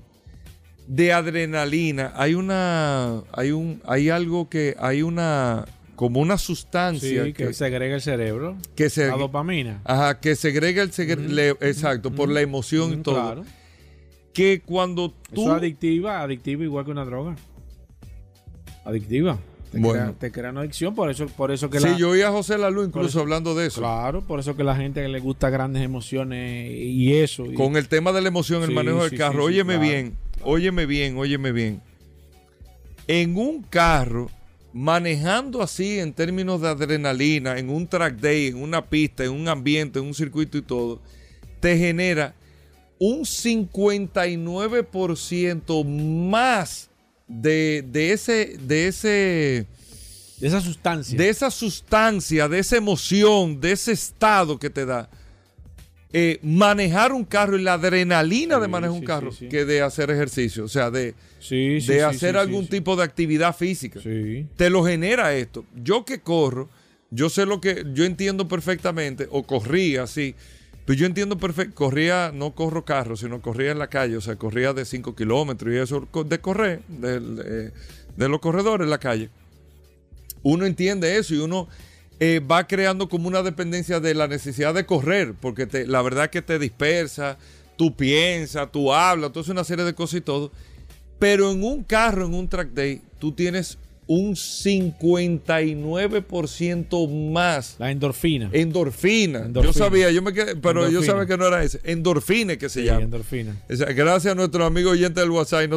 de 0.85 1.13
adrenalina, 1.13 2.13
hay 2.15 2.35
una, 2.35 3.23
hay 3.31 3.51
un, 3.51 3.81
hay 3.85 4.09
algo 4.09 4.49
que, 4.49 4.75
hay 4.79 5.01
una, 5.01 5.65
como 5.95 6.19
una 6.19 6.37
sustancia 6.37 7.23
que, 7.25 7.33
que, 7.33 7.53
segrega 7.53 7.95
el 7.95 8.01
cerebro, 8.01 8.57
que 8.75 8.91
se, 8.91 9.07
la 9.07 9.17
dopamina. 9.17 9.81
Ajá, 9.85 10.19
que 10.19 10.35
segrega 10.35 10.83
el 10.83 10.91
cerebro, 10.91 11.57
exacto, 11.61 12.11
por 12.11 12.29
la 12.29 12.41
emoción 12.41 12.93
y 12.93 12.97
todo 12.97 13.43
que 14.33 14.61
cuando 14.61 15.11
tú... 15.33 15.41
Eso 15.41 15.51
es 15.51 15.61
adictiva, 15.61 16.21
adictiva 16.21 16.63
igual 16.63 16.85
que 16.85 16.91
una 16.91 17.05
droga. 17.05 17.35
Adictiva. 18.85 19.39
Te, 19.71 19.77
bueno. 19.77 20.15
crea, 20.17 20.31
te 20.31 20.49
una 20.49 20.61
adicción, 20.61 20.95
por 20.95 21.11
eso, 21.11 21.27
por 21.27 21.51
eso 21.51 21.69
que 21.69 21.79
sí, 21.79 21.89
yo 21.99 22.09
oí 22.09 22.23
a 22.23 22.31
José 22.31 22.57
Lalu 22.57 22.85
incluso 22.85 23.19
hablando 23.19 23.53
de 23.53 23.67
eso. 23.67 23.81
Claro, 23.81 24.23
por 24.23 24.39
eso 24.39 24.55
que 24.55 24.63
la 24.63 24.75
gente 24.75 25.07
le 25.07 25.19
gusta 25.19 25.51
grandes 25.51 25.83
emociones 25.83 26.71
y 26.73 27.13
eso. 27.13 27.45
Con 27.53 27.77
el 27.77 27.87
tema 27.87 28.11
de 28.11 28.21
la 28.21 28.29
emoción, 28.29 28.63
el 28.63 28.71
manejo 28.71 29.03
del 29.03 29.15
carro. 29.15 29.43
óyeme 29.43 29.77
bien, 29.77 30.17
óyeme 30.41 30.87
bien, 30.87 31.17
óyeme 31.17 31.51
bien. 31.51 31.81
En 33.07 33.37
un 33.37 33.61
carro, 33.61 34.31
manejando 34.73 35.61
así 35.61 35.99
en 35.99 36.13
términos 36.13 36.61
de 36.61 36.69
adrenalina, 36.69 37.59
en 37.59 37.69
un 37.69 37.85
track 37.87 38.15
day, 38.15 38.47
en 38.47 38.63
una 38.63 38.85
pista, 38.85 39.23
en 39.23 39.31
un 39.31 39.47
ambiente, 39.47 39.99
en 39.99 40.05
un 40.05 40.15
circuito 40.15 40.57
y 40.57 40.63
todo, 40.63 40.99
te 41.59 41.77
genera 41.77 42.33
un 42.99 43.21
59% 43.21 45.85
más 45.85 46.89
de, 47.27 47.83
ese, 47.93 48.57
de 48.59 48.87
ese... 48.87 49.65
De 50.39 50.47
esa 50.47 50.61
sustancia. 50.61 51.17
De 51.17 51.29
esa 51.29 51.51
sustancia, 51.51 52.47
de 52.47 52.59
esa 52.59 52.77
emoción, 52.77 53.59
de 53.59 53.73
ese 53.73 53.91
estado 53.91 54.57
que 54.57 54.69
te 54.69 54.85
da. 54.85 55.09
Eh, 56.11 56.39
manejar 56.41 57.11
un 57.11 57.23
carro 57.23 57.57
y 57.57 57.61
la 57.61 57.73
adrenalina 57.73 58.59
de 58.59 58.67
manejar 58.67 58.95
un 58.95 59.05
carro 59.05 59.31
que 59.49 59.63
de 59.63 59.81
hacer 59.81 60.09
ejercicio, 60.09 60.63
o 60.63 60.67
sea, 60.67 60.89
de, 60.89 61.13
de 61.49 62.03
hacer 62.03 62.35
algún 62.35 62.67
tipo 62.67 62.95
de 62.95 63.03
actividad 63.03 63.55
física. 63.55 63.99
Te 64.55 64.69
lo 64.69 64.83
genera 64.83 65.35
esto. 65.35 65.65
Yo 65.83 66.05
que 66.05 66.21
corro, 66.21 66.69
yo 67.11 67.29
sé 67.29 67.45
lo 67.45 67.61
que, 67.61 67.85
yo 67.93 68.05
entiendo 68.05 68.47
perfectamente, 68.47 69.27
o 69.29 69.43
corría 69.43 70.03
así, 70.03 70.35
pues 70.89 70.97
yo 70.97 71.05
entiendo 71.05 71.37
perfecto, 71.37 71.75
corría, 71.75 72.31
no 72.33 72.55
corro 72.55 72.83
carro, 72.83 73.15
sino 73.15 73.43
corría 73.43 73.69
en 73.69 73.77
la 73.77 73.89
calle, 73.89 74.17
o 74.17 74.21
sea, 74.21 74.37
corría 74.37 74.73
de 74.73 74.85
5 74.85 75.15
kilómetros 75.15 75.71
y 75.71 75.77
eso, 75.77 76.07
de 76.25 76.39
correr, 76.39 76.81
de, 76.87 77.71
los 78.27 78.39
corredores 78.39 78.85
en 78.85 78.89
la 78.89 78.97
calle. 78.97 79.29
Uno 80.41 80.65
entiende 80.65 81.15
eso 81.15 81.35
y 81.35 81.37
uno 81.37 81.67
eh, 82.19 82.39
va 82.39 82.65
creando 82.65 83.07
como 83.07 83.27
una 83.27 83.43
dependencia 83.43 83.99
de 83.99 84.15
la 84.15 84.27
necesidad 84.27 84.73
de 84.73 84.87
correr, 84.87 85.35
porque 85.39 85.67
la 85.85 86.01
verdad 86.01 86.31
que 86.31 86.41
te 86.41 86.57
dispersa, 86.57 87.37
tú 87.77 87.95
piensas, 87.95 88.71
tú 88.71 88.91
hablas, 88.91 89.31
tú 89.31 89.41
haces 89.41 89.51
una 89.51 89.63
serie 89.63 89.85
de 89.85 89.93
cosas 89.93 90.15
y 90.15 90.21
todo. 90.21 90.51
Pero 91.19 91.51
en 91.51 91.63
un 91.63 91.83
carro, 91.83 92.25
en 92.25 92.33
un 92.33 92.49
track 92.49 92.69
day, 92.69 93.03
tú 93.19 93.31
tienes 93.31 93.77
un 94.09 94.33
59% 94.33 97.31
más. 97.31 97.75
La 97.77 97.91
endorfina. 97.91 98.49
endorfina. 98.51 99.47
Yo 99.53 99.71
sabía, 99.71 100.09
yo 100.09 100.23
me 100.23 100.33
quedé, 100.33 100.55
pero 100.55 100.89
yo 100.89 101.03
sabía 101.03 101.27
que 101.27 101.37
no 101.37 101.45
era 101.45 101.63
ese. 101.63 101.79
Endorfina 101.83 102.57
que 102.57 102.69
se 102.69 102.83
llama. 102.83 103.01
Endorfina. 103.01 103.55
gracias 103.67 104.31
a 104.31 104.35
nuestro 104.35 104.65
amigo 104.65 104.89
oyente 104.89 105.19
del 105.19 105.29
WhatsApp. 105.29 105.69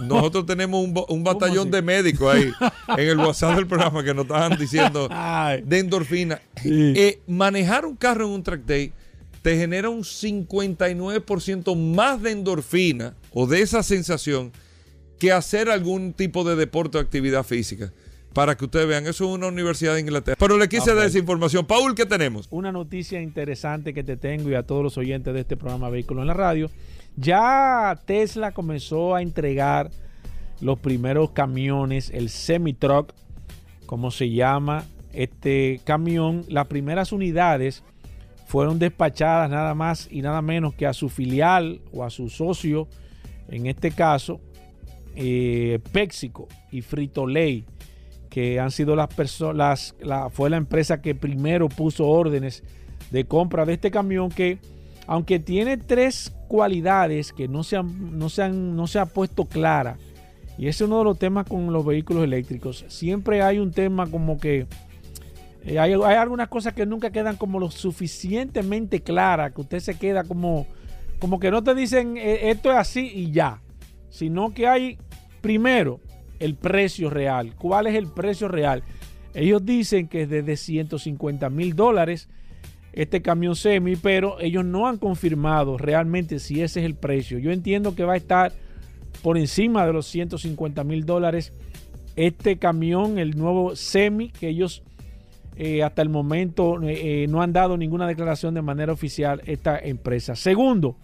nosotros 0.00 0.46
tenemos 0.46 0.82
un, 0.82 1.24
batallón 1.24 1.70
de 1.70 1.82
médicos 1.82 2.34
ahí 2.34 2.50
en 2.96 3.06
el 3.06 3.18
WhatsApp 3.18 3.56
del 3.56 3.66
programa 3.66 4.02
que 4.02 4.14
nos 4.14 4.24
estaban 4.24 4.58
diciendo 4.58 5.06
de 5.64 5.78
endorfina. 5.78 6.40
Eh, 6.64 7.20
manejar 7.26 7.84
un 7.84 7.96
carro 7.96 8.24
en 8.24 8.30
un 8.30 8.42
track 8.42 8.64
day 8.64 8.94
te 9.42 9.58
genera 9.58 9.90
un 9.90 10.04
59% 10.04 11.76
más 11.76 12.22
de 12.22 12.30
endorfina 12.30 13.14
o 13.30 13.46
de 13.46 13.60
esa 13.60 13.82
sensación 13.82 14.52
que 15.24 15.32
hacer 15.32 15.70
algún 15.70 16.12
tipo 16.12 16.44
de 16.44 16.54
deporte 16.54 16.98
o 16.98 17.00
actividad 17.00 17.44
física. 17.44 17.92
Para 18.34 18.56
que 18.56 18.64
ustedes 18.64 18.86
vean, 18.88 19.06
eso 19.06 19.24
es 19.24 19.30
una 19.30 19.46
universidad 19.46 19.94
de 19.94 20.00
Inglaterra. 20.00 20.36
Pero 20.38 20.58
le 20.58 20.68
quise 20.68 20.92
dar 20.92 21.06
esa 21.06 21.18
información. 21.18 21.64
Paul, 21.66 21.94
¿qué 21.94 22.04
tenemos? 22.04 22.48
Una 22.50 22.72
noticia 22.72 23.22
interesante 23.22 23.94
que 23.94 24.02
te 24.02 24.16
tengo 24.16 24.50
y 24.50 24.54
a 24.54 24.64
todos 24.64 24.82
los 24.82 24.98
oyentes 24.98 25.32
de 25.32 25.40
este 25.40 25.56
programa 25.56 25.88
Vehículo 25.88 26.20
en 26.20 26.26
la 26.26 26.34
Radio. 26.34 26.70
Ya 27.16 27.98
Tesla 28.06 28.52
comenzó 28.52 29.14
a 29.14 29.22
entregar 29.22 29.90
los 30.60 30.78
primeros 30.80 31.30
camiones, 31.30 32.10
el 32.10 32.28
semi-truck, 32.28 33.14
como 33.86 34.10
se 34.10 34.30
llama 34.30 34.84
este 35.12 35.80
camión. 35.84 36.44
Las 36.48 36.66
primeras 36.66 37.12
unidades 37.12 37.84
fueron 38.46 38.78
despachadas 38.78 39.48
nada 39.48 39.74
más 39.74 40.08
y 40.10 40.22
nada 40.22 40.42
menos 40.42 40.74
que 40.74 40.86
a 40.86 40.92
su 40.92 41.08
filial 41.08 41.80
o 41.92 42.04
a 42.04 42.10
su 42.10 42.28
socio, 42.28 42.88
en 43.48 43.66
este 43.66 43.92
caso, 43.92 44.40
eh, 45.16 45.78
Péxico 45.92 46.48
y 46.70 46.82
Frito 46.82 47.26
Lay, 47.26 47.64
que 48.30 48.58
han 48.58 48.70
sido 48.70 48.96
las 48.96 49.14
personas, 49.14 49.94
fue 50.32 50.50
la 50.50 50.56
empresa 50.56 51.00
que 51.00 51.14
primero 51.14 51.68
puso 51.68 52.06
órdenes 52.06 52.64
de 53.10 53.24
compra 53.24 53.64
de 53.64 53.74
este 53.74 53.90
camión 53.90 54.28
que, 54.28 54.58
aunque 55.06 55.38
tiene 55.38 55.76
tres 55.76 56.34
cualidades 56.48 57.32
que 57.32 57.46
no 57.46 57.62
se, 57.62 57.76
han, 57.76 58.18
no, 58.18 58.28
se 58.28 58.48
no 58.48 58.86
se 58.88 58.98
ha 58.98 59.06
puesto 59.06 59.44
clara, 59.44 59.98
y 60.58 60.66
ese 60.66 60.84
es 60.84 60.88
uno 60.88 60.98
de 60.98 61.04
los 61.04 61.18
temas 61.18 61.46
con 61.46 61.72
los 61.72 61.86
vehículos 61.86 62.24
eléctricos, 62.24 62.84
siempre 62.88 63.40
hay 63.40 63.60
un 63.60 63.70
tema 63.70 64.08
como 64.08 64.38
que 64.38 64.66
eh, 65.64 65.78
hay, 65.78 65.92
hay, 65.92 66.16
algunas 66.16 66.48
cosas 66.48 66.74
que 66.74 66.86
nunca 66.86 67.10
quedan 67.10 67.36
como 67.36 67.60
lo 67.60 67.70
suficientemente 67.70 69.00
claras, 69.00 69.52
que 69.52 69.60
usted 69.60 69.78
se 69.78 69.96
queda 69.96 70.24
como, 70.24 70.66
como 71.20 71.38
que 71.38 71.50
no 71.52 71.62
te 71.62 71.74
dicen 71.74 72.16
eh, 72.16 72.50
esto 72.50 72.72
es 72.72 72.76
así 72.76 73.10
y 73.14 73.30
ya 73.30 73.60
sino 74.14 74.54
que 74.54 74.68
hay 74.68 74.96
primero 75.40 75.98
el 76.38 76.54
precio 76.54 77.10
real. 77.10 77.56
¿Cuál 77.56 77.88
es 77.88 77.96
el 77.96 78.06
precio 78.06 78.46
real? 78.46 78.84
Ellos 79.34 79.66
dicen 79.66 80.06
que 80.06 80.22
es 80.22 80.28
desde 80.30 80.56
150 80.56 81.50
mil 81.50 81.74
dólares 81.74 82.28
este 82.92 83.22
camión 83.22 83.56
semi, 83.56 83.96
pero 83.96 84.38
ellos 84.38 84.64
no 84.64 84.86
han 84.86 84.98
confirmado 84.98 85.78
realmente 85.78 86.38
si 86.38 86.62
ese 86.62 86.78
es 86.78 86.86
el 86.86 86.94
precio. 86.94 87.40
Yo 87.40 87.50
entiendo 87.50 87.96
que 87.96 88.04
va 88.04 88.12
a 88.12 88.16
estar 88.16 88.52
por 89.20 89.36
encima 89.36 89.84
de 89.84 89.92
los 89.92 90.06
150 90.06 90.84
mil 90.84 91.04
dólares 91.04 91.52
este 92.14 92.58
camión, 92.58 93.18
el 93.18 93.36
nuevo 93.36 93.74
semi, 93.74 94.28
que 94.28 94.48
ellos 94.48 94.84
eh, 95.56 95.82
hasta 95.82 96.02
el 96.02 96.08
momento 96.08 96.80
eh, 96.84 97.24
eh, 97.24 97.26
no 97.26 97.42
han 97.42 97.52
dado 97.52 97.76
ninguna 97.76 98.06
declaración 98.06 98.54
de 98.54 98.62
manera 98.62 98.92
oficial 98.92 99.42
esta 99.44 99.76
empresa. 99.76 100.36
Segundo, 100.36 100.98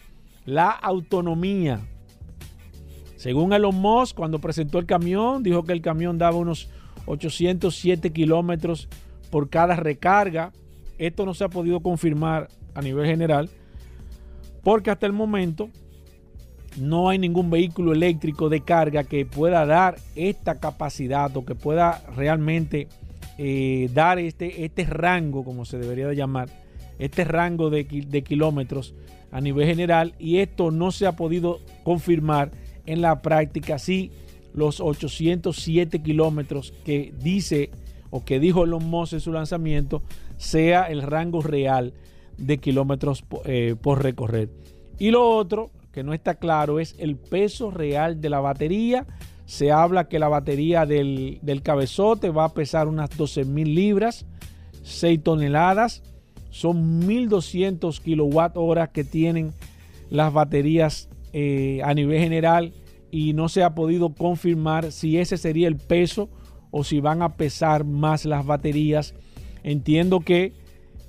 la 0.45 0.71
autonomía. 0.71 1.81
Según 3.21 3.53
Elon 3.53 3.75
Musk, 3.75 4.17
cuando 4.17 4.39
presentó 4.39 4.79
el 4.79 4.87
camión, 4.87 5.43
dijo 5.43 5.63
que 5.63 5.75
el 5.75 5.83
camión 5.83 6.17
daba 6.17 6.39
unos 6.39 6.71
807 7.05 8.15
kilómetros 8.15 8.89
por 9.29 9.51
cada 9.51 9.77
recarga. 9.77 10.53
Esto 10.97 11.27
no 11.27 11.35
se 11.35 11.45
ha 11.45 11.51
podido 11.51 11.81
confirmar 11.81 12.49
a 12.75 12.81
nivel 12.81 13.05
general, 13.05 13.51
porque 14.65 14.91
hasta 14.91 15.05
el 15.05 15.13
momento 15.13 15.69
no 16.79 17.11
hay 17.11 17.19
ningún 17.19 17.51
vehículo 17.51 17.93
eléctrico 17.93 18.49
de 18.49 18.63
carga 18.63 19.05
que 19.05 19.27
pueda 19.27 19.67
dar 19.67 19.99
esta 20.17 20.59
capacidad 20.59 21.37
o 21.37 21.45
que 21.45 21.55
pueda 21.55 22.03
realmente 22.17 22.89
eh, 23.37 23.91
dar 23.93 24.19
este, 24.19 24.65
este 24.65 24.85
rango, 24.85 25.45
como 25.45 25.67
se 25.67 25.77
debería 25.77 26.07
de 26.07 26.17
llamar, 26.17 26.49
este 26.99 27.25
rango 27.25 27.69
de, 27.69 27.85
de 27.85 28.23
kilómetros 28.23 28.95
a 29.31 29.43
nivel 29.43 29.67
general. 29.67 30.15
Y 30.19 30.39
esto 30.39 30.71
no 30.71 30.91
se 30.91 31.07
ha 31.07 31.17
podido 31.17 31.61
confirmar 31.85 32.51
en 32.87 33.01
la 33.01 33.23
práctica 33.23 33.79
sí 33.79 34.11
los 34.55 34.81
807 34.81 36.03
kilómetros 36.03 36.73
que 36.85 37.13
dice 37.19 37.71
o 38.11 38.25
que 38.25 38.41
dijo 38.41 38.65
Elon 38.65 38.85
Musk 38.85 39.15
en 39.15 39.21
su 39.21 39.33
lanzamiento 39.33 40.03
sea 40.37 40.85
el 40.85 41.03
rango 41.03 41.43
real 41.43 41.93
de 42.37 42.59
kilómetros 42.59 43.25
eh, 43.45 43.77
por 43.81 44.03
recorrer. 44.03 44.49
Y 44.99 45.11
lo 45.11 45.29
otro 45.29 45.71
que 45.93 46.03
no 46.03 46.13
está 46.13 46.37
claro 46.37 46.81
es 46.81 46.95
el 46.99 47.17
peso 47.17 47.71
real 47.71 48.21
de 48.21 48.31
la 48.31 48.41
batería. 48.41 49.07
Se 49.47 49.73
habla 49.73 50.09
que 50.09 50.19
la 50.19 50.29
batería 50.29 50.87
del, 50.87 51.39
del 51.43 51.63
cabezote 51.63 52.31
va 52.31 52.45
a 52.45 52.55
pesar 52.55 52.89
unas 52.89 53.17
12 53.17 53.45
mil 53.45 53.75
libras, 53.75 54.27
6 54.83 55.23
toneladas. 55.23 56.03
Son 56.51 57.07
1200 57.07 58.01
kilowatt 58.01 58.57
horas 58.57 58.91
que 58.91 59.05
tienen 59.05 59.53
las 60.11 60.33
baterías 60.33 61.09
eh, 61.33 61.81
a 61.85 61.95
nivel 61.95 62.21
general 62.21 62.73
y 63.11 63.33
no 63.33 63.49
se 63.49 63.63
ha 63.63 63.75
podido 63.75 64.15
confirmar 64.15 64.93
si 64.93 65.19
ese 65.19 65.37
sería 65.37 65.69
el 65.69 65.77
peso 65.77 66.31
o 66.71 66.85
si 66.85 67.01
van 67.01 67.23
a 67.23 67.37
pesar 67.37 67.85
más 67.85 68.25
las 68.25 68.47
baterías. 68.47 69.15
Entiendo 69.63 70.21
que 70.21 70.53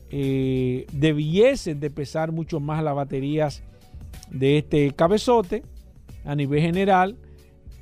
eh, 0.09 0.87
debiesen 0.91 1.79
de 1.79 1.89
pesar 1.89 2.31
mucho 2.31 2.59
más 2.59 2.83
las 2.83 2.95
baterías 2.95 3.63
de 4.29 4.57
este 4.57 4.91
cabezote 4.91 5.63
a 6.25 6.35
nivel 6.35 6.61
general. 6.61 7.17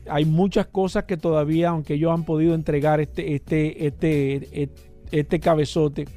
Hay 0.10 0.26
muchas 0.26 0.68
cosas 0.68 1.06
que 1.06 1.18
todavía, 1.18 1.70
aunque 1.70 1.96
ellos 1.96 2.12
han 2.14 2.26
podido 2.26 2.56
entregar 2.56 3.00
este, 3.00 3.36
este, 3.36 3.88
este, 3.88 4.70
este 5.12 5.40
cabezote, 5.40 6.08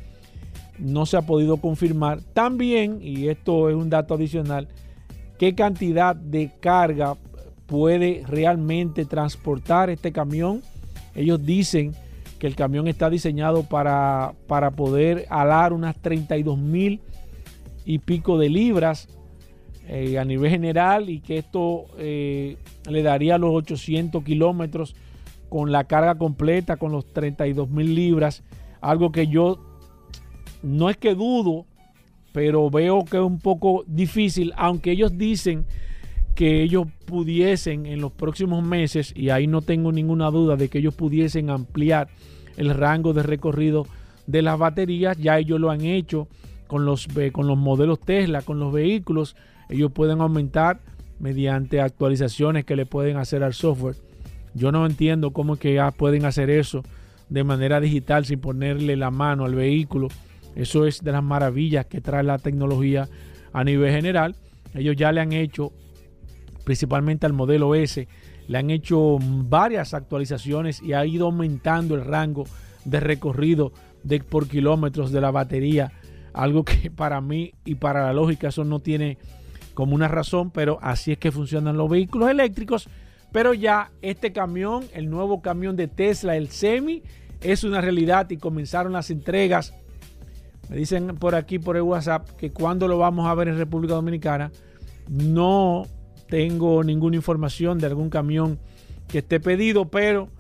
no 0.78 1.06
se 1.06 1.16
ha 1.16 1.22
podido 1.22 1.58
confirmar. 1.58 2.20
También, 2.32 2.98
y 3.00 3.28
esto 3.28 3.68
es 3.68 3.76
un 3.76 3.90
dato 3.90 4.14
adicional, 4.14 4.68
qué 5.42 5.56
cantidad 5.56 6.14
de 6.14 6.52
carga 6.60 7.16
puede 7.66 8.22
realmente 8.28 9.04
transportar 9.04 9.90
este 9.90 10.12
camión. 10.12 10.62
Ellos 11.16 11.44
dicen 11.44 11.96
que 12.38 12.46
el 12.46 12.54
camión 12.54 12.86
está 12.86 13.10
diseñado 13.10 13.64
para, 13.64 14.34
para 14.46 14.70
poder 14.70 15.26
alar 15.30 15.72
unas 15.72 15.96
32 15.96 16.56
mil 16.56 17.00
y 17.84 17.98
pico 17.98 18.38
de 18.38 18.50
libras 18.50 19.08
eh, 19.88 20.16
a 20.16 20.24
nivel 20.24 20.48
general 20.48 21.10
y 21.10 21.18
que 21.18 21.38
esto 21.38 21.86
eh, 21.98 22.56
le 22.88 23.02
daría 23.02 23.36
los 23.36 23.50
800 23.52 24.22
kilómetros 24.22 24.94
con 25.48 25.72
la 25.72 25.82
carga 25.82 26.14
completa, 26.14 26.76
con 26.76 26.92
los 26.92 27.12
32 27.12 27.68
mil 27.68 27.96
libras. 27.96 28.44
Algo 28.80 29.10
que 29.10 29.26
yo 29.26 29.58
no 30.62 30.88
es 30.88 30.96
que 30.96 31.16
dudo, 31.16 31.66
pero 32.32 32.70
veo 32.70 33.04
que 33.04 33.18
es 33.18 33.22
un 33.22 33.38
poco 33.38 33.84
difícil, 33.86 34.52
aunque 34.56 34.92
ellos 34.92 35.16
dicen 35.16 35.64
que 36.34 36.62
ellos 36.62 36.86
pudiesen 37.04 37.84
en 37.86 38.00
los 38.00 38.12
próximos 38.12 38.64
meses, 38.64 39.12
y 39.14 39.30
ahí 39.30 39.46
no 39.46 39.60
tengo 39.60 39.92
ninguna 39.92 40.30
duda 40.30 40.56
de 40.56 40.68
que 40.68 40.78
ellos 40.78 40.94
pudiesen 40.94 41.50
ampliar 41.50 42.08
el 42.56 42.70
rango 42.70 43.12
de 43.12 43.22
recorrido 43.22 43.86
de 44.26 44.42
las 44.42 44.58
baterías, 44.58 45.18
ya 45.18 45.38
ellos 45.38 45.60
lo 45.60 45.70
han 45.70 45.82
hecho 45.82 46.28
con 46.66 46.86
los, 46.86 47.06
con 47.32 47.46
los 47.46 47.58
modelos 47.58 48.00
Tesla, 48.00 48.40
con 48.40 48.58
los 48.58 48.72
vehículos, 48.72 49.36
ellos 49.68 49.92
pueden 49.92 50.20
aumentar 50.20 50.80
mediante 51.18 51.80
actualizaciones 51.80 52.64
que 52.64 52.76
le 52.76 52.86
pueden 52.86 53.16
hacer 53.16 53.42
al 53.42 53.52
software. 53.52 53.96
Yo 54.54 54.72
no 54.72 54.84
entiendo 54.86 55.32
cómo 55.32 55.56
que 55.56 55.74
ya 55.74 55.90
pueden 55.90 56.24
hacer 56.24 56.50
eso 56.50 56.82
de 57.28 57.44
manera 57.44 57.80
digital 57.80 58.24
sin 58.24 58.40
ponerle 58.40 58.96
la 58.96 59.10
mano 59.10 59.44
al 59.44 59.54
vehículo 59.54 60.08
eso 60.54 60.86
es 60.86 61.02
de 61.02 61.12
las 61.12 61.22
maravillas 61.22 61.86
que 61.86 62.00
trae 62.00 62.22
la 62.22 62.38
tecnología 62.38 63.08
a 63.52 63.64
nivel 63.64 63.92
general. 63.92 64.36
Ellos 64.74 64.96
ya 64.96 65.12
le 65.12 65.20
han 65.20 65.32
hecho, 65.32 65.72
principalmente 66.64 67.26
al 67.26 67.32
modelo 67.32 67.74
S, 67.74 68.06
le 68.48 68.58
han 68.58 68.70
hecho 68.70 69.18
varias 69.20 69.94
actualizaciones 69.94 70.82
y 70.82 70.92
ha 70.92 71.04
ido 71.06 71.26
aumentando 71.26 71.94
el 71.94 72.04
rango 72.04 72.44
de 72.84 73.00
recorrido 73.00 73.72
de, 74.02 74.20
por 74.20 74.48
kilómetros 74.48 75.12
de 75.12 75.20
la 75.20 75.30
batería. 75.30 75.92
Algo 76.32 76.64
que 76.64 76.90
para 76.94 77.20
mí 77.20 77.52
y 77.64 77.76
para 77.76 78.06
la 78.06 78.12
lógica 78.12 78.48
eso 78.48 78.64
no 78.64 78.80
tiene 78.80 79.18
como 79.74 79.94
una 79.94 80.08
razón, 80.08 80.50
pero 80.50 80.78
así 80.82 81.12
es 81.12 81.18
que 81.18 81.32
funcionan 81.32 81.76
los 81.76 81.88
vehículos 81.88 82.30
eléctricos. 82.30 82.88
Pero 83.32 83.54
ya 83.54 83.90
este 84.02 84.32
camión, 84.32 84.84
el 84.92 85.08
nuevo 85.08 85.40
camión 85.40 85.76
de 85.76 85.88
Tesla, 85.88 86.36
el 86.36 86.48
Semi, 86.48 87.02
es 87.40 87.64
una 87.64 87.80
realidad 87.80 88.28
y 88.30 88.36
comenzaron 88.36 88.92
las 88.92 89.10
entregas 89.10 89.74
me 90.72 90.78
dicen 90.78 91.16
por 91.16 91.34
aquí, 91.34 91.58
por 91.58 91.76
el 91.76 91.82
WhatsApp, 91.82 92.30
que 92.38 92.50
cuando 92.50 92.88
lo 92.88 92.96
vamos 92.96 93.26
a 93.26 93.34
ver 93.34 93.48
en 93.48 93.58
República 93.58 93.92
Dominicana, 93.92 94.50
no 95.06 95.86
tengo 96.30 96.82
ninguna 96.82 97.16
información 97.16 97.78
de 97.78 97.88
algún 97.88 98.08
camión 98.08 98.58
que 99.06 99.18
esté 99.18 99.38
pedido, 99.38 99.90
pero 99.90 100.30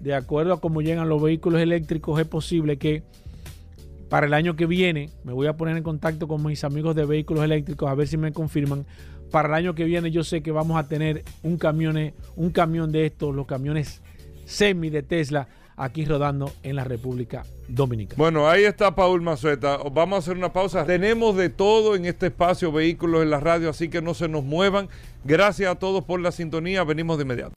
de 0.00 0.14
acuerdo 0.14 0.52
a 0.52 0.60
cómo 0.60 0.82
llegan 0.82 1.08
los 1.08 1.22
vehículos 1.22 1.62
eléctricos, 1.62 2.20
es 2.20 2.26
posible 2.26 2.76
que 2.76 3.02
para 4.10 4.26
el 4.26 4.34
año 4.34 4.56
que 4.56 4.66
viene, 4.66 5.08
me 5.24 5.32
voy 5.32 5.46
a 5.46 5.56
poner 5.56 5.74
en 5.78 5.82
contacto 5.82 6.28
con 6.28 6.44
mis 6.44 6.64
amigos 6.64 6.94
de 6.94 7.06
vehículos 7.06 7.42
eléctricos 7.42 7.88
a 7.88 7.94
ver 7.94 8.08
si 8.08 8.18
me 8.18 8.30
confirman. 8.30 8.84
Para 9.30 9.48
el 9.48 9.54
año 9.54 9.74
que 9.74 9.84
viene 9.84 10.10
yo 10.10 10.22
sé 10.22 10.42
que 10.42 10.52
vamos 10.52 10.76
a 10.76 10.86
tener 10.86 11.24
un 11.42 11.56
camión, 11.56 12.12
un 12.36 12.50
camión 12.50 12.92
de 12.92 13.06
estos, 13.06 13.34
los 13.34 13.46
camiones 13.46 14.02
semi 14.44 14.90
de 14.90 15.02
Tesla, 15.02 15.48
aquí 15.78 16.04
rodando 16.04 16.52
en 16.62 16.76
la 16.76 16.84
República 16.84 17.44
Dominicana. 17.68 18.18
Bueno, 18.18 18.48
ahí 18.48 18.64
está 18.64 18.94
Paul 18.94 19.22
Mazueta. 19.22 19.78
Vamos 19.92 20.16
a 20.16 20.18
hacer 20.18 20.36
una 20.36 20.52
pausa. 20.52 20.84
Tenemos 20.84 21.36
de 21.36 21.48
todo 21.48 21.94
en 21.94 22.04
este 22.04 22.26
espacio 22.26 22.72
Vehículos 22.72 23.22
en 23.22 23.30
la 23.30 23.40
Radio, 23.40 23.70
así 23.70 23.88
que 23.88 24.02
no 24.02 24.14
se 24.14 24.28
nos 24.28 24.44
muevan. 24.44 24.88
Gracias 25.24 25.70
a 25.70 25.76
todos 25.76 26.04
por 26.04 26.20
la 26.20 26.32
sintonía. 26.32 26.84
Venimos 26.84 27.16
de 27.18 27.24
inmediato. 27.24 27.54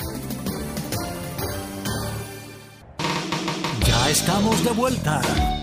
Ya 3.86 4.10
estamos 4.10 4.64
de 4.64 4.72
vuelta. 4.72 5.22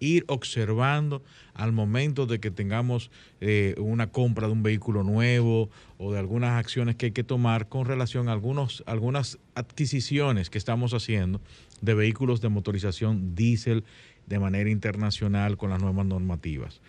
ir 0.06 0.26
observando 0.28 1.24
al 1.54 1.72
momento 1.72 2.26
de 2.26 2.40
que 2.40 2.52
tengamos 2.52 3.12
eh, 3.42 3.76
una 3.78 4.12
compra 4.12 4.48
de 4.48 4.54
un 4.54 4.64
vehículo 4.64 5.04
nuevo 5.04 5.70
o 5.98 6.14
de 6.14 6.20
algunas 6.20 6.60
acciones 6.60 6.96
que 6.96 7.08
hay 7.08 7.12
que 7.12 7.24
tomar 7.24 7.68
con 7.70 7.86
relación 7.86 8.30
a 8.30 8.34
algunos, 8.34 8.84
algunas 8.86 9.40
adquisiciones 9.56 10.50
que 10.50 10.58
estamos 10.58 10.94
haciendo 10.94 11.42
de 11.82 11.94
vehículos 11.94 12.42
de 12.42 12.50
motorización 12.50 13.36
diésel 13.36 13.84
de 14.28 14.40
manera 14.40 14.70
internacional 14.70 15.58
con 15.58 15.70
las 15.70 15.82
nuevas 15.82 16.06
normativas. 16.06 16.82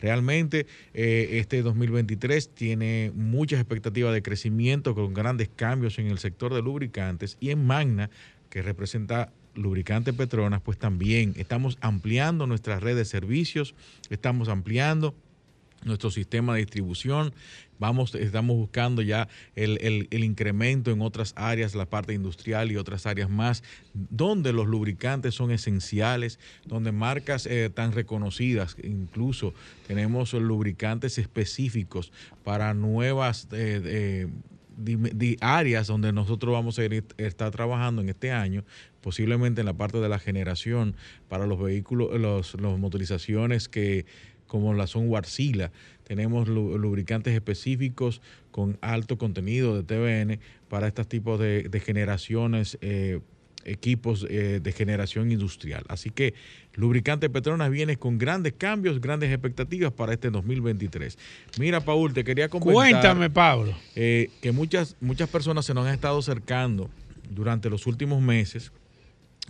Realmente 0.00 0.66
eh, 0.94 1.28
este 1.38 1.62
2023 1.62 2.54
tiene 2.54 3.12
muchas 3.14 3.60
expectativas 3.60 4.12
de 4.12 4.22
crecimiento 4.22 4.94
con 4.94 5.14
grandes 5.14 5.48
cambios 5.54 5.98
en 5.98 6.08
el 6.08 6.18
sector 6.18 6.52
de 6.52 6.60
lubricantes 6.60 7.36
y 7.40 7.50
en 7.50 7.64
Magna, 7.64 8.10
que 8.50 8.62
representa 8.62 9.32
Lubricante 9.54 10.12
Petronas, 10.12 10.62
pues 10.62 10.78
también 10.78 11.34
estamos 11.36 11.78
ampliando 11.80 12.46
nuestra 12.46 12.80
red 12.80 12.96
de 12.96 13.04
servicios, 13.04 13.74
estamos 14.10 14.48
ampliando 14.48 15.14
nuestro 15.84 16.10
sistema 16.10 16.54
de 16.54 16.60
distribución. 16.60 17.32
Vamos, 17.78 18.14
estamos 18.14 18.56
buscando 18.56 19.02
ya 19.02 19.28
el, 19.56 20.06
incremento 20.12 20.92
en 20.92 21.02
otras 21.02 21.32
áreas, 21.36 21.74
la 21.74 21.86
parte 21.86 22.14
industrial 22.14 22.70
y 22.70 22.76
otras 22.76 23.06
áreas 23.06 23.28
más, 23.28 23.64
donde 23.92 24.52
los 24.52 24.68
lubricantes 24.68 25.34
son 25.34 25.50
esenciales, 25.50 26.38
donde 26.64 26.92
marcas 26.92 27.46
eh, 27.46 27.70
tan 27.74 27.92
reconocidas, 27.92 28.76
incluso 28.84 29.52
tenemos 29.88 30.32
lubricantes 30.32 31.18
específicos 31.18 32.12
para 32.44 32.72
nuevas 32.72 33.48
eh, 33.50 34.28
áreas 35.40 35.86
donde 35.88 36.12
nosotros 36.12 36.52
vamos 36.52 36.78
a 36.78 36.84
estar 36.84 37.50
trabajando 37.50 38.00
en 38.00 38.10
este 38.10 38.30
año, 38.30 38.64
posiblemente 39.02 39.60
en 39.60 39.66
la 39.66 39.74
parte 39.74 39.98
de 39.98 40.08
la 40.08 40.18
generación 40.18 40.94
para 41.28 41.46
los 41.46 41.60
vehículos, 41.60 42.18
los, 42.18 42.56
motorizaciones 42.78 43.68
que 43.68 44.06
como 44.46 44.74
la 44.74 44.86
son 44.86 45.08
Warcila, 45.08 45.72
tenemos 46.04 46.46
lubricantes 46.46 47.34
específicos 47.34 48.20
con 48.50 48.76
alto 48.82 49.16
contenido 49.16 49.80
de 49.80 49.82
TBN 49.82 50.40
para 50.68 50.86
estos 50.86 51.08
tipos 51.08 51.40
de, 51.40 51.82
generaciones, 51.82 52.76
eh, 52.82 53.20
equipos 53.64 54.26
eh, 54.28 54.60
de 54.62 54.72
generación 54.72 55.32
industrial. 55.32 55.84
Así 55.88 56.10
que 56.10 56.34
Lubricante 56.74 57.30
Petronas 57.30 57.70
viene 57.70 57.96
con 57.96 58.18
grandes 58.18 58.52
cambios, 58.52 59.00
grandes 59.00 59.30
expectativas 59.30 59.90
para 59.90 60.12
este 60.12 60.28
2023. 60.28 61.16
Mira, 61.58 61.80
Paul, 61.80 62.12
te 62.12 62.22
quería 62.22 62.50
comentar. 62.50 62.74
Cuéntame, 62.74 63.30
Pablo. 63.30 63.74
Eh, 63.96 64.28
que 64.42 64.52
muchas, 64.52 64.96
muchas 65.00 65.30
personas 65.30 65.64
se 65.64 65.72
nos 65.72 65.86
han 65.86 65.94
estado 65.94 66.18
acercando 66.18 66.90
durante 67.30 67.70
los 67.70 67.86
últimos 67.86 68.20
meses 68.20 68.70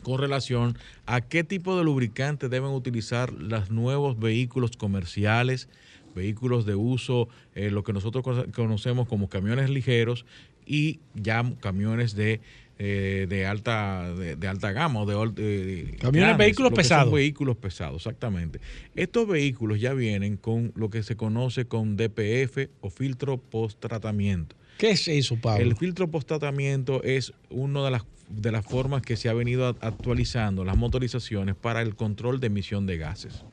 con 0.03 0.19
relación 0.19 0.77
a 1.07 1.21
qué 1.21 1.45
tipo 1.45 1.77
de 1.77 1.85
lubricante 1.85 2.49
deben 2.49 2.71
utilizar 2.71 3.33
los 3.33 3.71
nuevos 3.71 4.19
vehículos 4.19 4.77
comerciales, 4.77 5.69
vehículos 6.15 6.67
de 6.67 6.75
uso, 6.75 7.29
eh, 7.55 7.71
lo 7.71 7.85
que 7.85 7.93
nosotros 7.93 8.47
conocemos 8.55 9.09
como 9.09 9.29
camiones 9.29 9.71
ligeros 9.71 10.27
y 10.67 11.01
ya 11.15 11.45
camiones 11.61 12.15
de, 12.15 12.41
eh, 12.79 13.27
de 13.29 13.47
alta 13.47 14.13
de, 14.15 14.49
alta 14.49 14.73
gama 14.73 15.03
o 15.03 15.07
de, 15.07 15.97
camiones 16.01 16.37
vehículos 16.37 16.73
pesados. 16.73 17.13
vehículos 17.13 17.57
pesados 17.57 18.03
exactamente. 18.03 18.61
Estos 18.95 19.27
vehículos 19.27 19.81
ya 19.81 19.95
vienen 19.95 20.37
con 20.37 20.73
lo 20.77 20.91
que 20.91 21.03
se 21.03 21.17
conoce 21.17 21.67
con 21.67 21.97
DPF 21.97 22.69
o 22.81 22.91
filtro 22.91 23.39
post 23.39 23.81
tratamiento 23.81 24.57
¿Qué 24.79 24.91
es 24.91 25.09
eso, 25.09 25.37
Pablo? 25.37 25.65
El 25.65 25.77
filtro 25.77 26.11
post 26.11 26.29
tratamiento 26.29 27.03
es 27.03 27.33
una 27.51 27.85
de 27.85 27.91
las 27.93 28.03
de 28.29 28.51
las 28.51 28.65
formas 28.65 29.03
que 29.03 29.17
se 29.17 29.29
ha 29.29 29.35
venido 29.35 29.67
actualizando 29.81 30.65
las 30.65 30.77
motorizaciones 30.77 31.55
para 31.55 31.83
el 31.83 31.95
control 31.95 32.41
de 32.41 32.47
emisión 32.47 32.87
de 32.87 32.97
gases. 32.97 33.45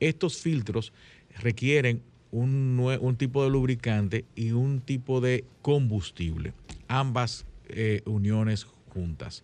Estos 0.00 0.38
filtros 0.38 0.92
requieren 1.40 2.02
un, 2.30 2.78
un 3.00 3.16
tipo 3.16 3.42
de 3.44 3.50
lubricante 3.50 4.24
y 4.34 4.52
un 4.52 4.80
tipo 4.80 5.20
de 5.20 5.44
combustible, 5.60 6.54
ambas 6.88 7.46
eh, 7.68 8.02
uniones 8.06 8.66
juntas. 8.90 9.42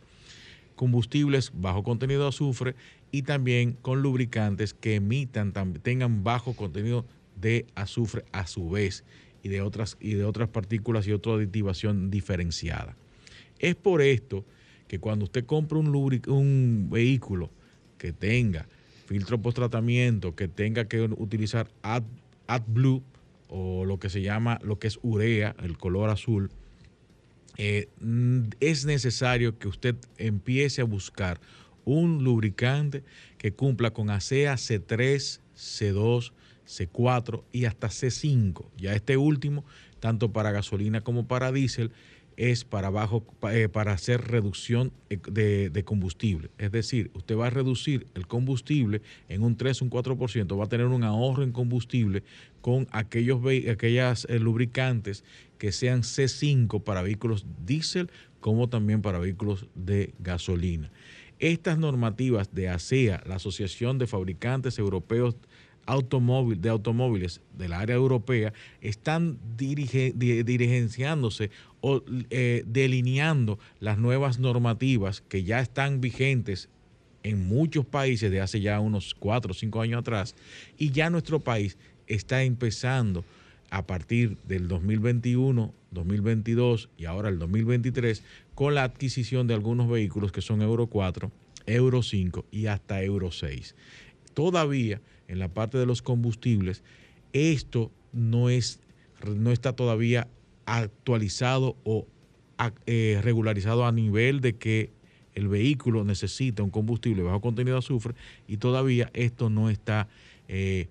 Combustibles 0.77 1.51
bajo 1.55 1.83
contenido 1.83 2.23
de 2.23 2.29
azufre 2.29 2.75
y 3.11 3.23
también 3.23 3.73
con 3.73 4.01
lubricantes 4.01 4.75
que 4.75 4.97
emitan, 4.97 5.53
tengan 5.83 6.23
bajo 6.23 6.55
contenido 6.55 7.05
de 7.41 7.67
azufre 7.75 8.25
a 8.33 8.47
su 8.47 8.71
vez 8.71 9.05
y 9.43 9.49
de 9.49 9.63
otras, 9.63 9.97
y 10.01 10.15
de 10.15 10.25
otras 10.25 10.49
partículas 10.49 11.07
y 11.07 11.13
otra 11.13 11.35
aditivación 11.35 12.11
diferenciada. 12.11 12.97
Es 13.59 13.75
por 13.75 14.03
esto 14.03 14.45
que 14.87 14.99
cuando 14.99 15.25
usted 15.25 15.45
compra 15.45 15.79
un, 15.79 15.89
un 16.29 16.89
vehículo 16.91 17.51
que 17.99 18.13
tenga 18.13 18.67
filtro 19.07 19.41
post 19.41 19.57
tratamiento, 19.57 20.35
que 20.35 20.49
tenga 20.49 20.87
que 20.87 21.01
utilizar 21.01 21.69
AdBlue 21.83 23.03
o 23.49 23.85
lo 23.85 23.99
que 23.99 24.11
se 24.11 24.21
llama, 24.21 24.59
lo 24.63 24.79
que 24.79 24.87
es 24.87 24.99
urea, 25.03 25.57
el 25.63 25.79
color 25.79 26.11
azul, 26.11 26.51
eh, 27.57 27.89
es 28.61 28.85
necesario 28.85 29.59
que 29.59 29.67
usted 29.67 29.97
empiece 30.17 30.83
a 30.83 30.85
buscar 30.85 31.41
un 31.85 32.23
lubricante 32.23 33.03
que 33.39 33.53
cumpla 33.53 33.93
con 33.93 34.11
ASEA 34.11 34.55
C3, 34.55 35.41
C2, 35.57 36.33
C4 36.69 37.43
y 37.51 37.65
hasta 37.65 37.89
C5. 37.89 38.67
Ya 38.77 38.95
este 38.95 39.17
último, 39.17 39.65
tanto 40.01 40.33
para 40.33 40.53
gasolina 40.53 41.01
como 41.01 41.27
para 41.27 41.51
diésel, 41.51 41.91
es 42.39 42.65
para, 42.65 42.89
bajo, 42.89 43.25
eh, 43.51 43.69
para 43.69 43.93
hacer 43.93 44.29
reducción 44.29 44.93
eh, 45.11 45.19
de, 45.73 45.85
combustible. 45.85 46.51
Es 46.57 46.71
decir, 46.71 47.11
usted 47.15 47.37
va 47.37 47.49
a 47.49 47.51
reducir 47.51 48.07
el 48.15 48.29
combustible 48.29 49.03
en 49.29 49.43
un 49.43 49.57
3, 49.57 49.83
un 49.83 49.91
4%, 49.91 50.59
va 50.59 50.65
a 50.65 50.69
tener 50.69 50.87
un 50.87 51.03
ahorro 51.03 51.43
en 51.43 51.51
combustible 51.51 52.23
con 52.61 52.87
aquellos 52.93 53.41
aquellas 53.69 54.25
eh, 54.31 54.39
lubricantes 54.39 55.25
que 55.59 55.73
sean 55.73 56.03
C5 56.03 56.85
para 56.85 57.03
vehículos 57.03 57.45
diésel 57.67 58.09
como 58.39 58.69
también 58.69 59.03
para 59.03 59.19
vehículos 59.19 59.67
de 59.75 60.15
gasolina. 60.21 60.93
Estas 61.41 61.77
normativas 61.79 62.55
de 62.55 62.69
ASEA, 62.69 63.23
la 63.27 63.37
Asociación 63.37 63.99
de 63.99 64.07
Fabricantes 64.07 64.79
Europeos 64.79 65.37
automóvil, 65.89 66.61
de 66.61 66.69
automóviles 66.69 67.41
del 67.57 67.73
área 67.73 67.97
europea 67.97 68.53
están 68.83 69.39
dirigenciándose 69.57 71.51
o 71.81 72.03
eh, 72.29 72.63
delineando 72.67 73.59
las 73.81 73.97
nuevas 73.99 74.39
normativas 74.39 75.23
que 75.23 75.45
ya 75.45 75.61
están 75.61 76.03
vigentes 76.03 76.69
en 77.23 77.49
muchos 77.49 77.87
países 77.87 78.31
de 78.31 78.43
hace 78.43 78.61
ya 78.61 78.79
unos 78.81 79.15
cuatro 79.15 79.53
o 79.53 79.55
cinco 79.55 79.81
años 79.81 80.01
atrás 80.01 80.35
y 80.77 80.91
ya 80.91 81.09
nuestro 81.09 81.41
país 81.41 81.79
está 82.07 82.43
empezando 82.43 83.25
a 83.71 83.87
partir 83.87 84.37
del 84.47 84.69
2021, 84.69 85.73
2022 85.91 86.91
y 86.99 87.07
ahora 87.07 87.31
el 87.31 87.39
2023 87.39 88.23
con 88.55 88.75
la 88.75 88.85
adquisición 88.85 89.47
de 89.47 89.55
algunos 89.55 89.89
vehículos 89.89 90.33
que 90.33 90.43
son 90.43 90.61
Euro 90.61 90.87
4, 90.87 91.33
Euro 91.65 92.03
5 92.03 92.45
y 92.51 92.67
hasta 92.67 93.03
Euro 93.03 93.31
6. 93.31 93.75
Todavía 94.35 95.01
en 95.29 95.39
la 95.39 95.49
parte 95.49 95.79
de 95.79 95.87
los 95.87 96.03
combustibles, 96.03 96.83
esto 97.33 97.93
no, 98.13 98.51
es, 98.51 98.81
no 99.25 99.53
está 99.53 99.75
todavía 99.75 100.27
actualizado 100.67 101.77
o 101.85 102.07
eh, 102.87 103.21
regularizado 103.23 103.87
a 103.87 103.93
nivel 103.93 104.41
de 104.41 104.57
que 104.57 104.91
el 105.35 105.49
vehículo 105.49 106.05
necesita 106.05 106.63
un 106.63 106.71
combustible 106.71 107.23
bajo 107.23 107.41
contenido 107.41 107.77
de 107.77 107.79
azufre 107.79 108.15
y 108.49 108.57
todavía 108.57 109.11
esto 109.15 109.51
no 109.51 109.71
está 109.71 110.09
eh, 110.49 110.89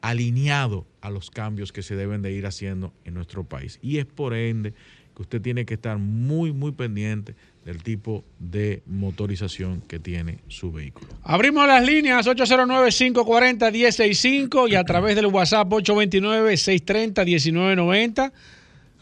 alineado 0.00 0.86
a 1.00 1.10
los 1.10 1.30
cambios 1.30 1.72
que 1.72 1.82
se 1.82 1.94
deben 1.94 2.20
de 2.20 2.32
ir 2.32 2.46
haciendo 2.46 2.92
en 3.04 3.14
nuestro 3.14 3.44
país. 3.44 3.78
Y 3.82 3.98
es 3.98 4.06
por 4.06 4.34
ende 4.34 4.74
que 5.14 5.22
usted 5.22 5.40
tiene 5.40 5.64
que 5.64 5.74
estar 5.74 5.98
muy, 5.98 6.52
muy 6.52 6.72
pendiente 6.72 7.36
del 7.64 7.82
tipo 7.82 8.24
de 8.38 8.82
motorización 8.86 9.80
que 9.80 9.98
tiene 9.98 10.40
su 10.48 10.70
vehículo. 10.70 11.08
Abrimos 11.22 11.66
las 11.66 11.82
líneas 11.84 12.26
809-540-165 12.26 14.70
y 14.70 14.74
a 14.74 14.84
través 14.84 15.16
del 15.16 15.26
WhatsApp 15.26 15.66
829-630-1990. 15.68 18.32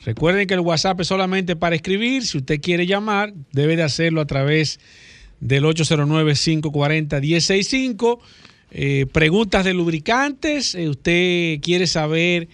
Recuerden 0.04 0.46
que 0.46 0.54
el 0.54 0.60
WhatsApp 0.60 1.00
es 1.00 1.08
solamente 1.08 1.56
para 1.56 1.74
escribir. 1.74 2.24
Si 2.24 2.38
usted 2.38 2.60
quiere 2.60 2.86
llamar, 2.86 3.34
debe 3.52 3.74
de 3.76 3.82
hacerlo 3.82 4.20
a 4.20 4.26
través 4.26 4.78
del 5.40 5.64
809-540-165. 5.64 8.20
Eh, 8.70 9.06
preguntas 9.12 9.64
de 9.64 9.74
lubricantes. 9.74 10.74
Usted 10.74 11.60
quiere 11.60 11.86
saber 11.86 12.48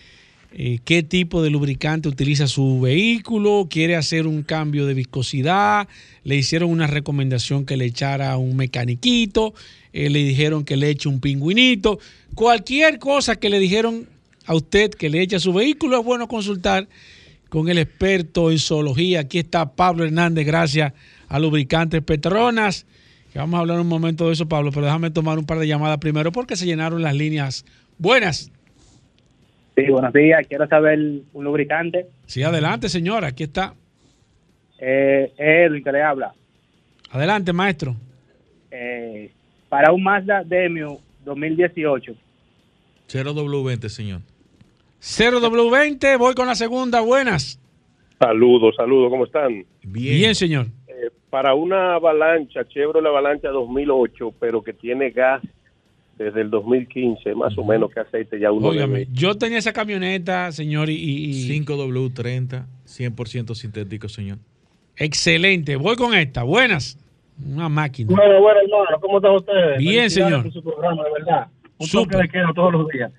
eh, 0.51 0.78
qué 0.84 1.03
tipo 1.03 1.42
de 1.42 1.51
lubricante 1.51 2.09
utiliza 2.09 2.46
su 2.46 2.80
vehículo, 2.80 3.68
quiere 3.70 3.96
hacer 3.96 4.26
un 4.26 4.42
cambio 4.42 4.86
de 4.86 4.94
viscosidad, 4.94 5.88
le 6.24 6.36
hicieron 6.36 6.70
una 6.70 6.86
recomendación 6.86 7.66
que 7.66 7.76
le 7.76 7.84
echara 7.84 8.36
un 8.38 8.57
mecaniquito, 8.57 9.53
eh, 9.92 10.09
le 10.09 10.20
dijeron 10.20 10.64
que 10.64 10.76
le 10.76 10.88
eche 10.88 11.09
un 11.09 11.20
pingüinito, 11.20 11.99
cualquier 12.34 12.99
cosa 12.99 13.36
que 13.36 13.51
le 13.51 13.59
dijeron 13.59 14.09
a 14.46 14.55
usted 14.55 14.90
que 14.90 15.11
le 15.11 15.20
eche 15.20 15.36
a 15.36 15.40
su 15.40 15.53
vehículo 15.53 15.99
es 15.99 16.05
bueno 16.05 16.26
consultar 16.26 16.88
con 17.51 17.68
el 17.68 17.76
experto 17.78 18.51
en 18.51 18.59
zoología. 18.59 19.20
Aquí 19.20 19.38
está 19.38 19.72
Pablo 19.74 20.05
Hernández, 20.05 20.46
gracias 20.46 20.94
a 21.28 21.38
Lubricantes 21.38 22.03
Petronas. 22.03 22.86
vamos 23.34 23.59
a 23.59 23.61
hablar 23.61 23.78
un 23.78 23.86
momento 23.86 24.26
de 24.26 24.32
eso, 24.32 24.49
Pablo, 24.49 24.72
pero 24.72 24.86
déjame 24.86 25.11
tomar 25.11 25.38
un 25.38 25.44
par 25.44 25.59
de 25.59 25.66
llamadas 25.66 25.99
primero 25.99 26.32
porque 26.32 26.57
se 26.57 26.64
llenaron 26.64 27.03
las 27.03 27.14
líneas. 27.14 27.66
Buenas. 27.99 28.51
Sí, 29.79 29.89
buenos 29.93 30.12
días. 30.12 30.45
Quiero 30.49 30.66
saber 30.66 30.99
un 31.33 31.45
lubricante. 31.45 32.07
Sí, 32.26 32.43
adelante, 32.43 32.89
señora. 32.89 33.29
Aquí 33.29 33.45
está. 33.45 33.74
Eh, 34.81 35.33
Edwin, 35.39 35.85
que 35.85 35.93
le 35.93 36.03
habla. 36.03 36.33
Adelante, 37.11 37.53
maestro. 37.53 37.95
Eh, 38.72 39.31
para 39.68 39.93
un 39.93 40.03
Mazda 40.03 40.43
Demio 40.43 40.99
2018. 41.24 42.12
0W20, 43.09 43.89
señor. 43.89 44.20
0W20, 45.01 46.18
voy 46.18 46.35
con 46.35 46.49
la 46.49 46.57
segunda. 46.57 47.01
Buenas. 47.01 47.61
Saludos, 48.18 48.74
saludos. 48.76 49.11
¿Cómo 49.11 49.26
están? 49.26 49.64
Bien, 49.85 50.35
señor. 50.35 50.66
Eh, 50.89 51.11
para 51.31 51.55
una 51.55 51.95
avalancha, 51.95 52.64
Chevrolet 52.64 53.09
Avalancha 53.09 53.51
2008, 53.51 54.35
pero 54.41 54.61
que 54.61 54.72
tiene 54.72 55.11
gas 55.11 55.41
desde 56.19 56.41
el 56.43 56.51
2015, 56.51 57.35
más 57.35 57.57
o 57.57 57.64
menos, 57.64 57.91
que 57.93 58.01
aceite 58.01 58.39
ya 58.39 58.51
uno. 58.51 58.69
Óigame, 58.69 59.07
yo 59.12 59.37
tenía 59.37 59.59
esa 59.59 59.73
camioneta, 59.73 60.53
señor, 60.53 60.91
y. 60.91 61.49
5W30, 61.49 62.66
100% 62.87 63.55
sintético, 63.55 64.09
señor. 64.09 64.39
Excelente. 64.97 65.77
Voy 65.77 65.97
con 65.97 66.14
esta. 66.14 66.43
Buenas. 66.43 66.99
Una 67.47 67.69
máquina. 67.69 68.11
Bueno, 68.11 68.41
bueno, 68.41 68.61
hermano. 68.61 69.01
¿Cómo 69.01 69.19
están 69.19 69.35
ustedes? 69.37 69.79
Bien, 69.79 70.11
señor. 70.11 70.51
su 70.53 70.62
programa, 70.62 71.05
de 71.05 71.11
verdad. 71.12 71.47
Un 71.79 71.89
toque 71.89 72.16
de 72.16 72.29
queda 72.29 72.53
todos 72.55 72.73
los 72.73 72.89
días. 72.89 73.12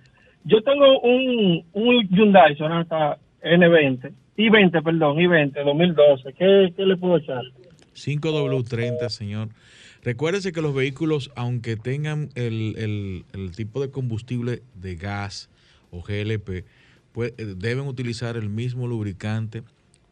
Yo 0.44 0.62
tengo 0.64 1.00
un, 1.00 1.64
un 1.74 2.10
Hyundai 2.10 2.56
Sonata 2.58 3.18
N20, 3.42 4.12
I20, 4.38 4.84
perdón, 4.84 5.18
I20, 5.18 5.64
2012. 5.64 6.34
¿Qué, 6.34 6.74
qué 6.76 6.86
le 6.86 6.98
puedo 6.98 7.18
echar? 7.18 7.44
5W30, 7.94 9.10
señor. 9.10 9.50
Recuérdese 10.04 10.52
que 10.52 10.62
los 10.62 10.74
vehículos, 10.74 11.32
aunque 11.36 11.76
tengan 11.76 12.30
el, 12.36 13.24
tipo 13.56 13.82
de 13.82 13.92
combustible 13.92 14.62
de 14.76 14.96
gas 14.96 15.50
o 15.92 16.02
GLP, 16.02 16.66
pues, 17.12 17.34
eh, 17.38 17.54
deben 17.58 17.86
utilizar 17.88 18.38
el 18.38 18.50
mismo 18.50 18.88
lubricante 18.88 19.64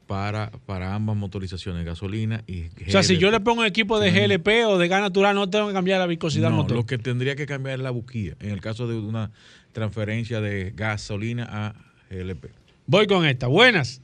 para, 0.07 0.51
para 0.65 0.93
ambas 0.93 1.15
motorizaciones, 1.15 1.85
gasolina 1.85 2.43
y 2.47 2.63
GLP. 2.63 2.87
O 2.87 2.91
sea, 2.91 3.03
si 3.03 3.17
yo 3.17 3.31
le 3.31 3.39
pongo 3.39 3.61
un 3.61 3.67
equipo 3.67 3.99
de 3.99 4.11
GLP 4.11 4.65
o 4.67 4.77
de 4.77 4.87
gas 4.87 5.01
natural, 5.01 5.35
no 5.35 5.49
tengo 5.49 5.67
que 5.67 5.73
cambiar 5.73 5.99
la 5.99 6.07
viscosidad 6.07 6.47
del 6.49 6.57
motor. 6.57 6.77
Lo 6.77 6.85
que 6.85 6.97
tendría 6.97 7.35
que 7.35 7.45
cambiar 7.45 7.75
es 7.75 7.83
la 7.83 7.91
buquilla, 7.91 8.35
en 8.39 8.51
el 8.51 8.61
caso 8.61 8.87
de 8.87 8.97
una 8.99 9.31
transferencia 9.71 10.41
de 10.41 10.71
gasolina 10.75 11.47
a 11.49 11.73
GLP. 12.09 12.47
Voy 12.87 13.07
con 13.07 13.25
esta. 13.25 13.47
Buenas. 13.47 14.01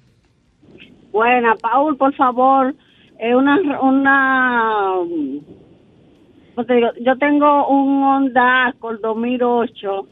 Buenas, 1.12 1.60
Paul, 1.62 1.96
por 1.98 2.14
favor. 2.16 2.76
Es 3.20 3.36
una, 3.36 3.58
una 3.82 4.96
pues 6.56 6.68
yo 7.02 7.18
tengo 7.18 7.68
un 7.68 8.04
Honda 8.04 8.68
Accord 8.68 9.02
2008. 9.02 10.08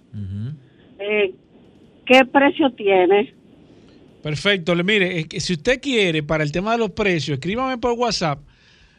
Eh, 1.00 1.34
¿Qué 2.06 2.26
precio 2.26 2.72
tiene? 2.72 3.34
Perfecto. 4.22 4.76
Le 4.76 4.84
mire, 4.84 5.26
si 5.40 5.54
usted 5.54 5.80
quiere, 5.82 6.24
para 6.24 6.44
el 6.44 6.52
tema 6.52 6.74
de 6.74 6.80
los 6.80 6.92
precios, 6.92 7.38
escríbame 7.38 7.78
por 7.78 7.94
WhatsApp 7.94 8.40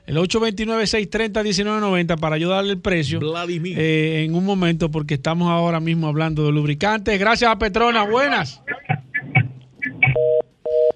el 0.06 0.16
829-630-1990 0.16 2.18
para 2.18 2.34
ayudarle 2.34 2.72
el 2.72 2.80
precio 2.80 3.20
eh, 3.48 4.24
en 4.24 4.34
un 4.34 4.44
momento 4.44 4.90
porque 4.90 5.14
estamos 5.14 5.48
ahora 5.48 5.78
mismo 5.80 6.08
hablando 6.08 6.44
de 6.44 6.52
lubricantes. 6.52 7.18
Gracias 7.18 7.50
a 7.50 7.58
Petrona, 7.58 8.04
buenas. 8.04 8.60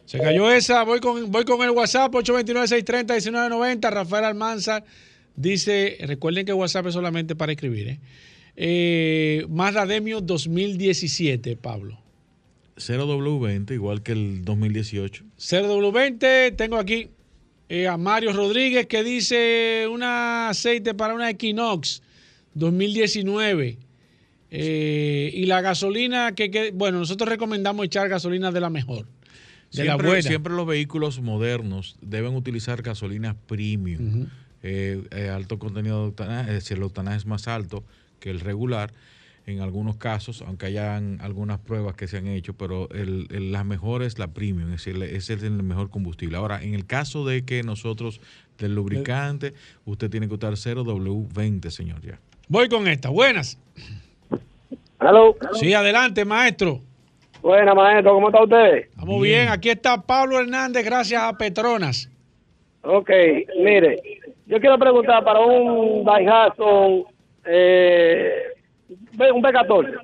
Se 0.07 0.19
cayó 0.19 0.51
esa, 0.51 0.83
voy 0.85 1.01
con, 1.01 1.31
voy 1.31 1.45
con 1.45 1.63
el 1.63 1.71
WhatsApp 1.71 2.11
829-630-1990, 2.13 3.91
Rafael 3.91 4.25
Almanzar. 4.25 4.85
Dice, 5.37 5.99
recuerden 6.01 6.47
que 6.47 6.53
WhatsApp 6.53 6.87
es 6.87 6.95
solamente 6.95 7.37
para 7.37 7.53
escribir. 7.53 7.89
¿eh? 7.89 8.01
Eh, 8.57 9.47
Mazda 9.51 9.85
Demio 9.85 10.23
2017, 10.23 11.57
Pablo. 11.57 11.99
0W20, 12.77 13.73
igual 13.73 14.03
que 14.03 14.13
el 14.13 14.45
2018. 14.45 15.25
0W20, 15.39 16.57
tengo 16.57 16.77
aquí 16.77 17.11
eh, 17.69 17.87
a 17.87 17.97
Mario 17.97 18.33
Rodríguez 18.33 18.87
que 18.87 19.03
dice 19.03 19.87
un 19.91 20.03
aceite 20.03 20.95
para 20.95 21.15
una 21.15 21.31
Equinox 21.31 22.03
2019. 22.55 23.79
y 24.51 25.47
la 25.47 25.61
gasolina 25.61 26.35
que, 26.35 26.73
bueno, 26.75 26.99
nosotros 26.99 27.29
recomendamos 27.29 27.85
echar 27.87 28.09
gasolina 28.09 28.53
de 28.53 28.61
la 28.61 28.71
mejor. 28.71 29.07
De 29.73 29.83
siempre, 29.83 29.87
la 29.87 29.97
buena. 29.97 30.23
siempre 30.23 30.55
los 30.55 30.67
vehículos 30.67 31.21
modernos 31.21 31.97
deben 32.01 32.35
utilizar 32.35 32.83
gasolina 32.83 33.37
premium. 33.47 34.23
Eh, 34.23 34.27
eh, 34.67 35.31
alto 35.31 35.59
contenido 35.59 36.03
de 36.03 36.09
octanaje, 36.09 36.49
es 36.49 36.55
decir, 36.55 36.77
el 36.77 36.83
octanaje 36.83 37.19
es 37.19 37.27
más 37.27 37.49
alto 37.49 37.85
que 38.21 38.31
el 38.31 38.41
regular 38.41 38.93
en 39.47 39.61
algunos 39.61 39.97
casos, 39.97 40.43
aunque 40.45 40.67
hayan 40.67 41.19
algunas 41.21 41.61
pruebas 41.61 41.95
que 41.95 42.09
se 42.09 42.17
han 42.17 42.27
hecho, 42.27 42.55
pero 42.55 42.89
el, 42.91 43.29
la 43.53 43.63
mejor 43.63 44.03
es 44.03 44.19
la 44.19 44.27
premium, 44.27 44.73
es 44.73 44.85
decir, 44.85 45.01
ese 45.03 45.35
es 45.35 45.43
el 45.43 45.63
mejor 45.63 45.89
combustible. 45.89 46.37
Ahora, 46.37 46.63
en 46.63 46.75
el 46.75 46.85
caso 46.85 47.25
de 47.25 47.45
que 47.45 47.63
nosotros 47.63 48.21
del 48.59 48.75
lubricante, 48.75 49.55
usted 49.85 50.11
tiene 50.11 50.27
que 50.27 50.35
usar 50.35 50.55
0W20, 50.55 51.71
señor, 51.71 52.01
ya. 52.01 52.19
Voy 52.49 52.69
con 52.69 52.89
esta, 52.89 53.09
buenas. 53.09 53.59
Hello. 55.01 55.37
Sí, 55.53 55.75
adelante, 55.75 56.25
maestro. 56.25 56.81
Buenas, 57.41 57.75
maestro, 57.77 58.15
¿cómo 58.15 58.29
está 58.29 58.43
usted? 58.43 58.89
Estamos 58.89 59.23
bien. 59.23 59.49
aquí 59.49 59.71
está 59.71 60.03
Pablo 60.03 60.41
Hernández, 60.41 60.85
gracias 60.85 61.23
a 61.23 61.37
Petronas. 61.37 62.11
Ok, 62.83 63.11
mire, 63.63 64.01
yo 64.47 64.61
quiero 64.61 64.79
preguntar 64.79 65.25
para 65.25 65.41
un 65.41 66.05
Daihatsu, 66.05 67.07
eh, 67.45 68.43
un 68.89 69.43
B14. 69.43 69.99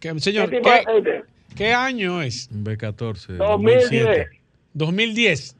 ¿Qué, 0.00 0.20
señor, 0.20 0.50
¿qué, 1.56 1.72
año 1.72 2.22
es? 2.22 2.48
Un 2.52 2.64
B14. 2.64 3.36
2010. 3.36 4.28
2010. 4.74 5.56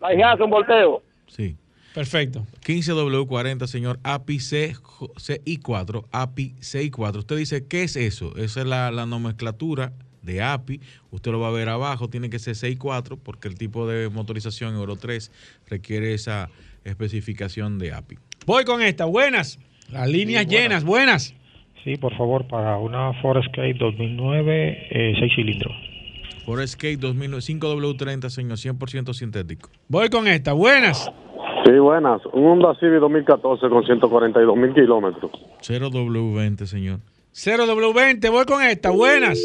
Daihatsu, 0.00 0.44
un 0.44 0.50
volteo. 0.50 1.02
Sí. 1.26 1.56
Perfecto. 1.94 2.46
15W40, 2.66 3.66
señor, 3.66 3.98
API 4.02 4.36
CI4, 4.36 6.04
API 6.12 6.54
CI4. 6.60 7.16
Usted 7.16 7.36
dice, 7.38 7.66
¿qué 7.66 7.84
es 7.84 7.96
eso? 7.96 8.36
Esa 8.36 8.60
es 8.60 8.66
la, 8.66 8.90
la 8.90 9.06
nomenclatura 9.06 9.92
de 10.20 10.42
API. 10.42 10.82
Usted 11.10 11.32
lo 11.32 11.40
va 11.40 11.48
a 11.48 11.52
ver 11.52 11.70
abajo, 11.70 12.10
tiene 12.10 12.28
que 12.28 12.38
ser 12.38 12.54
CI4 12.54 13.18
porque 13.22 13.48
el 13.48 13.56
tipo 13.56 13.88
de 13.88 14.10
motorización 14.10 14.74
Euro 14.74 14.96
3 14.96 15.32
requiere 15.68 16.12
esa 16.12 16.50
especificación 16.86 17.78
de 17.78 17.92
API. 17.92 18.16
Voy 18.46 18.64
con 18.64 18.80
esta, 18.82 19.04
buenas. 19.04 19.58
Las 19.90 20.08
líneas 20.08 20.46
llenas, 20.46 20.84
buenas. 20.84 21.34
Sí, 21.84 21.96
por 21.96 22.16
favor, 22.16 22.46
para 22.48 22.78
una 22.78 23.12
Ford 23.20 23.38
Escape 23.38 23.74
2009, 23.74 24.88
eh, 24.90 25.14
6 25.18 25.32
cilindros. 25.34 25.72
Ford 26.44 26.60
Escape 26.60 26.96
2009, 26.96 27.42
5W30, 27.42 28.30
señor, 28.30 28.58
100% 28.58 29.14
sintético. 29.14 29.70
Voy 29.88 30.08
con 30.08 30.26
esta, 30.28 30.52
buenas. 30.52 31.10
Sí, 31.64 31.72
buenas. 31.72 32.20
Un 32.32 32.44
Honda 32.44 32.74
Civic 32.78 33.00
2014 33.00 33.68
con 33.68 33.84
142 33.84 34.56
mil 34.56 34.72
kilómetros. 34.72 35.30
0W20, 35.60 36.66
señor. 36.66 37.00
0W20, 37.34 38.30
voy 38.30 38.44
con 38.44 38.62
esta, 38.62 38.90
buenas. 38.90 39.40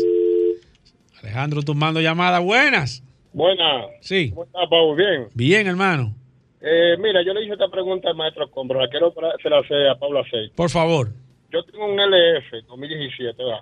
Alejandro 1.21 1.61
tomando 1.61 1.99
llamada, 1.99 2.39
buenas. 2.39 3.03
Buenas. 3.33 3.85
Sí. 4.01 4.29
¿Cómo 4.29 4.43
está, 4.43 4.59
Pau? 4.69 4.95
Bien. 4.95 5.27
Bien, 5.33 5.67
hermano. 5.67 6.13
Eh, 6.61 6.95
mira, 6.99 7.23
yo 7.23 7.33
le 7.33 7.43
hice 7.43 7.53
esta 7.53 7.69
pregunta 7.69 8.09
al 8.09 8.15
maestro 8.15 8.49
Combro, 8.51 8.79
la 8.79 8.87
quiero 8.87 9.13
se 9.41 9.49
la 9.49 9.59
hacer 9.59 9.89
a 9.89 9.97
Pablo 9.97 10.19
Aceite. 10.19 10.53
Por 10.55 10.69
favor. 10.69 11.09
Yo 11.51 11.63
tengo 11.63 11.85
un 11.85 11.99
LF 11.99 12.65
2017, 12.67 13.43
¿verdad? 13.43 13.61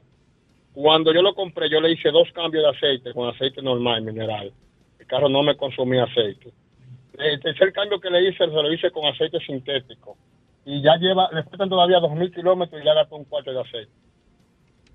Cuando 0.73 1.13
yo 1.13 1.21
lo 1.21 1.33
compré, 1.33 1.69
yo 1.69 1.79
le 1.81 1.91
hice 1.91 2.09
dos 2.11 2.27
cambios 2.33 2.63
de 2.63 2.69
aceite 2.69 3.13
con 3.13 3.27
aceite 3.29 3.61
normal, 3.61 4.01
mineral. 4.03 4.51
El 4.99 5.05
carro 5.07 5.29
no 5.29 5.41
me 5.43 5.55
consumía 5.57 6.03
aceite. 6.03 6.51
El 7.17 7.39
tercer 7.39 7.73
cambio 7.73 7.99
que 7.99 8.09
le 8.09 8.29
hice, 8.29 8.37
se 8.37 8.45
lo 8.47 8.71
hice 8.71 8.91
con 8.91 9.05
aceite 9.05 9.39
sintético. 9.45 10.17
Y 10.65 10.81
ya 10.83 10.95
lleva, 10.97 11.29
le 11.33 11.43
faltan 11.43 11.69
todavía 11.69 11.99
2.000 11.99 12.33
kilómetros 12.33 12.81
y 12.81 12.85
ya 12.85 12.93
gastó 12.93 13.15
un 13.15 13.25
cuarto 13.25 13.51
de 13.51 13.61
aceite. 13.61 13.91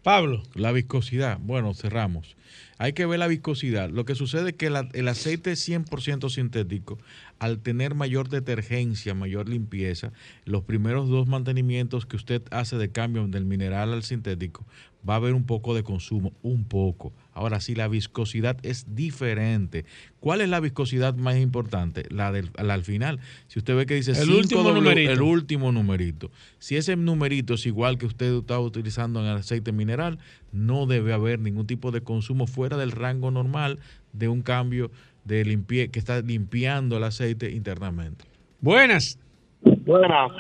Pablo. 0.03 0.43
La 0.55 0.71
viscosidad. 0.71 1.39
Bueno, 1.41 1.73
cerramos. 1.73 2.37
Hay 2.79 2.93
que 2.93 3.07
ver 3.07 3.19
la 3.19 3.27
viscosidad. 3.27 3.89
Lo 3.89 4.05
que 4.05 4.15
sucede 4.15 4.51
es 4.51 4.57
que 4.57 4.69
la- 4.69 4.89
el 4.93 5.09
aceite 5.09 5.57
100% 5.57 6.29
sintético, 6.29 6.99
al 7.39 7.59
tener 7.59 7.95
mayor 7.95 8.29
detergencia, 8.29 9.15
mayor 9.15 9.49
limpieza, 9.49 10.13
los 10.45 10.63
primeros 10.63 11.09
dos 11.09 11.27
mantenimientos 11.27 12.07
que 12.07 12.17
usted 12.17 12.43
hace 12.51 12.77
de 12.77 12.91
cambio 12.91 13.27
del 13.27 13.45
mineral 13.45 13.93
al 13.93 14.03
sintético, 14.03 14.67
va 15.09 15.15
a 15.15 15.17
haber 15.19 15.35
un 15.35 15.45
poco 15.45 15.75
de 15.75 15.83
consumo, 15.83 16.33
un 16.43 16.65
poco. 16.65 17.13
Ahora 17.33 17.61
sí, 17.61 17.75
la 17.75 17.89
viscosidad 17.89 18.57
es 18.63 18.95
diferente. 18.95 19.85
¿Cuál 20.21 20.41
es 20.41 20.49
la 20.49 20.61
viscosidad 20.61 21.15
más 21.15 21.37
importante? 21.37 22.05
La 22.09 22.33
del 22.33 22.51
la 22.63 22.75
al 22.75 22.85
final. 22.85 23.21
Si 23.49 23.59
usted 23.59 23.77
ve 23.77 23.87
que 23.87 23.95
dice 23.95 24.13
El 24.13 24.29
5W, 24.29 24.39
último 24.39 24.73
numerito. 24.73 25.13
el 25.13 25.23
último 25.23 25.73
numerito. 25.73 26.31
Si 26.59 26.77
ese 26.77 26.97
numerito 26.97 27.55
es 27.55 27.67
igual 27.67 27.99
que 27.99 28.07
usted 28.07 28.39
está 28.39 28.59
utilizando 28.59 29.21
en 29.21 29.27
el 29.27 29.37
aceite 29.37 29.73
mineral, 29.73 30.19
no 30.53 30.87
debe 30.87 31.13
haber 31.13 31.39
ningún 31.41 31.67
tipo 31.67 31.91
de 31.91 32.01
consumo 32.01 32.47
fuera 32.47 32.77
del 32.77 32.93
rango 32.93 33.31
normal 33.31 33.79
de 34.13 34.29
un 34.29 34.43
cambio 34.43 34.91
de 35.25 35.45
limpie 35.45 35.91
que 35.91 35.99
está 35.99 36.21
limpiando 36.21 36.97
el 36.97 37.05
aceite 37.05 37.51
internamente. 37.53 38.25
Buenas. 38.61 39.19
Buenas. 39.63 40.33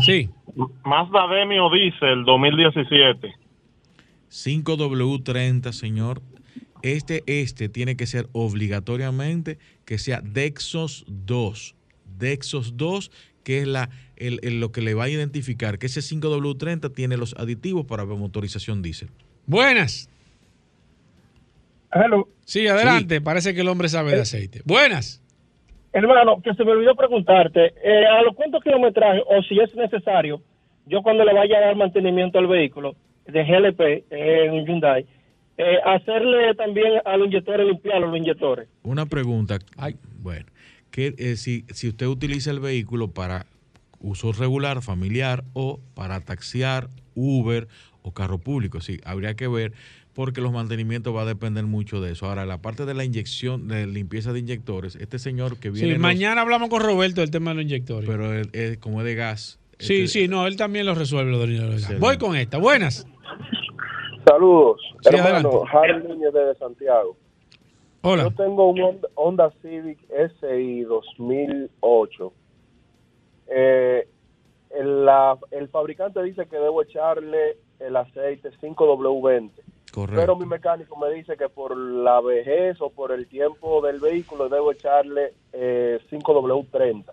Sí. 0.00 0.28
Mazda 0.84 1.26
Demi 1.28 1.58
o 1.58 1.70
Diesel 1.70 2.24
2017. 2.24 3.32
5W30, 4.30 5.72
señor. 5.72 6.22
Este, 6.82 7.22
este 7.26 7.68
tiene 7.68 7.96
que 7.96 8.06
ser 8.06 8.28
obligatoriamente 8.32 9.58
que 9.84 9.98
sea 9.98 10.20
Dexos 10.20 11.04
2. 11.08 11.74
Dexos 12.18 12.76
2, 12.76 13.10
que 13.42 13.60
es 13.62 13.66
la, 13.68 13.90
el- 14.16 14.38
el- 14.42 14.60
lo 14.60 14.70
que 14.70 14.80
le 14.82 14.94
va 14.94 15.04
a 15.04 15.08
identificar 15.08 15.78
que 15.78 15.86
ese 15.86 16.00
5W30 16.00 16.92
tiene 16.92 17.16
los 17.16 17.34
aditivos 17.36 17.86
para 17.86 18.04
motorización 18.04 18.82
diésel. 18.82 19.08
Buenas. 19.46 20.08
Hello. 21.92 22.28
Sí, 22.44 22.66
adelante. 22.66 23.20
Parece 23.20 23.54
que 23.54 23.62
el 23.62 23.68
hombre 23.68 23.88
sabe 23.88 24.12
de 24.12 24.22
aceite. 24.22 24.60
Buenas. 24.64 25.22
Hermano, 25.92 26.40
que 26.42 26.54
se 26.54 26.64
me 26.64 26.72
olvidó 26.72 26.94
preguntarte, 26.94 27.72
eh, 27.82 28.06
a 28.06 28.22
los 28.22 28.34
cuántos 28.34 28.62
kilometrajes, 28.62 29.22
o 29.26 29.42
si 29.42 29.58
es 29.58 29.74
necesario, 29.74 30.42
yo 30.86 31.02
cuando 31.02 31.24
le 31.24 31.34
vaya 31.34 31.58
a 31.58 31.60
dar 31.60 31.76
mantenimiento 31.76 32.38
al 32.38 32.46
vehículo 32.46 32.94
de 33.26 33.44
GLP 33.44 33.80
eh, 33.80 34.46
en 34.46 34.52
un 34.52 34.66
Hyundai, 34.66 35.06
eh, 35.56 35.78
hacerle 35.84 36.54
también 36.54 37.00
a 37.04 37.16
los 37.16 37.26
inyectores, 37.26 37.66
limpiarlo 37.66 38.06
los 38.06 38.16
inyectores. 38.16 38.68
Una 38.84 39.06
pregunta. 39.06 39.58
Bueno, 40.20 40.46
que 40.90 41.14
eh, 41.18 41.36
si, 41.36 41.64
si 41.70 41.88
usted 41.88 42.06
utiliza 42.06 42.50
el 42.50 42.60
vehículo 42.60 43.12
para 43.12 43.46
uso 43.98 44.32
regular, 44.32 44.82
familiar 44.82 45.42
o 45.54 45.80
para 45.94 46.20
taxiar, 46.20 46.88
Uber 47.14 47.66
o 48.02 48.12
carro 48.12 48.38
público, 48.38 48.80
sí, 48.80 49.00
habría 49.04 49.34
que 49.34 49.48
ver 49.48 49.72
porque 50.18 50.40
los 50.40 50.50
mantenimientos 50.52 51.14
va 51.14 51.22
a 51.22 51.24
depender 51.24 51.62
mucho 51.64 52.00
de 52.00 52.10
eso. 52.10 52.26
Ahora, 52.26 52.44
la 52.44 52.60
parte 52.60 52.84
de 52.86 52.92
la 52.92 53.04
inyección, 53.04 53.68
de 53.68 53.86
limpieza 53.86 54.32
de 54.32 54.40
inyectores, 54.40 54.96
este 54.96 55.20
señor 55.20 55.60
que 55.60 55.70
viene... 55.70 55.86
Sí, 55.86 55.92
los- 55.92 56.00
mañana 56.00 56.40
hablamos 56.40 56.70
con 56.70 56.82
Roberto 56.82 57.20
del 57.20 57.30
tema 57.30 57.50
de 57.52 57.54
los 57.54 57.62
inyectores. 57.66 58.10
pero 58.10 58.32
él- 58.34 58.50
él, 58.52 58.80
como 58.80 58.98
es 59.00 59.04
de 59.06 59.14
gas. 59.14 59.60
sí, 59.78 59.94
este- 60.02 60.08
sí, 60.08 60.26
no, 60.26 60.48
él 60.48 60.56
también 60.56 60.86
lo 60.86 60.96
resuelve 60.96 61.30
lo. 61.30 61.78
Sí. 61.78 61.94
Voy 62.00 62.18
con 62.18 62.34
esta. 62.34 62.58
Buenas. 62.58 63.06
Saludos, 64.28 64.80
Sí, 65.02 65.14
hermano. 65.14 65.62
Harry 65.72 66.02
Núñez 66.02 66.32
de 66.32 66.54
Santiago. 66.58 67.16
Hola. 68.02 68.24
Yo 68.24 68.30
tengo 68.32 68.70
un 68.70 68.80
Honda, 68.80 69.08
Honda 69.14 69.52
Civic 69.62 70.00
SI 70.40 70.80
2008. 70.80 72.32
Eh, 73.54 74.08
el, 74.70 75.04
la- 75.04 75.38
el 75.52 75.68
fabricante 75.68 76.20
dice 76.24 76.46
que 76.50 76.56
debo 76.56 76.82
echarle 76.82 77.56
el 77.78 77.94
aceite 77.94 78.50
5W20. 78.60 79.50
Correcto. 79.90 80.20
Pero 80.20 80.36
mi 80.36 80.46
mecánico 80.46 80.96
me 80.98 81.12
dice 81.14 81.36
que 81.36 81.48
por 81.48 81.76
la 81.76 82.20
vejez 82.20 82.76
o 82.80 82.90
por 82.90 83.12
el 83.12 83.26
tiempo 83.26 83.80
del 83.86 84.00
vehículo 84.00 84.48
debo 84.48 84.72
echarle 84.72 85.32
eh, 85.52 85.98
5W30. 86.10 87.04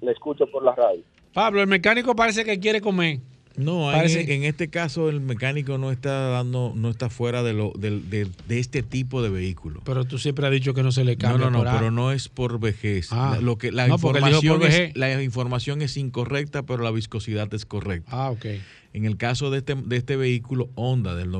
Le 0.00 0.12
escucho 0.12 0.46
por 0.50 0.62
la 0.64 0.74
radio. 0.74 1.02
Pablo, 1.32 1.60
el 1.60 1.66
mecánico 1.66 2.14
parece 2.14 2.44
que 2.44 2.58
quiere 2.60 2.80
comer. 2.80 3.18
No, 3.56 3.90
en, 3.90 3.96
Parece- 3.96 4.34
en 4.34 4.44
este 4.44 4.68
caso 4.68 5.08
el 5.08 5.22
mecánico 5.22 5.78
no 5.78 5.90
está 5.90 6.28
dando, 6.28 6.72
no 6.74 6.90
está 6.90 7.08
fuera 7.08 7.42
de 7.42 7.54
lo 7.54 7.72
del- 7.78 8.10
de, 8.10 8.28
de 8.46 8.58
este 8.58 8.82
tipo 8.82 9.22
de 9.22 9.30
vehículo. 9.30 9.80
Pero 9.84 10.04
tú 10.04 10.18
siempre 10.18 10.44
has 10.44 10.52
dicho 10.52 10.74
que 10.74 10.82
no 10.82 10.92
se 10.92 11.04
le 11.04 11.12
No, 11.16 11.18
cambia. 11.18 11.44
no, 11.46 11.50
no, 11.50 11.58
por 11.60 11.68
A. 11.68 11.72
pero 11.78 11.90
no 11.90 12.12
es 12.12 12.28
por 12.28 12.60
vejez. 12.60 13.08
Ah. 13.12 13.32
La- 13.36 13.40
lo 13.40 13.56
que 13.56 13.72
la 13.72 13.86
No, 13.88 13.94
información 13.94 14.62
es, 14.62 14.94
la 14.94 15.22
información 15.22 15.80
es 15.80 15.96
incorrecta, 15.96 16.64
pero 16.64 16.82
la 16.82 16.90
viscosidad 16.90 17.52
es 17.54 17.64
correcta. 17.64 18.10
Ah, 18.12 18.30
ok. 18.30 18.44
En 18.92 19.06
el 19.06 19.16
caso 19.16 19.50
de 19.50 19.58
este, 19.58 19.74
de 19.74 19.96
este 19.96 20.16
vehículo 20.16 20.68
Honda 20.74 21.14
del 21.14 21.30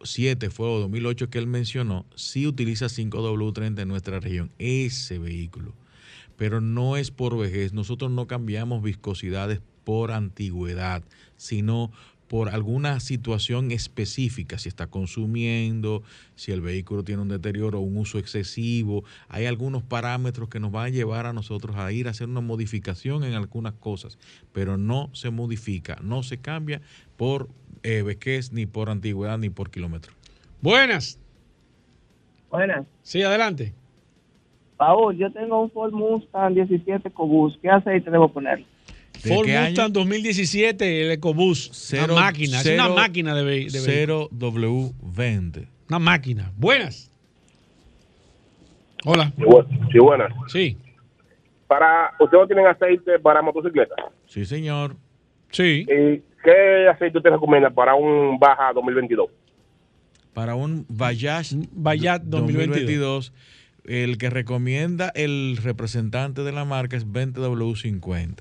2007 0.00 0.50
fue 0.50 0.68
o 0.68 0.80
2008 0.80 1.30
que 1.30 1.38
él 1.38 1.46
mencionó, 1.46 2.06
sí 2.14 2.46
utiliza 2.46 2.86
5W30 2.86 3.80
en 3.80 3.88
nuestra 3.88 4.20
región, 4.20 4.50
ese 4.58 5.18
vehículo. 5.18 5.74
Pero 6.36 6.60
no 6.60 6.96
es 6.96 7.10
por 7.10 7.36
vejez. 7.36 7.72
Nosotros 7.72 8.12
no 8.12 8.28
cambiamos 8.28 8.82
viscosidades 8.82 9.60
por 9.82 10.12
antigüedad, 10.12 11.02
sino 11.36 11.90
por 12.28 12.50
alguna 12.50 13.00
situación 13.00 13.70
específica, 13.70 14.58
si 14.58 14.68
está 14.68 14.86
consumiendo, 14.86 16.02
si 16.34 16.52
el 16.52 16.60
vehículo 16.60 17.02
tiene 17.02 17.22
un 17.22 17.28
deterioro 17.28 17.78
o 17.78 17.82
un 17.82 17.96
uso 17.96 18.18
excesivo, 18.18 19.04
hay 19.28 19.46
algunos 19.46 19.82
parámetros 19.82 20.48
que 20.48 20.60
nos 20.60 20.70
van 20.70 20.86
a 20.86 20.88
llevar 20.90 21.26
a 21.26 21.32
nosotros 21.32 21.76
a 21.76 21.90
ir 21.90 22.06
a 22.06 22.10
hacer 22.10 22.28
una 22.28 22.42
modificación 22.42 23.24
en 23.24 23.34
algunas 23.34 23.72
cosas, 23.74 24.18
pero 24.52 24.76
no 24.76 25.08
se 25.12 25.30
modifica, 25.30 25.98
no 26.02 26.22
se 26.22 26.38
cambia 26.38 26.82
por 27.16 27.48
eh, 27.82 28.02
vejez, 28.02 28.52
ni 28.52 28.66
por 28.66 28.90
antigüedad, 28.90 29.38
ni 29.38 29.48
por 29.48 29.70
kilómetro. 29.70 30.12
Buenas. 30.60 31.18
Buenas. 32.50 32.86
Sí, 33.02 33.22
adelante. 33.22 33.72
Paul, 34.76 35.16
yo 35.16 35.32
tengo 35.32 35.60
un 35.62 35.70
Ford 35.70 35.92
Mustang 35.92 36.54
17 36.54 37.10
Cobus. 37.10 37.58
¿Qué 37.60 37.68
aceite 37.68 38.10
debo 38.10 38.28
poner? 38.28 38.64
¿De 39.22 39.34
Ford 39.34 39.48
Mustang 39.48 39.92
2017, 39.92 41.02
el 41.06 41.10
EcoBoost. 41.12 41.72
Cero- 41.74 42.14
una 42.14 42.22
máquina, 42.22 42.56
es 42.58 42.62
cero- 42.62 42.84
una 42.86 42.94
máquina 42.94 43.34
de, 43.34 43.42
de 43.42 43.44
vehículo. 43.80 44.28
0W20. 44.30 45.66
Una 45.88 45.98
máquina. 45.98 46.52
Buenas. 46.56 47.10
Hola. 49.04 49.32
Sí, 49.36 49.42
bu- 49.42 49.90
sí, 49.92 49.98
buenas. 49.98 50.32
Sí. 50.48 50.76
Para, 51.66 52.12
¿Ustedes 52.18 52.40
no 52.42 52.46
tienen 52.46 52.66
aceite 52.66 53.18
para 53.18 53.42
motocicleta? 53.42 53.94
Sí, 54.26 54.44
señor. 54.44 54.96
Sí. 55.50 55.84
¿Y 55.88 56.22
qué 56.44 56.88
aceite 56.90 57.18
usted 57.18 57.30
recomienda 57.30 57.70
para 57.70 57.94
un 57.94 58.38
Baja 58.38 58.72
2022? 58.74 59.28
Para 60.34 60.54
un 60.54 60.86
Bayash 60.88 61.54
Bayat 61.72 62.22
2022. 62.22 63.32
el 63.84 64.18
que 64.18 64.28
recomienda 64.30 65.10
el 65.14 65.56
representante 65.62 66.42
de 66.42 66.52
la 66.52 66.64
marca 66.64 66.96
es 66.96 67.06
20W50. 67.06 68.36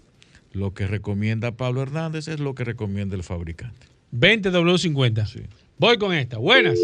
Lo 0.58 0.74
que 0.74 0.88
recomienda 0.88 1.52
Pablo 1.52 1.84
Hernández 1.84 2.28
es 2.28 2.40
lo 2.40 2.56
que 2.56 2.64
recomienda 2.64 3.16
el 3.16 3.24
fabricante. 3.24 3.88
20W50. 4.12 5.48
Voy 5.78 5.98
con 5.98 6.14
esta. 6.14 6.38
Buenas. 6.38 6.80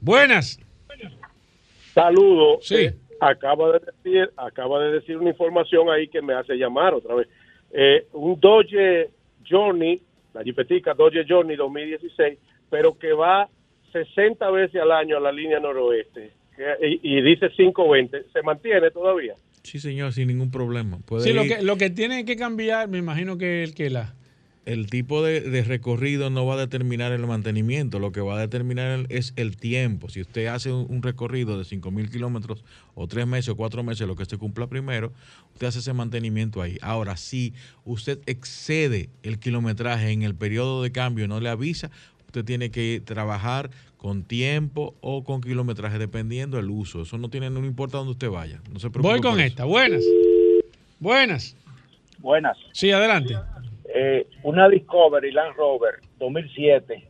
Buenas. 0.00 0.58
Saludos. 1.92 2.58
Sí. 2.62 2.76
Eh, 2.76 2.94
acaba 3.20 3.72
de 3.72 3.80
decir, 3.80 4.30
acaba 4.36 4.82
de 4.84 4.92
decir 4.92 5.16
una 5.18 5.30
información 5.30 5.90
ahí 5.90 6.08
que 6.08 6.22
me 6.22 6.34
hace 6.34 6.54
llamar 6.54 6.94
otra 6.94 7.14
vez. 7.14 7.28
Eh, 7.72 8.06
un 8.12 8.40
Dodge 8.40 9.10
Journey, 9.48 10.00
la 10.32 10.42
Jipetica 10.42 10.94
Dodge 10.94 11.26
Journey 11.28 11.56
2016, 11.56 12.38
pero 12.70 12.96
que 12.98 13.12
va 13.12 13.48
60 13.92 14.50
veces 14.50 14.80
al 14.80 14.92
año 14.92 15.18
a 15.18 15.20
la 15.20 15.32
línea 15.32 15.60
noroeste 15.60 16.32
y, 16.80 17.20
dice 17.20 17.50
520, 17.50 18.24
¿se 18.32 18.42
mantiene 18.42 18.90
todavía? 18.90 19.34
Sí, 19.66 19.80
señor, 19.80 20.12
sin 20.12 20.28
ningún 20.28 20.50
problema. 20.52 21.00
sí, 21.20 21.32
lo 21.32 21.42
que, 21.42 21.60
lo 21.60 21.76
que 21.76 21.90
tiene 21.90 22.24
que 22.24 22.36
cambiar, 22.36 22.88
me 22.88 22.98
imagino 22.98 23.36
que, 23.36 23.64
el 23.64 23.74
que 23.74 23.90
la 23.90 24.14
el 24.66 24.88
tipo 24.88 25.22
de, 25.22 25.62
recorrido 25.62 26.28
no 26.28 26.44
va 26.44 26.54
a 26.54 26.58
determinar 26.58 27.12
el 27.12 27.24
mantenimiento, 27.24 28.00
lo 28.00 28.10
que 28.10 28.20
va 28.20 28.36
a 28.36 28.40
determinar 28.40 29.06
es 29.10 29.32
el 29.36 29.56
tiempo. 29.56 30.08
Si 30.08 30.20
usted 30.20 30.46
hace 30.46 30.72
un, 30.72 31.02
recorrido 31.02 31.56
de 31.56 31.62
5.000 31.64 32.10
kilómetros 32.10 32.64
o 32.96 33.06
tres 33.06 33.28
meses 33.28 33.50
o 33.50 33.56
cuatro 33.56 33.84
meses, 33.84 34.08
lo 34.08 34.16
que 34.16 34.24
se 34.24 34.36
cumpla 34.38 34.66
primero, 34.66 35.12
usted 35.52 35.68
hace 35.68 35.78
ese 35.78 35.92
mantenimiento 35.92 36.60
ahí. 36.60 36.78
Ahora, 36.82 37.16
si 37.16 37.54
usted 37.84 38.18
excede 38.26 39.08
el 39.22 39.38
kilometraje 39.38 40.10
en 40.10 40.22
el 40.22 40.34
periodo 40.34 40.82
de 40.82 40.90
cambio 40.90 41.26
y 41.26 41.28
no 41.28 41.38
le 41.38 41.48
avisa, 41.48 41.92
usted 42.26 42.44
tiene 42.44 42.70
que 42.70 43.02
trabajar 43.04 43.70
con 43.96 44.22
tiempo 44.22 44.94
o 45.00 45.24
con 45.24 45.40
kilometraje, 45.40 45.98
dependiendo 45.98 46.58
del 46.58 46.70
uso. 46.70 47.02
Eso 47.02 47.18
no 47.18 47.28
tiene, 47.28 47.50
no 47.50 47.64
importa 47.64 47.98
dónde 47.98 48.12
usted 48.12 48.30
vaya. 48.30 48.60
No 48.72 48.78
se 48.78 48.88
Voy 48.88 49.20
con 49.20 49.40
esta. 49.40 49.64
Buenas. 49.64 50.04
Buenas. 51.00 51.56
Buenas. 52.18 52.56
Sí, 52.72 52.90
adelante. 52.90 53.34
Eh, 53.94 54.26
una 54.42 54.68
Discovery 54.68 55.32
Land 55.32 55.56
Rover 55.56 56.00
2007. 56.18 57.08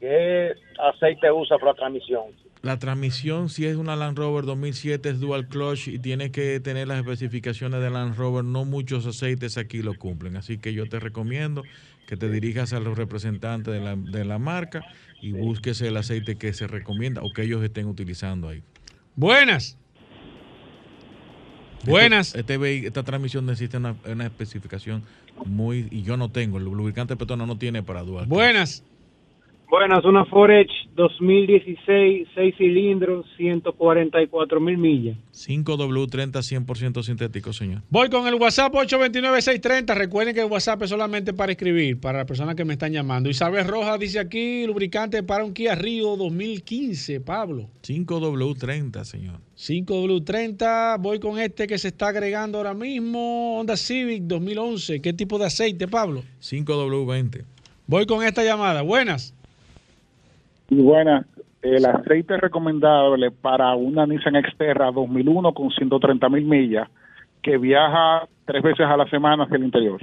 ¿Qué 0.00 0.52
aceite 0.78 1.30
usa 1.32 1.56
para 1.58 1.72
la 1.72 1.76
transmisión? 1.76 2.24
La 2.62 2.78
transmisión, 2.78 3.50
si 3.50 3.66
es 3.66 3.76
una 3.76 3.94
Land 3.94 4.16
Rover 4.16 4.44
2007, 4.44 5.10
es 5.10 5.20
dual 5.20 5.48
clutch 5.48 5.88
y 5.88 5.98
tiene 5.98 6.30
que 6.30 6.60
tener 6.60 6.88
las 6.88 6.98
especificaciones 6.98 7.80
de 7.80 7.90
Land 7.90 8.16
Rover. 8.16 8.42
No 8.42 8.64
muchos 8.64 9.06
aceites 9.06 9.58
aquí 9.58 9.82
lo 9.82 9.94
cumplen. 9.94 10.36
Así 10.36 10.58
que 10.58 10.72
yo 10.72 10.88
te 10.88 10.98
recomiendo 10.98 11.62
que 12.06 12.16
te 12.16 12.30
dirijas 12.30 12.72
a 12.72 12.80
los 12.80 12.96
representantes 12.96 13.72
de 13.72 13.80
la, 13.80 13.96
de 13.96 14.24
la 14.24 14.38
marca 14.38 14.82
y 15.20 15.32
busques 15.32 15.80
el 15.80 15.96
aceite 15.96 16.36
que 16.36 16.52
se 16.52 16.66
recomienda 16.66 17.22
o 17.22 17.32
que 17.32 17.42
ellos 17.42 17.62
estén 17.62 17.86
utilizando 17.86 18.48
ahí. 18.48 18.62
Buenas. 19.16 19.76
Buenas. 21.86 22.34
Este, 22.34 22.86
esta 22.86 23.02
transmisión 23.02 23.46
necesita 23.46 23.78
una, 23.78 23.96
una 24.06 24.24
especificación 24.24 25.02
muy 25.44 25.88
y 25.90 26.02
yo 26.02 26.16
no 26.16 26.30
tengo, 26.30 26.58
el 26.58 26.64
lubricante 26.64 27.16
Petona 27.16 27.46
no 27.46 27.58
tiene 27.58 27.82
para 27.82 28.02
dual. 28.02 28.26
Buenas. 28.26 28.84
Buenas, 29.76 30.04
una 30.04 30.24
Forage 30.26 30.70
2016, 30.94 32.28
6 32.32 32.54
cilindros, 32.56 33.26
144 33.36 34.60
mil 34.60 34.78
millas. 34.78 35.16
5W30, 35.32 36.64
100% 36.64 37.02
sintético, 37.02 37.52
señor. 37.52 37.82
Voy 37.90 38.08
con 38.08 38.28
el 38.28 38.36
WhatsApp 38.36 38.72
829-630. 38.72 39.96
Recuerden 39.96 40.32
que 40.32 40.42
el 40.42 40.46
WhatsApp 40.46 40.80
es 40.82 40.90
solamente 40.90 41.32
para 41.32 41.50
escribir, 41.50 41.98
para 41.98 42.18
las 42.18 42.26
personas 42.28 42.54
que 42.54 42.64
me 42.64 42.74
están 42.74 42.92
llamando. 42.92 43.28
Isabel 43.28 43.66
Roja 43.66 43.98
dice 43.98 44.20
aquí, 44.20 44.64
lubricante 44.64 45.24
para 45.24 45.42
un 45.42 45.52
Kia 45.52 45.74
Río 45.74 46.14
2015, 46.14 47.20
Pablo. 47.20 47.68
5W30, 47.82 49.02
señor. 49.02 49.40
5W30, 49.56 51.00
voy 51.00 51.18
con 51.18 51.40
este 51.40 51.66
que 51.66 51.78
se 51.78 51.88
está 51.88 52.10
agregando 52.10 52.58
ahora 52.58 52.74
mismo, 52.74 53.58
Honda 53.58 53.76
Civic 53.76 54.22
2011. 54.22 55.02
¿Qué 55.02 55.12
tipo 55.12 55.36
de 55.36 55.46
aceite, 55.46 55.88
Pablo? 55.88 56.22
5W20. 56.40 57.44
Voy 57.88 58.06
con 58.06 58.22
esta 58.22 58.44
llamada. 58.44 58.82
Buenas. 58.82 59.34
Y 60.70 60.76
buenas. 60.76 61.26
El 61.62 61.86
aceite 61.86 62.36
recomendable 62.36 63.30
para 63.30 63.74
una 63.74 64.06
Nissan 64.06 64.34
Xterra 64.34 64.90
2001 64.92 65.54
con 65.54 65.70
130 65.70 66.28
mil 66.28 66.44
millas 66.44 66.88
que 67.42 67.56
viaja 67.56 68.28
tres 68.44 68.62
veces 68.62 68.86
a 68.86 68.96
la 68.96 69.08
semana 69.08 69.44
hacia 69.44 69.56
el 69.56 69.64
interior. 69.64 70.00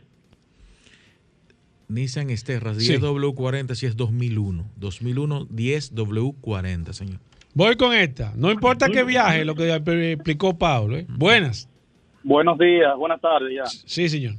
Nissan 1.88 2.30
Xterra 2.30 2.72
10W40 2.72 3.76
si 3.76 3.86
es 3.86 3.96
2001. 3.96 4.64
2001 4.78 5.48
10W40, 5.48 6.94
señor. 6.94 7.20
Voy 7.54 7.76
con 7.76 7.94
esta. 7.94 8.32
No 8.36 8.52
importa 8.52 8.88
que 8.88 9.04
viaje, 9.04 9.44
lo 9.44 9.56
que 9.56 9.74
explicó 9.74 10.58
Pablo. 10.58 10.98
¿eh? 10.98 11.06
Buenas. 11.10 11.70
Buenos 12.24 12.58
días, 12.58 12.96
buenas 12.98 13.20
tardes 13.20 13.54
ya. 13.54 13.66
Sí, 13.66 14.08
señor. 14.08 14.36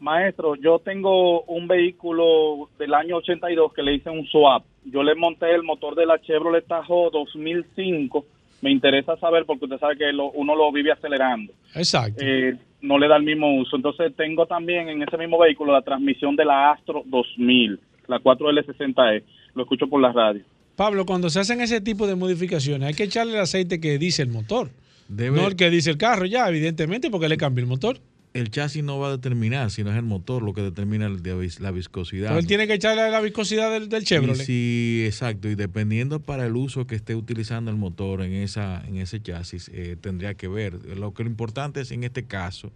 Maestro, 0.00 0.54
yo 0.54 0.78
tengo 0.78 1.42
un 1.42 1.66
vehículo 1.66 2.70
del 2.78 2.94
año 2.94 3.16
82 3.16 3.72
que 3.74 3.82
le 3.82 3.94
hice 3.96 4.10
un 4.10 4.24
swap. 4.26 4.64
Yo 4.90 5.02
le 5.02 5.14
monté 5.14 5.54
el 5.54 5.62
motor 5.62 5.94
de 5.94 6.06
la 6.06 6.20
Chevrolet 6.20 6.66
Tahoe 6.66 7.10
2005. 7.12 8.24
Me 8.62 8.70
interesa 8.70 9.16
saber 9.16 9.44
porque 9.44 9.66
usted 9.66 9.78
sabe 9.78 9.96
que 9.96 10.10
uno 10.34 10.56
lo 10.56 10.72
vive 10.72 10.92
acelerando. 10.92 11.52
Exacto. 11.74 12.20
Eh, 12.24 12.56
no 12.80 12.98
le 12.98 13.08
da 13.08 13.16
el 13.16 13.22
mismo 13.22 13.56
uso. 13.58 13.76
Entonces 13.76 14.14
tengo 14.16 14.46
también 14.46 14.88
en 14.88 15.02
ese 15.02 15.16
mismo 15.16 15.38
vehículo 15.38 15.72
la 15.72 15.82
transmisión 15.82 16.36
de 16.36 16.44
la 16.44 16.72
Astro 16.72 17.02
2000, 17.06 17.78
la 18.06 18.18
4L60E. 18.18 19.22
Lo 19.54 19.62
escucho 19.62 19.86
por 19.86 20.00
la 20.00 20.12
radio. 20.12 20.42
Pablo, 20.76 21.04
cuando 21.06 21.28
se 21.28 21.40
hacen 21.40 21.60
ese 21.60 21.80
tipo 21.80 22.06
de 22.06 22.14
modificaciones, 22.14 22.88
hay 22.88 22.94
que 22.94 23.04
echarle 23.04 23.34
el 23.34 23.40
aceite 23.40 23.80
que 23.80 23.98
dice 23.98 24.22
el 24.22 24.28
motor. 24.28 24.70
No 25.08 25.46
el 25.46 25.56
que 25.56 25.70
dice 25.70 25.90
el 25.90 25.96
carro, 25.96 26.26
ya, 26.26 26.48
evidentemente, 26.48 27.10
porque 27.10 27.28
le 27.28 27.36
cambia 27.36 27.62
el 27.62 27.68
motor 27.68 27.98
el 28.34 28.50
chasis 28.50 28.84
no 28.84 28.98
va 28.98 29.08
a 29.08 29.10
determinar, 29.12 29.70
sino 29.70 29.90
es 29.90 29.96
el 29.96 30.04
motor 30.04 30.42
lo 30.42 30.52
que 30.52 30.62
determina 30.62 31.08
la 31.08 31.70
viscosidad. 31.70 32.38
él 32.38 32.46
tiene 32.46 32.66
que 32.66 32.74
echarle 32.74 33.10
la 33.10 33.20
viscosidad 33.20 33.70
del, 33.70 33.88
del 33.88 34.04
Chevrolet. 34.04 34.44
Sí, 34.44 35.02
exacto. 35.06 35.48
Y 35.48 35.54
dependiendo 35.54 36.20
para 36.20 36.46
el 36.46 36.56
uso 36.56 36.86
que 36.86 36.94
esté 36.94 37.14
utilizando 37.14 37.70
el 37.70 37.76
motor 37.76 38.22
en 38.22 38.32
esa 38.32 38.82
en 38.86 38.96
ese 38.96 39.20
chasis, 39.20 39.70
eh, 39.72 39.96
tendría 40.00 40.34
que 40.34 40.48
ver. 40.48 40.74
Lo 40.96 41.14
que 41.14 41.24
lo 41.24 41.30
importante 41.30 41.80
es 41.80 41.90
en 41.90 42.04
este 42.04 42.26
caso, 42.26 42.72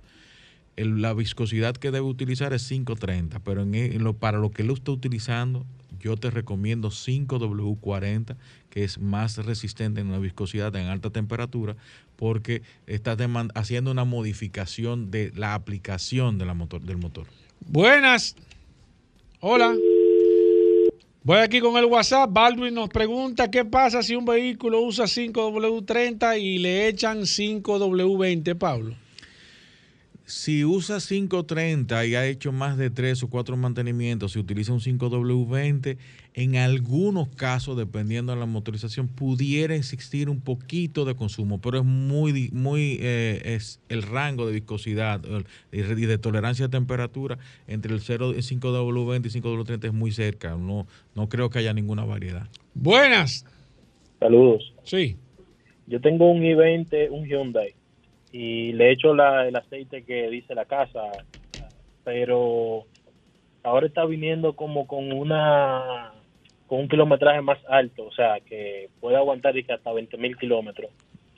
la 0.76 1.12
viscosidad 1.14 1.76
que 1.76 1.90
debe 1.90 2.07
utilizar 2.07 2.53
es 2.53 2.66
530, 2.68 3.40
pero 3.40 3.62
en, 3.62 3.74
e, 3.74 3.98
lo, 3.98 4.14
para 4.14 4.38
lo 4.38 4.50
que 4.50 4.62
él 4.62 4.70
está 4.70 4.92
utilizando, 4.92 5.66
yo 6.03 6.16
te 6.16 6.30
recomiendo 6.30 6.90
5W40, 6.90 8.36
que 8.68 8.84
es 8.84 8.98
más 8.98 9.38
resistente 9.38 10.00
en 10.00 10.11
la 10.11 10.18
viscosidad 10.18 10.74
en 10.76 10.88
alta 10.88 11.11
temperatura, 11.11 11.76
porque 12.16 12.62
estás 12.86 13.16
haciendo 13.55 13.90
una 13.90 14.05
modificación 14.05 15.11
de 15.11 15.32
la 15.34 15.55
aplicación 15.55 16.38
de 16.38 16.44
la 16.44 16.55
motor, 16.55 16.82
del 16.82 16.98
motor. 16.98 17.26
Buenas. 17.61 18.36
Hola. 19.40 19.74
Voy 21.24 21.38
aquí 21.38 21.61
con 21.61 21.76
el 21.76 21.84
WhatsApp. 21.84 22.30
Baldwin 22.32 22.74
nos 22.74 22.88
pregunta 22.88 23.48
qué 23.48 23.64
pasa 23.64 24.03
si 24.03 24.16
un 24.16 24.24
vehículo 24.24 24.80
usa 24.80 25.05
5W30 25.05 26.40
y 26.40 26.59
le 26.59 26.88
echan 26.88 27.20
5W20, 27.20 28.59
Pablo 28.59 28.96
si 30.25 30.64
usa 30.64 30.99
530 30.99 32.07
y 32.07 32.14
ha 32.14 32.27
hecho 32.27 32.53
más 32.53 32.77
de 32.77 32.91
tres 32.91 33.23
o 33.23 33.29
cuatro 33.29 33.57
mantenimientos, 33.57 34.33
si 34.33 34.39
utiliza 34.39 34.73
un 34.73 34.81
5W20, 34.81 35.97
en 36.35 36.57
algunos 36.57 37.29
casos, 37.29 37.77
dependiendo 37.77 38.33
de 38.33 38.39
la 38.39 38.47
motorización, 38.47 39.09
pudiera 39.09 39.75
existir 39.75 40.31
un 40.31 40.41
poquito 40.41 41.05
de 41.05 41.14
consumo, 41.14 41.61
pero 41.61 41.79
es 41.79 41.85
muy, 41.85 42.51
muy, 42.53 42.99
eh, 43.01 43.43
es 43.44 43.81
el 43.89 44.03
rango 44.03 44.47
de 44.47 44.53
viscosidad 44.53 45.20
y 45.73 45.81
de 45.81 46.19
tolerancia 46.19 46.66
a 46.66 46.70
temperatura 46.70 47.39
entre 47.66 47.93
el 47.93 48.01
0, 48.01 48.35
5W20 48.35 49.27
y 49.27 49.40
5W30 49.40 49.85
es 49.86 49.93
muy 49.93 50.12
cerca. 50.12 50.57
No, 50.57 50.86
no 51.15 51.28
creo 51.28 51.51
que 51.51 51.59
haya 51.59 51.74
ninguna 51.74 52.05
variedad. 52.05 52.49
Buenas. 52.74 53.44
Saludos. 54.20 54.73
Sí. 54.85 55.16
Yo 55.86 56.01
tengo 56.01 56.31
un 56.31 56.40
i20, 56.40 57.11
un 57.11 57.27
Hyundai 57.27 57.74
y 58.32 58.72
le 58.72 58.90
echo 58.90 59.14
la, 59.14 59.46
el 59.46 59.54
aceite 59.54 60.02
que 60.04 60.28
dice 60.30 60.54
la 60.54 60.64
casa, 60.64 61.02
pero 62.02 62.86
ahora 63.62 63.86
está 63.86 64.04
viniendo 64.06 64.54
como 64.54 64.86
con 64.86 65.12
una 65.12 66.12
con 66.66 66.80
un 66.80 66.88
kilometraje 66.88 67.42
más 67.42 67.59
alto, 67.68 68.04
o 68.04 68.12
sea, 68.12 68.40
que 68.40 68.88
puede 68.98 69.16
aguantar 69.16 69.56
y 69.59 69.62
que 69.62 69.74
hasta 69.74 69.92
20 69.92 70.16
mil 70.16 70.38
kilómetros. 70.38 70.90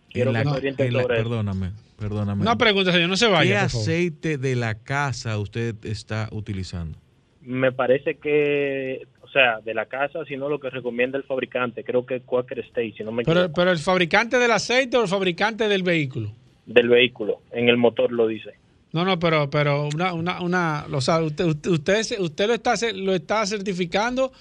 Quiero 0.09 0.33
que 0.33 0.47
oriente 0.47 0.93
sobre 0.93 1.17
Perdóname, 1.17 1.73
perdóname. 1.99 2.43
Una 2.43 2.57
pregunta, 2.57 2.93
señor, 2.93 3.09
no 3.09 3.17
se 3.17 3.27
vaya. 3.27 3.51
¿Qué 3.51 3.57
aceite 3.57 4.39
de 4.39 4.55
la 4.55 4.77
casa 4.77 5.37
usted 5.39 5.75
está 5.85 6.29
utilizando? 6.31 6.97
Me 7.41 7.73
parece 7.73 8.15
que, 8.19 9.09
o 9.23 9.29
sea, 9.29 9.59
de 9.61 9.75
la 9.75 9.87
casa, 9.87 10.25
sino 10.25 10.49
lo 10.49 10.61
que 10.61 10.71
recomienda 10.71 11.19
el 11.19 11.25
fabricante. 11.25 11.83
Creo 11.83 12.07
que 12.07 12.21
Quaker 12.21 12.61
State, 12.61 12.95
si 12.97 13.03
no 13.03 13.11
me 13.11 13.25
pero, 13.25 13.53
pero 13.53 13.73
el 13.73 13.79
fabricante 13.79 14.39
del 14.39 14.53
aceite 14.53 14.97
o 14.97 15.03
el 15.03 15.09
fabricante 15.09 15.67
del 15.67 15.83
vehículo? 15.83 16.31
Del 16.67 16.89
vehículo, 16.89 17.41
en 17.53 17.69
el 17.69 17.77
motor 17.77 18.13
lo 18.13 18.27
dice. 18.27 18.55
No, 18.93 19.05
no, 19.05 19.19
pero, 19.19 19.51
pero 19.51 19.89
una, 19.93 20.13
una, 20.15 20.41
una 20.41 20.87
o 20.93 21.01
sea, 21.01 21.21
usted, 21.21 21.45
usted, 21.47 22.21
usted 22.21 22.47
lo 22.47 22.55
está, 22.55 22.75
lo 22.95 23.15
está 23.15 23.45
certificando 23.45 24.33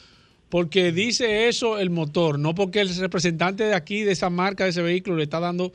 porque 0.50 0.92
dice 0.92 1.48
eso 1.48 1.80
el 1.80 1.90
motor, 1.90 2.38
no 2.38 2.54
porque 2.54 2.82
el 2.82 2.96
representante 2.96 3.64
de 3.64 3.74
aquí, 3.74 4.04
de 4.04 4.12
esa 4.12 4.30
marca, 4.30 4.66
de 4.66 4.70
ese 4.70 4.84
vehículo, 4.84 5.18
le 5.18 5.24
está 5.24 5.40
dando 5.40 5.72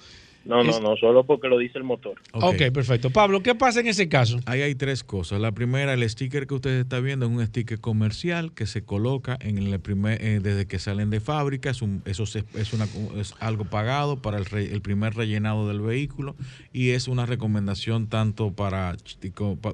No, 0.48 0.64
no, 0.64 0.80
no, 0.80 0.96
solo 0.96 1.24
porque 1.24 1.46
lo 1.46 1.58
dice 1.58 1.76
el 1.76 1.84
motor. 1.84 2.14
ok, 2.32 2.72
perfecto. 2.72 3.10
Pablo, 3.10 3.42
¿qué 3.42 3.54
pasa 3.54 3.80
en 3.80 3.86
ese 3.86 4.08
caso? 4.08 4.40
Ahí 4.46 4.62
hay 4.62 4.74
tres 4.74 5.04
cosas. 5.04 5.42
La 5.42 5.52
primera, 5.52 5.92
el 5.92 6.08
sticker 6.08 6.46
que 6.46 6.54
usted 6.54 6.80
está 6.80 7.00
viendo 7.00 7.26
es 7.26 7.32
un 7.32 7.46
sticker 7.46 7.78
comercial 7.80 8.54
que 8.54 8.64
se 8.64 8.82
coloca 8.82 9.36
en 9.42 9.58
el 9.58 9.78
primer, 9.78 10.24
eh, 10.24 10.40
desde 10.42 10.66
que 10.66 10.78
salen 10.78 11.10
de 11.10 11.20
fábrica. 11.20 11.68
Es 11.68 11.82
un, 11.82 12.00
eso 12.06 12.24
es, 12.24 12.72
una, 12.72 12.86
es 13.20 13.34
algo 13.40 13.66
pagado 13.66 14.22
para 14.22 14.38
el, 14.38 14.46
el, 14.56 14.80
primer 14.80 15.14
rellenado 15.14 15.68
del 15.68 15.82
vehículo 15.82 16.34
y 16.72 16.90
es 16.90 17.08
una 17.08 17.26
recomendación 17.26 18.08
tanto 18.08 18.50
para, 18.52 18.96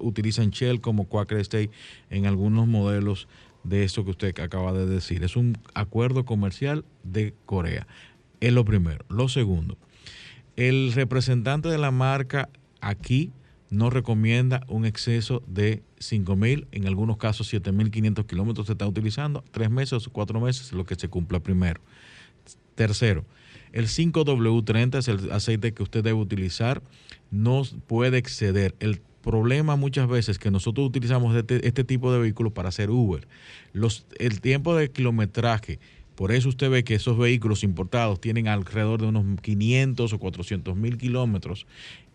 utilizan 0.00 0.50
Shell 0.50 0.80
como 0.80 1.06
Quaker 1.06 1.38
State 1.38 1.70
en 2.10 2.26
algunos 2.26 2.66
modelos 2.66 3.28
de 3.62 3.84
eso 3.84 4.04
que 4.04 4.10
usted 4.10 4.40
acaba 4.40 4.72
de 4.72 4.86
decir. 4.86 5.22
Es 5.22 5.36
un 5.36 5.56
acuerdo 5.72 6.24
comercial 6.24 6.84
de 7.04 7.32
Corea. 7.46 7.86
Es 8.40 8.52
lo 8.52 8.64
primero. 8.64 9.04
Lo 9.08 9.28
segundo, 9.28 9.78
el 10.56 10.92
representante 10.92 11.68
de 11.68 11.78
la 11.78 11.90
marca 11.90 12.48
aquí 12.80 13.32
no 13.70 13.90
recomienda 13.90 14.64
un 14.68 14.86
exceso 14.86 15.42
de 15.46 15.82
5.000, 15.98 16.66
en 16.70 16.86
algunos 16.86 17.16
casos 17.16 17.52
7.500 17.52 18.26
kilómetros 18.26 18.66
se 18.66 18.72
está 18.72 18.86
utilizando, 18.86 19.44
tres 19.50 19.70
meses 19.70 20.06
o 20.06 20.10
cuatro 20.10 20.40
meses, 20.40 20.72
lo 20.72 20.84
que 20.86 20.94
se 20.94 21.08
cumpla 21.08 21.40
primero. 21.40 21.80
Tercero, 22.74 23.24
el 23.72 23.88
5W30 23.88 24.98
es 24.98 25.08
el 25.08 25.32
aceite 25.32 25.74
que 25.74 25.82
usted 25.82 26.04
debe 26.04 26.18
utilizar, 26.18 26.82
no 27.30 27.62
puede 27.86 28.18
exceder. 28.18 28.74
El 28.78 29.00
problema 29.22 29.74
muchas 29.74 30.06
veces 30.06 30.38
que 30.38 30.50
nosotros 30.50 30.86
utilizamos 30.86 31.34
este, 31.34 31.66
este 31.66 31.82
tipo 31.82 32.12
de 32.12 32.20
vehículos 32.20 32.52
para 32.52 32.68
hacer 32.68 32.90
Uber, 32.90 33.26
los, 33.72 34.06
el 34.18 34.40
tiempo 34.40 34.76
de 34.76 34.90
kilometraje 34.90 35.80
por 36.14 36.32
eso 36.32 36.48
usted 36.48 36.70
ve 36.70 36.84
que 36.84 36.94
esos 36.94 37.18
vehículos 37.18 37.64
importados 37.64 38.20
tienen 38.20 38.48
alrededor 38.48 39.00
de 39.00 39.08
unos 39.08 39.40
500 39.40 40.12
o 40.12 40.18
400 40.18 40.76
mil 40.76 40.96
kilómetros 40.96 41.66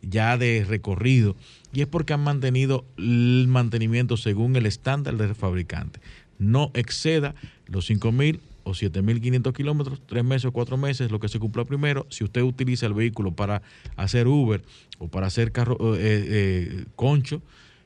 ya 0.02 0.38
de 0.38 0.66
recorrido 0.68 1.36
y 1.74 1.82
es 1.82 1.88
porque 1.88 2.14
han 2.14 2.24
mantenido 2.24 2.86
el 2.98 3.46
mantenimiento 3.48 4.18
según 4.18 4.56
el 4.56 4.66
estándar 4.66 5.18
del 5.18 5.36
fabricante. 5.36 6.00
No 6.38 6.72
exceda 6.74 7.36
los 7.68 7.86
5 7.86 8.12
mil 8.12 8.40
o 8.64 8.72
7.500 8.72 9.54
kilómetros, 9.54 10.02
tres 10.06 10.24
meses 10.24 10.46
o 10.46 10.52
cuatro 10.52 10.78
meses, 10.78 11.12
lo 11.12 11.20
que 11.20 11.28
se 11.28 11.40
cumpla 11.40 11.66
primero. 11.66 12.06
Si 12.10 12.24
usted 12.24 12.42
utiliza 12.42 12.86
el 12.86 12.94
vehículo 12.94 13.32
para 13.32 13.62
hacer 13.96 14.28
Uber 14.28 14.64
o 15.00 15.08
para 15.08 15.28
hacer 15.28 15.52
carro, 15.52 15.78
eh, 15.96 16.00
eh, 16.00 16.86
concho 16.96 17.42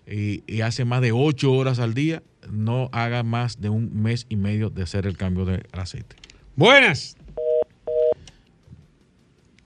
y, 0.07 0.61
hace 0.61 0.85
más 0.85 1.01
de 1.01 1.11
ocho 1.11 1.53
horas 1.53 1.79
al 1.79 1.93
día, 1.93 2.23
no 2.51 2.89
haga 2.91 3.23
más 3.23 3.61
de 3.61 3.69
un 3.69 4.01
mes 4.01 4.25
y 4.29 4.35
medio 4.35 4.69
de 4.69 4.83
hacer 4.83 5.07
el 5.07 5.17
cambio 5.17 5.45
del 5.45 5.63
aceite. 5.71 6.15
Buenas. 6.55 7.15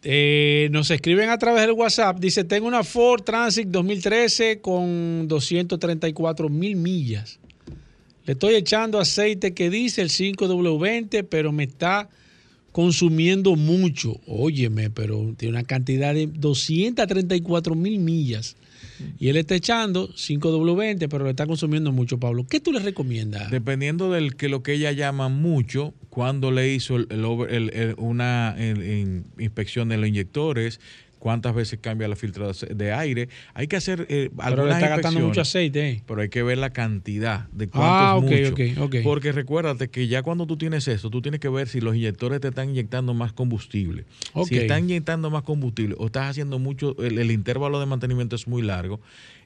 Eh, 0.04 0.70
nos 0.72 0.90
escriben 0.92 1.30
a 1.30 1.38
través 1.38 1.64
del 1.64 1.72
WhatsApp. 1.72 2.20
Dice, 2.20 2.44
tengo 2.44 2.68
una 2.68 2.84
Ford 2.84 3.24
Transit 3.24 3.68
2013 3.68 4.62
con 4.62 5.28
234 5.28 6.50
mil 6.50 6.76
millas. 6.76 7.40
Le 8.26 8.34
estoy 8.34 8.56
echando 8.56 9.00
aceite 9.00 9.54
que 9.54 9.70
dice 9.70 10.02
el 10.02 10.10
5W20, 10.10 11.26
pero 11.30 11.52
me 11.52 11.64
está 11.64 12.10
consumiendo 12.72 13.56
mucho. 13.56 14.20
Óyeme, 14.28 14.90
pero 14.90 15.34
tiene 15.36 15.56
una 15.56 15.64
cantidad 15.64 16.14
de 16.14 16.28
234 16.28 17.74
mil 17.74 18.00
millas. 18.00 18.56
Y 19.20 19.30
él 19.30 19.38
está 19.38 19.56
echando 19.56 20.10
5W20, 20.10 21.08
pero 21.10 21.24
le 21.24 21.32
está 21.32 21.46
consumiendo 21.46 21.92
mucho, 21.92 22.20
Pablo. 22.20 22.46
¿Qué 22.48 22.60
tú 22.60 22.72
le 22.72 22.80
recomiendas? 22.80 23.52
Dependiendo 23.52 24.12
del 24.12 24.36
que 24.36 24.50
lo 24.50 24.64
que 24.64 24.74
ella 24.74 24.92
llama 24.92 25.30
mucho, 25.30 25.94
cuando 26.10 26.52
le 26.52 26.74
hizo 26.74 26.98
una 27.98 28.56
inspección 29.38 29.90
de 29.90 29.98
los 29.98 30.08
inyectores, 30.08 30.80
cuántas 31.20 31.54
veces 31.54 31.80
cambia 31.82 32.08
la 32.08 32.16
filtración 32.16 32.78
de 32.78 32.92
aire. 32.92 33.30
Hay 33.54 33.68
que 33.68 33.76
hacer 33.76 34.06
eh, 34.10 34.30
pero 34.38 34.66
le 34.66 34.74
está 34.74 34.90
gastando 34.90 35.20
mucho 35.20 35.42
aceite. 35.42 35.90
Eh. 35.90 36.04
Pero 36.06 36.22
hay 36.22 36.30
que 36.30 36.44
ver 36.44 36.58
la 36.58 36.72
cantidad 36.72 37.50
de 37.50 37.68
cuánto 37.68 38.28
ah, 38.28 38.34
es 38.34 38.52
mucho. 38.52 39.04
Porque 39.04 39.32
recuérdate 39.32 39.90
que 39.90 40.08
ya 40.08 40.24
cuando 40.24 40.46
tú 40.48 40.58
tienes 40.58 40.88
eso, 40.88 41.10
tú 41.10 41.22
tienes 41.22 41.40
que 41.40 41.50
ver 41.50 41.68
si 41.68 41.82
los 41.82 41.96
inyectores 41.96 42.40
te 42.40 42.50
están 42.50 42.70
inyectando 42.70 43.14
más 43.14 43.34
combustible. 43.34 44.06
Si 44.48 44.58
están 44.58 44.84
inyectando 44.86 45.30
más 45.30 45.44
combustible 45.44 45.96
o 45.98 46.08
estás 46.08 46.30
haciendo 46.30 46.60
mucho, 46.60 46.96
el, 47.00 47.32
intervalo 47.32 47.80
de 47.80 47.86
mantenimiento 47.86 48.36
es 48.36 48.48
muy 48.48 48.62
largo, 48.62 49.00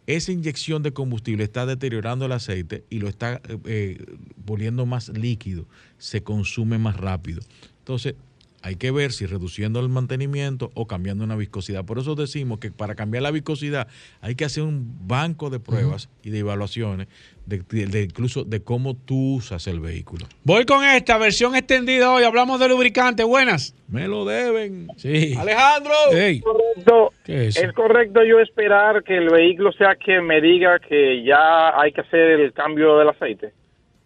esa 0.07 0.31
inyección 0.31 0.83
de 0.83 0.93
combustible 0.93 1.43
está 1.43 1.65
deteriorando 1.65 2.25
el 2.25 2.31
aceite 2.31 2.83
y 2.89 2.99
lo 2.99 3.07
está 3.07 3.41
eh, 3.47 3.57
eh 3.65 4.05
volviendo 4.43 4.85
más 4.85 5.09
líquido, 5.09 5.67
se 5.97 6.23
consume 6.23 6.77
más 6.77 6.97
rápido. 6.97 7.41
Entonces, 7.79 8.15
hay 8.61 8.75
que 8.75 8.91
ver 8.91 9.11
si 9.11 9.25
reduciendo 9.25 9.79
el 9.79 9.89
mantenimiento 9.89 10.71
o 10.73 10.87
cambiando 10.87 11.23
una 11.23 11.35
viscosidad. 11.35 11.85
Por 11.85 11.99
eso 11.99 12.15
decimos 12.15 12.59
que 12.59 12.71
para 12.71 12.95
cambiar 12.95 13.23
la 13.23 13.31
viscosidad 13.31 13.87
hay 14.21 14.35
que 14.35 14.45
hacer 14.45 14.63
un 14.63 15.07
banco 15.07 15.49
de 15.49 15.59
pruebas 15.59 16.09
y 16.23 16.29
de 16.29 16.39
evaluaciones 16.39 17.07
de, 17.45 18.03
incluso 18.03 18.43
de 18.43 18.63
cómo 18.63 18.95
tú 18.95 19.35
usas 19.35 19.67
el 19.67 19.79
vehículo. 19.79 20.25
Voy 20.43 20.65
con 20.65 20.83
esta 20.83 21.17
versión 21.17 21.55
extendida 21.55 22.11
hoy. 22.11 22.23
Hablamos 22.23 22.59
de 22.59 22.69
lubricante. 22.69 23.23
Buenas. 23.23 23.75
Me 23.87 24.07
lo 24.07 24.25
deben. 24.25 24.87
Sí. 24.97 25.35
Alejandro. 25.37 25.93
Es, 26.11 26.41
correcto, 26.41 27.13
es, 27.25 27.73
correcto 27.73 28.23
yo 28.23 28.39
esperar 28.39 29.03
que 29.03 29.17
el 29.17 29.29
vehículo 29.29 29.71
sea 29.73 29.95
que 29.95 30.21
me 30.21 30.39
diga 30.41 30.79
que 30.79 31.23
ya 31.23 31.79
hay 31.79 31.91
que 31.91 32.01
hacer 32.01 32.39
el 32.39 32.53
cambio 32.53 32.97
del 32.97 33.09
aceite. 33.09 33.53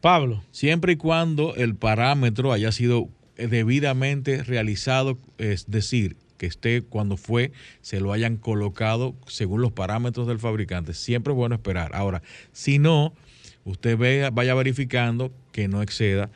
Pablo. 0.01 0.41
Siempre 0.51 0.93
y 0.93 0.95
cuando 0.95 1.55
el 1.55 1.75
parámetro 1.75 2.51
haya 2.51 2.71
sido 2.71 3.09
debidamente 3.37 4.43
realizado, 4.43 5.17
es 5.37 5.69
decir, 5.69 6.15
que 6.37 6.45
esté 6.45 6.81
cuando 6.81 7.17
fue, 7.17 7.51
se 7.81 7.99
lo 7.99 8.13
hayan 8.13 8.37
colocado 8.37 9.13
según 9.27 9.61
los 9.61 9.71
parámetros 9.71 10.27
del 10.27 10.39
fabricante. 10.39 10.93
Siempre 10.93 11.33
es 11.33 11.37
bueno 11.37 11.55
esperar. 11.55 11.91
Ahora, 11.93 12.21
si 12.51 12.79
no, 12.79 13.13
usted 13.63 13.97
vea, 13.97 14.29
vaya 14.31 14.53
verificando 14.53 15.31
que 15.51 15.67
no 15.67 15.81
exceda 15.81 16.29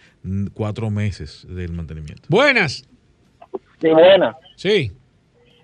cuatro 0.53 0.89
meses 0.89 1.45
del 1.49 1.73
mantenimiento. 1.73 2.23
Buenas. 2.29 2.87
Sí, 3.81 3.89
buenas. 3.89 4.35
Sí. 4.55 4.91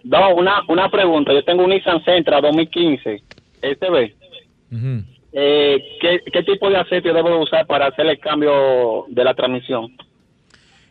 No, 0.04 0.36
una, 0.36 0.62
una 0.68 0.90
pregunta. 0.90 1.34
Yo 1.34 1.44
tengo 1.44 1.64
un 1.64 1.72
Nissan 1.72 2.04
Sentra 2.04 2.40
2015, 2.42 3.24
este 3.62 3.90
ve. 3.90 4.16
Eh, 5.34 5.98
¿qué, 6.00 6.20
¿Qué 6.32 6.44
tipo 6.44 6.70
de 6.70 6.78
aceite 6.78 7.12
debo 7.12 7.42
usar 7.42 7.66
para 7.66 7.88
hacer 7.88 8.06
el 8.06 8.20
cambio 8.20 9.06
de 9.10 9.24
la 9.24 9.34
transmisión? 9.34 9.96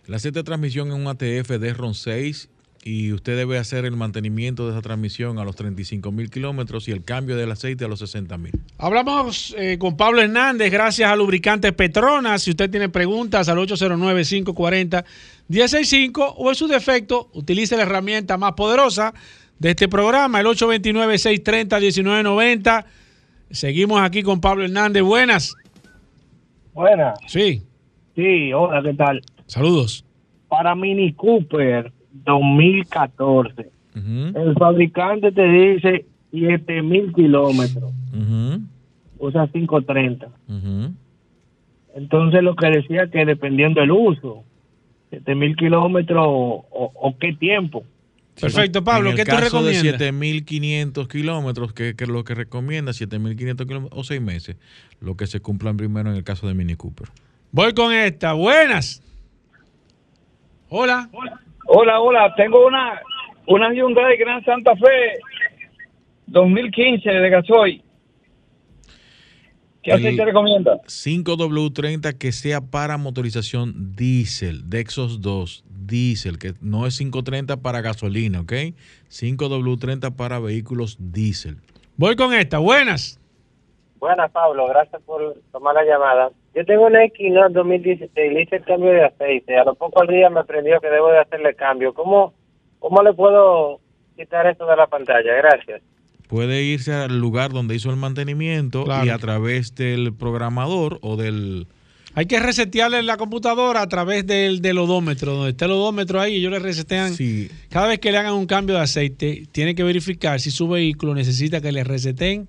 El 0.06 0.12
aceite 0.12 0.40
de 0.40 0.44
transmisión 0.44 0.88
es 0.88 0.94
un 0.94 1.06
ATF 1.06 1.48
de 1.58 1.72
RON 1.72 1.94
6 1.94 2.50
y 2.84 3.12
usted 3.12 3.38
debe 3.38 3.56
hacer 3.56 3.86
el 3.86 3.96
mantenimiento 3.96 4.66
de 4.66 4.72
esa 4.72 4.82
transmisión 4.82 5.38
a 5.38 5.44
los 5.44 5.56
35 5.56 6.12
mil 6.12 6.28
kilómetros 6.28 6.86
y 6.88 6.90
el 6.92 7.02
cambio 7.02 7.36
del 7.36 7.50
aceite 7.50 7.86
a 7.86 7.88
los 7.88 8.00
60 8.00 8.36
mil. 8.36 8.52
Hablamos 8.76 9.56
eh, 9.56 9.78
con 9.78 9.96
Pablo 9.96 10.20
Hernández 10.20 10.70
gracias 10.70 11.10
a 11.10 11.16
Lubricantes 11.16 11.72
Petronas. 11.72 12.42
Si 12.42 12.50
usted 12.50 12.70
tiene 12.70 12.90
preguntas 12.90 13.48
al 13.48 13.56
809-540-165 13.56 16.34
o 16.36 16.50
en 16.50 16.54
su 16.54 16.68
defecto, 16.68 17.30
utilice 17.32 17.74
la 17.74 17.84
herramienta 17.84 18.36
más 18.36 18.52
poderosa 18.52 19.14
de 19.58 19.70
este 19.70 19.88
programa, 19.88 20.40
el 20.40 20.46
829-630-1990. 20.48 22.84
Seguimos 23.50 24.02
aquí 24.02 24.22
con 24.22 24.42
Pablo 24.42 24.64
Hernández. 24.64 25.02
Buenas. 25.02 25.54
Buenas. 26.74 27.18
Sí. 27.26 27.62
Sí, 28.14 28.52
hola, 28.52 28.82
¿qué 28.82 28.92
tal? 28.92 29.22
Saludos. 29.46 30.04
Para 30.48 30.74
Mini 30.74 31.12
Cooper 31.12 31.92
2014, 32.12 33.70
el 33.94 34.54
fabricante 34.54 35.32
te 35.32 35.48
dice 35.48 36.06
7000 36.30 37.12
kilómetros. 37.12 37.92
Usa 39.18 39.48
530. 39.48 40.28
Entonces 41.94 42.42
lo 42.42 42.56
que 42.56 42.66
decía 42.68 43.08
que 43.10 43.24
dependiendo 43.24 43.80
del 43.80 43.92
uso, 43.92 44.44
7000 45.10 45.56
kilómetros 45.56 46.24
o, 46.26 47.16
qué 47.20 47.32
tiempo. 47.34 47.84
Perfecto, 48.40 48.82
Pablo, 48.82 49.14
¿qué 49.14 49.24
te 49.24 49.40
recomiendas? 49.40 49.82
de 49.84 49.98
7500 49.98 51.06
kilómetros, 51.06 51.72
que, 51.72 51.94
es 51.96 52.08
lo 52.08 52.24
que 52.24 52.34
recomienda, 52.34 52.92
7500 52.92 53.66
kilómetros 53.66 54.00
o 54.00 54.02
seis 54.02 54.20
meses, 54.20 54.56
lo 55.00 55.16
que 55.16 55.28
se 55.28 55.38
cumplan 55.38 55.76
primero 55.76 56.10
en 56.10 56.16
el 56.16 56.24
caso 56.24 56.48
de 56.48 56.54
Mini 56.54 56.74
Cooper. 56.74 57.08
Voy 57.52 57.72
con 57.74 57.92
esta. 57.92 58.32
Buenas. 58.32 59.00
Hola. 60.76 61.08
Hola, 61.66 62.00
hola. 62.00 62.34
Tengo 62.36 62.66
una, 62.66 63.00
una 63.46 63.72
Hyundai 63.72 64.16
Gran 64.16 64.44
Santa 64.44 64.74
Fe 64.74 65.20
2015 66.26 67.08
de 67.08 67.30
gasoil. 67.30 67.84
¿Qué 69.84 69.92
aceite 69.92 70.24
recomienda? 70.24 70.80
5W30 70.82 72.18
que 72.18 72.32
sea 72.32 72.60
para 72.60 72.96
motorización 72.96 73.94
diésel, 73.94 74.68
Dexos 74.68 75.20
2, 75.20 75.64
diésel, 75.86 76.38
que 76.38 76.54
no 76.60 76.88
es 76.88 76.98
530 76.98 77.58
para 77.58 77.80
gasolina, 77.80 78.40
¿ok? 78.40 78.52
5W30 79.10 80.16
para 80.16 80.40
vehículos 80.40 80.96
diésel. 80.98 81.58
Voy 81.96 82.16
con 82.16 82.34
esta, 82.34 82.58
buenas. 82.58 83.20
Buenas, 84.04 84.30
Pablo, 84.32 84.66
gracias 84.68 85.00
por 85.06 85.34
tomar 85.50 85.74
la 85.74 85.82
llamada. 85.82 86.30
Yo 86.54 86.62
tengo 86.66 86.88
una 86.88 87.04
Equinox 87.04 87.54
2016, 87.54 88.32
le 88.34 88.42
hice 88.42 88.56
el 88.56 88.64
cambio 88.64 88.90
de 88.90 89.06
aceite. 89.06 89.56
A 89.56 89.64
lo 89.64 89.74
poco 89.74 90.02
al 90.02 90.08
día 90.08 90.28
me 90.28 90.40
aprendió 90.40 90.78
que 90.78 90.88
debo 90.88 91.08
de 91.08 91.20
hacerle 91.20 91.54
cambio. 91.54 91.94
¿Cómo, 91.94 92.34
cómo 92.80 93.02
le 93.02 93.14
puedo 93.14 93.80
quitar 94.14 94.46
esto 94.46 94.66
de 94.66 94.76
la 94.76 94.88
pantalla. 94.88 95.34
Gracias. 95.36 95.80
Puede 96.28 96.62
irse 96.64 96.92
al 96.92 97.18
lugar 97.18 97.52
donde 97.52 97.76
hizo 97.76 97.88
el 97.88 97.96
mantenimiento 97.96 98.84
y 99.02 99.08
a 99.08 99.16
través 99.16 99.74
del 99.74 100.12
programador 100.12 100.98
o 101.00 101.16
del... 101.16 101.66
Hay 102.14 102.26
que 102.26 102.38
resetearle 102.40 103.02
la 103.04 103.16
computadora 103.16 103.80
a 103.80 103.88
través 103.88 104.26
del, 104.26 104.60
del 104.60 104.76
odómetro, 104.76 105.32
donde 105.32 105.52
está 105.52 105.64
el 105.64 105.70
odómetro 105.70 106.20
ahí, 106.20 106.36
ellos 106.36 106.52
le 106.52 106.58
resetean. 106.58 107.14
Cada 107.70 107.88
vez 107.88 108.00
que 108.00 108.12
le 108.12 108.18
hagan 108.18 108.34
un 108.34 108.44
cambio 108.44 108.76
de 108.76 108.82
aceite, 108.82 109.44
tiene 109.50 109.74
que 109.74 109.82
verificar 109.82 110.40
si 110.40 110.50
su 110.50 110.68
vehículo 110.68 111.14
necesita 111.14 111.62
que 111.62 111.72
le 111.72 111.84
reseten 111.84 112.48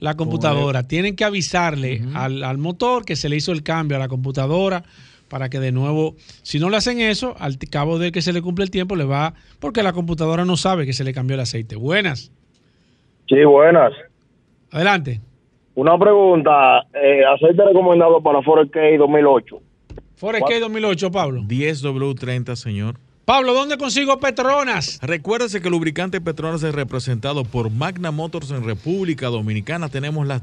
la 0.00 0.16
computadora. 0.16 0.82
Tienen 0.82 1.14
que 1.14 1.24
avisarle 1.24 2.02
al, 2.14 2.42
al, 2.42 2.58
motor 2.58 3.04
que 3.04 3.16
se 3.16 3.28
le 3.28 3.36
hizo 3.36 3.52
el 3.52 3.62
cambio 3.62 3.96
a 3.96 4.00
la 4.00 4.08
computadora 4.08 4.82
para 5.28 5.48
que 5.48 5.60
de 5.60 5.70
nuevo, 5.70 6.16
si 6.42 6.58
no 6.58 6.68
le 6.68 6.76
hacen 6.76 7.00
eso, 7.00 7.36
al 7.38 7.56
cabo 7.70 7.98
de 7.98 8.10
que 8.10 8.20
se 8.20 8.32
le 8.32 8.42
cumple 8.42 8.64
el 8.64 8.70
tiempo, 8.70 8.96
le 8.96 9.04
va, 9.04 9.34
porque 9.60 9.82
la 9.82 9.92
computadora 9.92 10.44
no 10.44 10.56
sabe 10.56 10.84
que 10.84 10.92
se 10.92 11.04
le 11.04 11.14
cambió 11.14 11.34
el 11.34 11.40
aceite. 11.40 11.76
Buenas. 11.76 12.32
Sí, 13.28 13.44
buenas. 13.44 13.92
Adelante. 14.72 15.20
Una 15.76 15.96
pregunta, 15.96 16.84
eh, 16.92 17.22
aceite 17.24 17.64
recomendado 17.64 18.20
para 18.20 18.42
Forest 18.42 18.72
K 18.72 18.80
2008. 18.98 19.60
Forest 20.16 20.46
K 20.48 20.60
2008, 20.60 21.10
Pablo. 21.12 21.42
10W30, 21.42 22.56
señor. 22.56 22.96
Pablo, 23.24 23.54
¿dónde 23.54 23.78
consigo 23.78 24.18
Petronas? 24.18 24.98
Recuérdese 25.02 25.60
que 25.60 25.68
el 25.68 25.72
lubricante 25.72 26.20
Petronas 26.20 26.62
es 26.62 26.74
representado 26.74 27.44
por 27.44 27.70
Magna 27.70 28.10
Motors 28.10 28.50
en 28.50 28.64
República 28.64 29.28
Dominicana. 29.28 29.88
Tenemos 29.88 30.26
la 30.26 30.42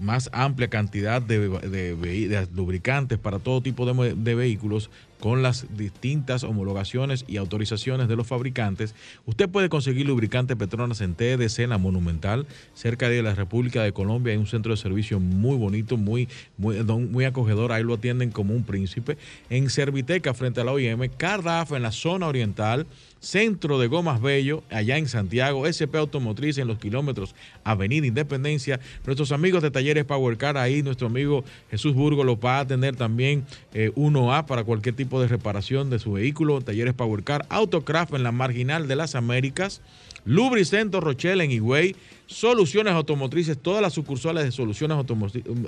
más 0.00 0.30
amplia 0.32 0.68
cantidad 0.68 1.22
de, 1.22 2.46
lubricantes 2.54 3.18
para 3.18 3.38
todo 3.38 3.60
tipo 3.60 3.86
de, 3.86 4.34
vehículos 4.34 4.90
con 5.20 5.42
las 5.42 5.66
distintas 5.74 6.44
homologaciones 6.44 7.24
y 7.26 7.38
autorizaciones 7.38 8.08
de 8.08 8.16
los 8.16 8.26
fabricantes. 8.26 8.94
Usted 9.24 9.48
puede 9.48 9.68
conseguir 9.68 10.06
lubricante 10.06 10.54
Petronas 10.54 11.00
en 11.00 11.14
TDC, 11.14 11.60
en 11.60 11.70
la 11.70 11.78
Monumental, 11.78 12.46
cerca 12.74 13.08
de 13.08 13.22
la 13.22 13.34
República 13.34 13.82
de 13.82 13.92
Colombia. 13.92 14.32
Hay 14.32 14.38
un 14.38 14.46
centro 14.46 14.72
de 14.72 14.76
servicio 14.76 15.20
muy 15.20 15.56
bonito, 15.56 15.96
muy, 15.96 16.28
muy, 16.58 16.82
muy 16.82 17.24
acogedor. 17.24 17.72
Ahí 17.72 17.82
lo 17.82 17.94
atienden 17.94 18.30
como 18.30 18.54
un 18.54 18.64
príncipe. 18.64 19.16
En 19.48 19.70
Serviteca, 19.70 20.34
frente 20.34 20.60
a 20.60 20.64
la 20.64 20.72
OIM. 20.72 21.08
Cardaf, 21.16 21.72
en 21.72 21.82
la 21.82 21.92
zona 21.92 22.26
oriental. 22.26 22.86
Centro 23.24 23.78
de 23.78 23.86
Gomas 23.86 24.20
Bello, 24.20 24.62
allá 24.70 24.98
en 24.98 25.08
Santiago, 25.08 25.66
SP 25.66 25.96
Automotriz 25.96 26.58
en 26.58 26.68
los 26.68 26.78
kilómetros 26.78 27.34
Avenida 27.64 28.06
Independencia. 28.06 28.80
Nuestros 29.06 29.32
amigos 29.32 29.62
de 29.62 29.70
Talleres 29.70 30.04
Power 30.04 30.36
Car, 30.36 30.58
ahí 30.58 30.82
nuestro 30.82 31.06
amigo 31.06 31.42
Jesús 31.70 31.94
Burgo 31.94 32.22
lo 32.22 32.38
va 32.38 32.60
a 32.60 32.66
tener 32.66 32.96
también 32.96 33.46
1A 33.72 34.40
eh, 34.40 34.44
para 34.46 34.64
cualquier 34.64 34.94
tipo 34.94 35.20
de 35.20 35.28
reparación 35.28 35.88
de 35.88 35.98
su 35.98 36.12
vehículo. 36.12 36.60
Talleres 36.60 36.92
Power 36.92 37.24
Car, 37.24 37.46
Autocraft 37.48 38.14
en 38.14 38.22
la 38.22 38.32
Marginal 38.32 38.86
de 38.88 38.96
las 38.96 39.14
Américas, 39.14 39.80
Lubricento 40.26 41.00
Rochelle 41.00 41.42
en 41.42 41.50
Higüey, 41.50 41.96
Soluciones 42.26 42.94
Automotrices, 42.94 43.58
todas 43.58 43.82
las 43.82 43.94
sucursales 43.94 44.44
de 44.44 44.52
Soluciones 44.52 44.98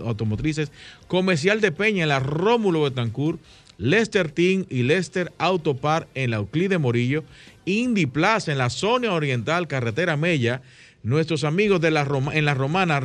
Automotrices, 0.05 0.73
Comercial 1.09 1.61
de 1.61 1.73
Peña 1.73 2.03
en 2.03 2.09
la 2.11 2.21
Rómulo 2.21 2.83
Betancourt, 2.83 3.41
Lester 3.79 4.31
Team 4.31 4.65
y 4.71 4.83
Lester 4.83 5.33
Autopar 5.39 6.09
en 6.15 6.31
la 6.31 6.37
Euclide 6.37 6.79
Morillo, 6.79 7.25
Indy 7.65 8.07
Plaza 8.07 8.53
en 8.53 8.59
la 8.59 8.71
zona 8.71 9.13
oriental, 9.13 9.69
carretera 9.69 10.17
Mella, 10.17 10.63
nuestros 11.03 11.45
amigos 11.45 11.81
de 11.81 11.91
la 11.91 12.07
en 12.33 12.45
la 12.45 12.55
Romana, 12.55 13.01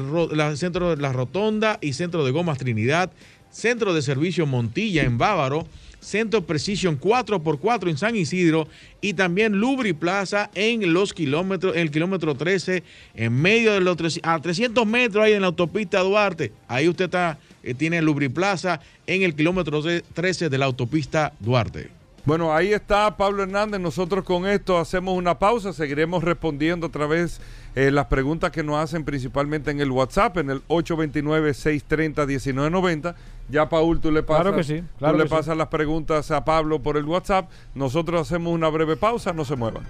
Centro 0.56 0.96
de 0.96 1.02
la 1.02 1.14
Rotonda 1.14 1.78
y 1.82 1.94
Centro 1.94 2.26
de 2.26 2.32
Gomas 2.32 2.58
Trinidad, 2.58 3.12
Centro 3.52 3.94
de 3.94 4.02
Servicio 4.02 4.46
Montilla 4.46 5.04
en 5.04 5.18
Bávaro, 5.18 5.68
Centro 6.02 6.46
Precision 6.46 7.00
4x4 7.00 7.90
en 7.90 7.98
San 7.98 8.18
Isidro 8.18 8.68
y 9.00 9.14
también 9.14 9.54
Lubri 9.54 9.94
Plaza 9.94 10.52
en 10.54 10.92
los 10.92 11.14
kilómetros, 11.14 11.76
en 11.76 11.82
el 11.82 11.92
kilómetro 11.92 12.36
13, 12.36 12.84
en 13.16 13.34
medio 13.34 13.72
de 13.72 13.80
los 13.80 14.20
a 14.24 14.40
300 14.40 14.86
metros 14.86 15.24
ahí 15.24 15.34
en 15.34 15.42
la 15.42 15.48
autopista 15.48 16.00
Duarte. 16.00 16.52
Ahí 16.68 16.90
usted 16.90 17.06
está 17.06 17.38
eh, 17.64 17.74
tiene 17.74 18.02
Lubriplaza 18.02 18.82
en 19.06 19.24
el 19.24 19.36
kilómetro 19.36 19.82
13 19.82 20.50
de 20.50 20.58
la 20.58 20.66
autopista 20.66 21.34
Duarte. 21.40 21.90
Bueno, 22.24 22.54
ahí 22.54 22.72
está 22.72 23.18
Pablo 23.18 23.42
Hernández. 23.44 23.82
Nosotros 23.82 24.24
con 24.24 24.48
esto 24.48 24.78
hacemos 24.78 25.18
una 25.18 25.40
pausa. 25.40 25.74
Seguiremos 25.74 26.24
respondiendo 26.24 26.86
a 26.88 26.92
través 26.92 27.42
de 27.74 27.88
eh, 27.88 27.92
las 27.92 28.06
preguntas 28.08 28.52
que 28.52 28.64
nos 28.64 28.78
hacen 28.78 29.06
principalmente 29.06 29.72
en 29.72 29.82
el 29.82 29.90
WhatsApp, 29.90 30.38
en 30.38 30.52
el 30.52 30.62
829-630-1990. 30.68 33.16
Ya, 33.52 33.68
Paul, 33.68 34.00
tú 34.00 34.12
le 34.12 34.24
pasas, 34.24 34.54
que 34.54 34.64
sí, 34.64 34.84
tú 34.98 35.14
le 35.14 35.26
pasas 35.26 35.58
las 35.58 35.68
preguntas 35.68 36.32
a 36.32 36.46
Pablo 36.46 36.82
por 36.82 36.96
el 36.96 37.04
WhatsApp. 37.04 37.50
Nosotros 37.76 38.22
hacemos 38.22 38.54
una 38.54 38.70
breve 38.70 38.96
pausa. 38.96 39.34
No 39.34 39.44
se 39.44 39.58
muevan. 39.58 39.84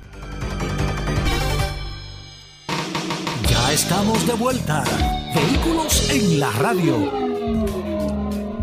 Ya 3.48 3.72
estamos 3.72 4.26
de 4.26 4.34
vuelta. 4.34 4.84
Vehículos 5.36 6.10
en 6.10 6.40
la 6.40 6.52
radio. 6.54 7.12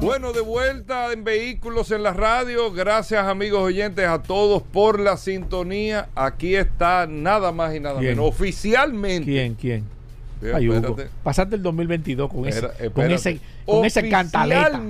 Bueno, 0.00 0.32
de 0.32 0.40
vuelta 0.40 1.12
en 1.12 1.22
Vehículos 1.22 1.92
en 1.92 2.02
la 2.02 2.12
Radio. 2.12 2.72
Gracias, 2.72 3.24
amigos 3.24 3.60
oyentes, 3.60 4.06
a 4.06 4.22
todos 4.22 4.62
por 4.62 4.98
la 4.98 5.16
sintonía. 5.16 6.08
Aquí 6.16 6.56
está 6.56 7.06
nada 7.06 7.52
más 7.52 7.74
y 7.74 7.80
nada 7.80 8.00
menos. 8.00 8.26
Oficialmente. 8.26 9.24
¿Quién? 9.24 9.54
¿Quién? 9.54 9.97
Ay, 10.54 10.70
Pasaste 11.22 11.56
el 11.56 11.62
2022 11.62 12.30
con, 12.30 12.46
ese, 12.46 12.68
con 12.92 13.10
ese, 13.10 13.40
con 13.64 13.84
ese 13.84 14.08
cantaleta. 14.08 14.80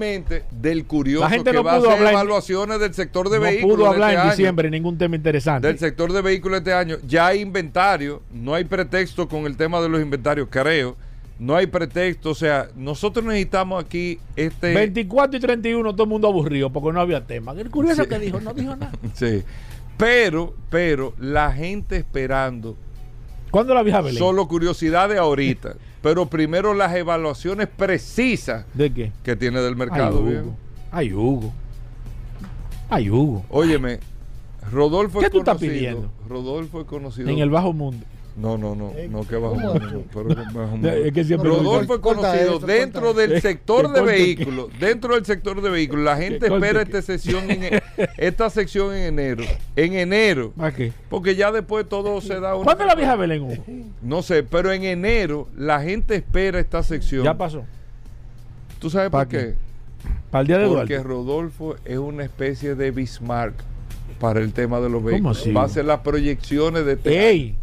Del 0.50 0.84
curioso 0.86 1.24
la 1.24 1.30
gente 1.30 1.50
que 1.50 1.56
no 1.56 1.64
va 1.64 1.78
pudo 1.78 1.90
a 1.90 1.94
hacer 1.94 2.06
evaluaciones 2.06 2.80
del 2.80 2.94
sector 2.94 3.28
de 3.28 3.38
vehículos. 3.38 3.78
No 3.78 3.84
pudo 3.84 3.90
hablar 3.90 4.12
en 4.12 4.18
este 4.18 4.30
diciembre 4.30 4.70
ningún 4.70 4.98
tema 4.98 5.16
interesante. 5.16 5.66
Del 5.66 5.78
sector 5.78 6.12
de 6.12 6.22
vehículos 6.22 6.58
este 6.58 6.72
año. 6.72 6.96
Ya 7.06 7.26
hay 7.26 7.40
inventario. 7.40 8.22
No 8.32 8.54
hay 8.54 8.64
pretexto 8.64 9.28
con 9.28 9.46
el 9.46 9.56
tema 9.56 9.80
de 9.80 9.88
los 9.88 10.00
inventarios, 10.00 10.48
creo 10.50 10.96
no 11.38 11.54
hay 11.54 11.66
pretexto, 11.66 12.30
o 12.30 12.34
sea, 12.34 12.68
nosotros 12.74 13.24
necesitamos 13.24 13.82
aquí 13.84 14.18
este... 14.34 14.74
24 14.74 15.36
y 15.36 15.40
31 15.40 15.92
todo 15.92 16.02
el 16.02 16.08
mundo 16.08 16.26
aburrido 16.28 16.70
porque 16.70 16.92
no 16.92 17.00
había 17.00 17.24
tema. 17.24 17.52
El 17.52 17.70
curioso 17.70 18.08
que 18.08 18.18
dijo, 18.18 18.40
no 18.40 18.52
dijo 18.54 18.74
nada. 18.74 18.92
sí, 19.14 19.44
pero, 19.96 20.54
pero 20.68 21.14
la 21.18 21.52
gente 21.52 21.96
esperando... 21.96 22.76
¿Cuándo 23.50 23.74
la 23.74 23.82
vieja 23.82 24.00
Belén? 24.00 24.18
Solo 24.18 24.46
curiosidad 24.48 25.08
de 25.08 25.18
ahorita, 25.18 25.74
pero 26.02 26.26
primero 26.26 26.74
las 26.74 26.94
evaluaciones 26.94 27.68
precisas 27.68 28.66
¿De 28.74 28.92
qué? 28.92 29.12
que 29.22 29.36
tiene 29.36 29.60
del 29.60 29.76
mercado. 29.76 30.24
Ay, 30.90 31.12
Hugo. 31.12 31.52
Ay, 32.88 33.10
Hugo. 33.10 33.44
Óyeme, 33.50 34.00
Rodolfo 34.70 35.20
¿Qué 35.20 35.30
tú 35.30 35.38
estás 35.38 35.58
pidiendo? 35.58 36.10
Rodolfo 36.28 36.80
es 36.80 36.86
conocido. 36.86 37.28
En 37.28 37.38
el 37.38 37.50
bajo 37.50 37.72
mundo. 37.72 38.04
No, 38.38 38.56
no, 38.56 38.76
no, 38.76 38.92
no 39.10 39.26
que 39.26 39.36
bajo 39.36 39.56
Rodolfo 41.42 41.94
es 41.94 42.00
conocido 42.00 42.60
dentro 42.60 43.12
del 43.12 43.42
sector 43.42 43.92
de 43.92 44.00
vehículos, 44.00 44.68
dentro 44.78 45.16
del 45.16 45.24
sector 45.24 45.60
de 45.60 45.68
vehículos. 45.68 46.04
La 46.04 46.16
gente 46.16 46.46
espera 46.46 46.82
esta 46.82 47.02
sesión 47.02 47.50
en, 47.50 47.64
e, 47.64 47.82
esta 48.16 48.48
sección 48.48 48.94
en 48.94 49.18
enero. 49.18 49.42
En 49.74 49.94
enero. 49.94 50.52
¿A 50.56 50.70
qué? 50.70 50.92
Porque 51.10 51.34
ya 51.34 51.50
después 51.50 51.88
todo 51.88 52.20
se 52.20 52.38
da 52.38 52.54
una. 52.54 52.64
¿Cuándo 52.64 52.84
la 52.84 52.94
vieja 52.94 53.16
Belén? 53.16 53.92
No 54.02 54.22
sé, 54.22 54.44
pero 54.44 54.70
en 54.72 54.84
enero 54.84 55.48
la 55.56 55.80
gente 55.82 56.14
espera 56.14 56.60
esta 56.60 56.84
sección. 56.84 57.24
Ya 57.24 57.36
pasó. 57.36 57.64
¿Tú 58.78 58.88
sabes 58.88 59.10
por 59.10 59.26
qué? 59.26 59.56
Para 60.30 60.42
el 60.42 60.46
día 60.46 60.58
de 60.58 60.68
Porque 60.68 61.02
Rodolfo 61.02 61.74
es 61.84 61.98
una 61.98 62.22
especie 62.22 62.76
de 62.76 62.92
Bismarck 62.92 63.54
para 64.20 64.38
el 64.38 64.52
tema 64.52 64.78
de 64.78 64.90
los 64.90 65.02
vehículos. 65.02 65.44
Va 65.56 65.62
a 65.62 65.64
hacer 65.64 65.84
las 65.84 66.00
proyecciones 66.00 66.84
de 66.84 66.92
este 66.92 67.30
¡Ey! 67.30 67.56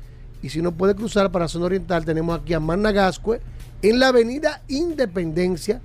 y 0.44 0.50
si 0.50 0.60
no 0.60 0.72
puede 0.72 0.94
cruzar 0.94 1.32
para 1.32 1.48
zona 1.48 1.64
oriental, 1.64 2.04
tenemos 2.04 2.38
aquí 2.38 2.52
a 2.52 2.60
Managascue 2.60 3.40
en 3.80 3.98
la 3.98 4.08
avenida 4.08 4.60
Independencia, 4.68 5.80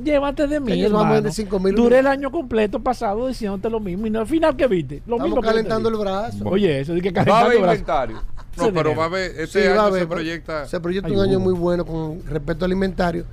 Llévate 0.02 0.47
de 0.47 0.60
mí. 0.60 0.82
Hermano. 0.82 1.31
Duré 1.74 1.98
el 1.98 2.06
año 2.06 2.31
completo 2.31 2.81
pasado 2.81 3.28
diciéndote 3.28 3.70
lo 3.70 3.81
mismo 3.81 4.06
y 4.06 4.10
no 4.10 4.20
al 4.20 4.27
final 4.27 4.56
que 4.56 4.66
viste. 4.66 5.02
Lo 5.06 5.16
Estamos 5.16 5.44
calentando 5.44 5.89
el 5.89 5.97
brazo. 5.97 6.44
Oye, 6.44 6.81
eso 6.81 6.94
de 6.94 7.01
que 7.01 7.12
calentando 7.12 7.52
el 7.52 7.59
inventario. 7.59 8.22
No, 8.56 8.72
pero 8.72 8.97
va 8.97 9.05
a 9.05 9.06
haber, 9.06 9.40
este 9.40 9.68
año 9.68 9.94
se 9.94 10.06
proyecta. 10.06 10.66
Se 10.66 10.81
proyecta 10.81 11.10
un 11.10 11.20
año 11.20 11.39
muy 11.39 11.55
bueno 11.55 11.85
con 11.85 12.22
respecto 12.27 12.64
al 12.64 12.72
inventario 12.72 13.24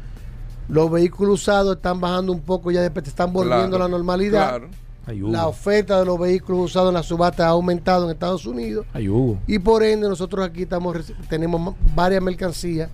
los 0.70 0.92
vehículos 0.92 1.42
usados 1.42 1.78
están 1.78 2.00
bajando 2.00 2.32
un 2.34 2.42
poco, 2.42 2.72
ya 2.72 2.82
después 2.82 3.08
están 3.08 3.32
volviendo 3.32 3.78
a 3.78 3.80
la 3.80 3.88
normalidad. 3.88 4.62
La 5.08 5.48
oferta 5.48 6.00
de 6.00 6.06
los 6.06 6.20
vehículos 6.20 6.66
usados 6.66 6.90
en 6.90 6.96
la 6.96 7.04
subasta 7.04 7.46
ha 7.46 7.50
aumentado 7.50 8.06
en 8.06 8.12
Estados 8.12 8.46
Unidos. 8.46 8.86
Y 9.48 9.60
por 9.60 9.84
ende 9.84 10.10
nosotros 10.10 10.46
aquí 10.46 10.64
estamos 10.64 11.14
tenemos 11.30 11.76
varias 11.96 12.22
mercancías 12.22 12.90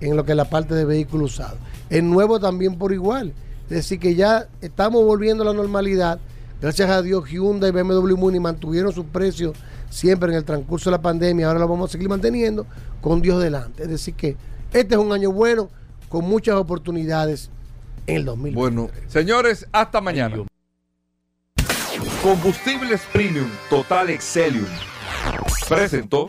en 0.00 0.16
lo 0.16 0.24
que 0.24 0.32
es 0.32 0.36
la 0.36 0.48
parte 0.48 0.74
de 0.74 0.84
vehículos 0.84 1.34
usados. 1.34 1.58
El 1.90 2.08
nuevo 2.08 2.38
también 2.38 2.76
por 2.76 2.92
igual. 2.92 3.32
Es 3.64 3.76
decir, 3.76 3.98
que 3.98 4.14
ya 4.14 4.48
estamos 4.60 5.04
volviendo 5.04 5.42
a 5.42 5.46
la 5.46 5.52
normalidad. 5.52 6.18
Gracias 6.60 6.90
a 6.90 7.02
Dios, 7.02 7.28
Hyundai 7.28 7.70
y 7.70 7.72
BMW 7.72 8.16
Muni 8.16 8.40
mantuvieron 8.40 8.92
sus 8.92 9.04
precios 9.06 9.56
siempre 9.90 10.30
en 10.30 10.36
el 10.36 10.44
transcurso 10.44 10.90
de 10.90 10.96
la 10.96 11.02
pandemia. 11.02 11.46
Ahora 11.46 11.60
lo 11.60 11.68
vamos 11.68 11.90
a 11.90 11.92
seguir 11.92 12.08
manteniendo 12.08 12.66
con 13.00 13.20
Dios 13.20 13.42
delante. 13.42 13.84
Es 13.84 13.88
decir, 13.88 14.14
que 14.14 14.36
este 14.72 14.94
es 14.94 15.00
un 15.00 15.12
año 15.12 15.30
bueno 15.32 15.70
con 16.08 16.24
muchas 16.24 16.56
oportunidades 16.56 17.50
en 18.06 18.16
el 18.16 18.24
2020. 18.24 18.58
Bueno, 18.58 18.90
señores, 19.06 19.66
hasta 19.72 20.00
mañana. 20.00 20.44
Combustibles 22.22 23.02
Premium 23.12 23.48
Total 23.70 24.10
Excelium 24.10 24.66
presentó. 25.68 26.28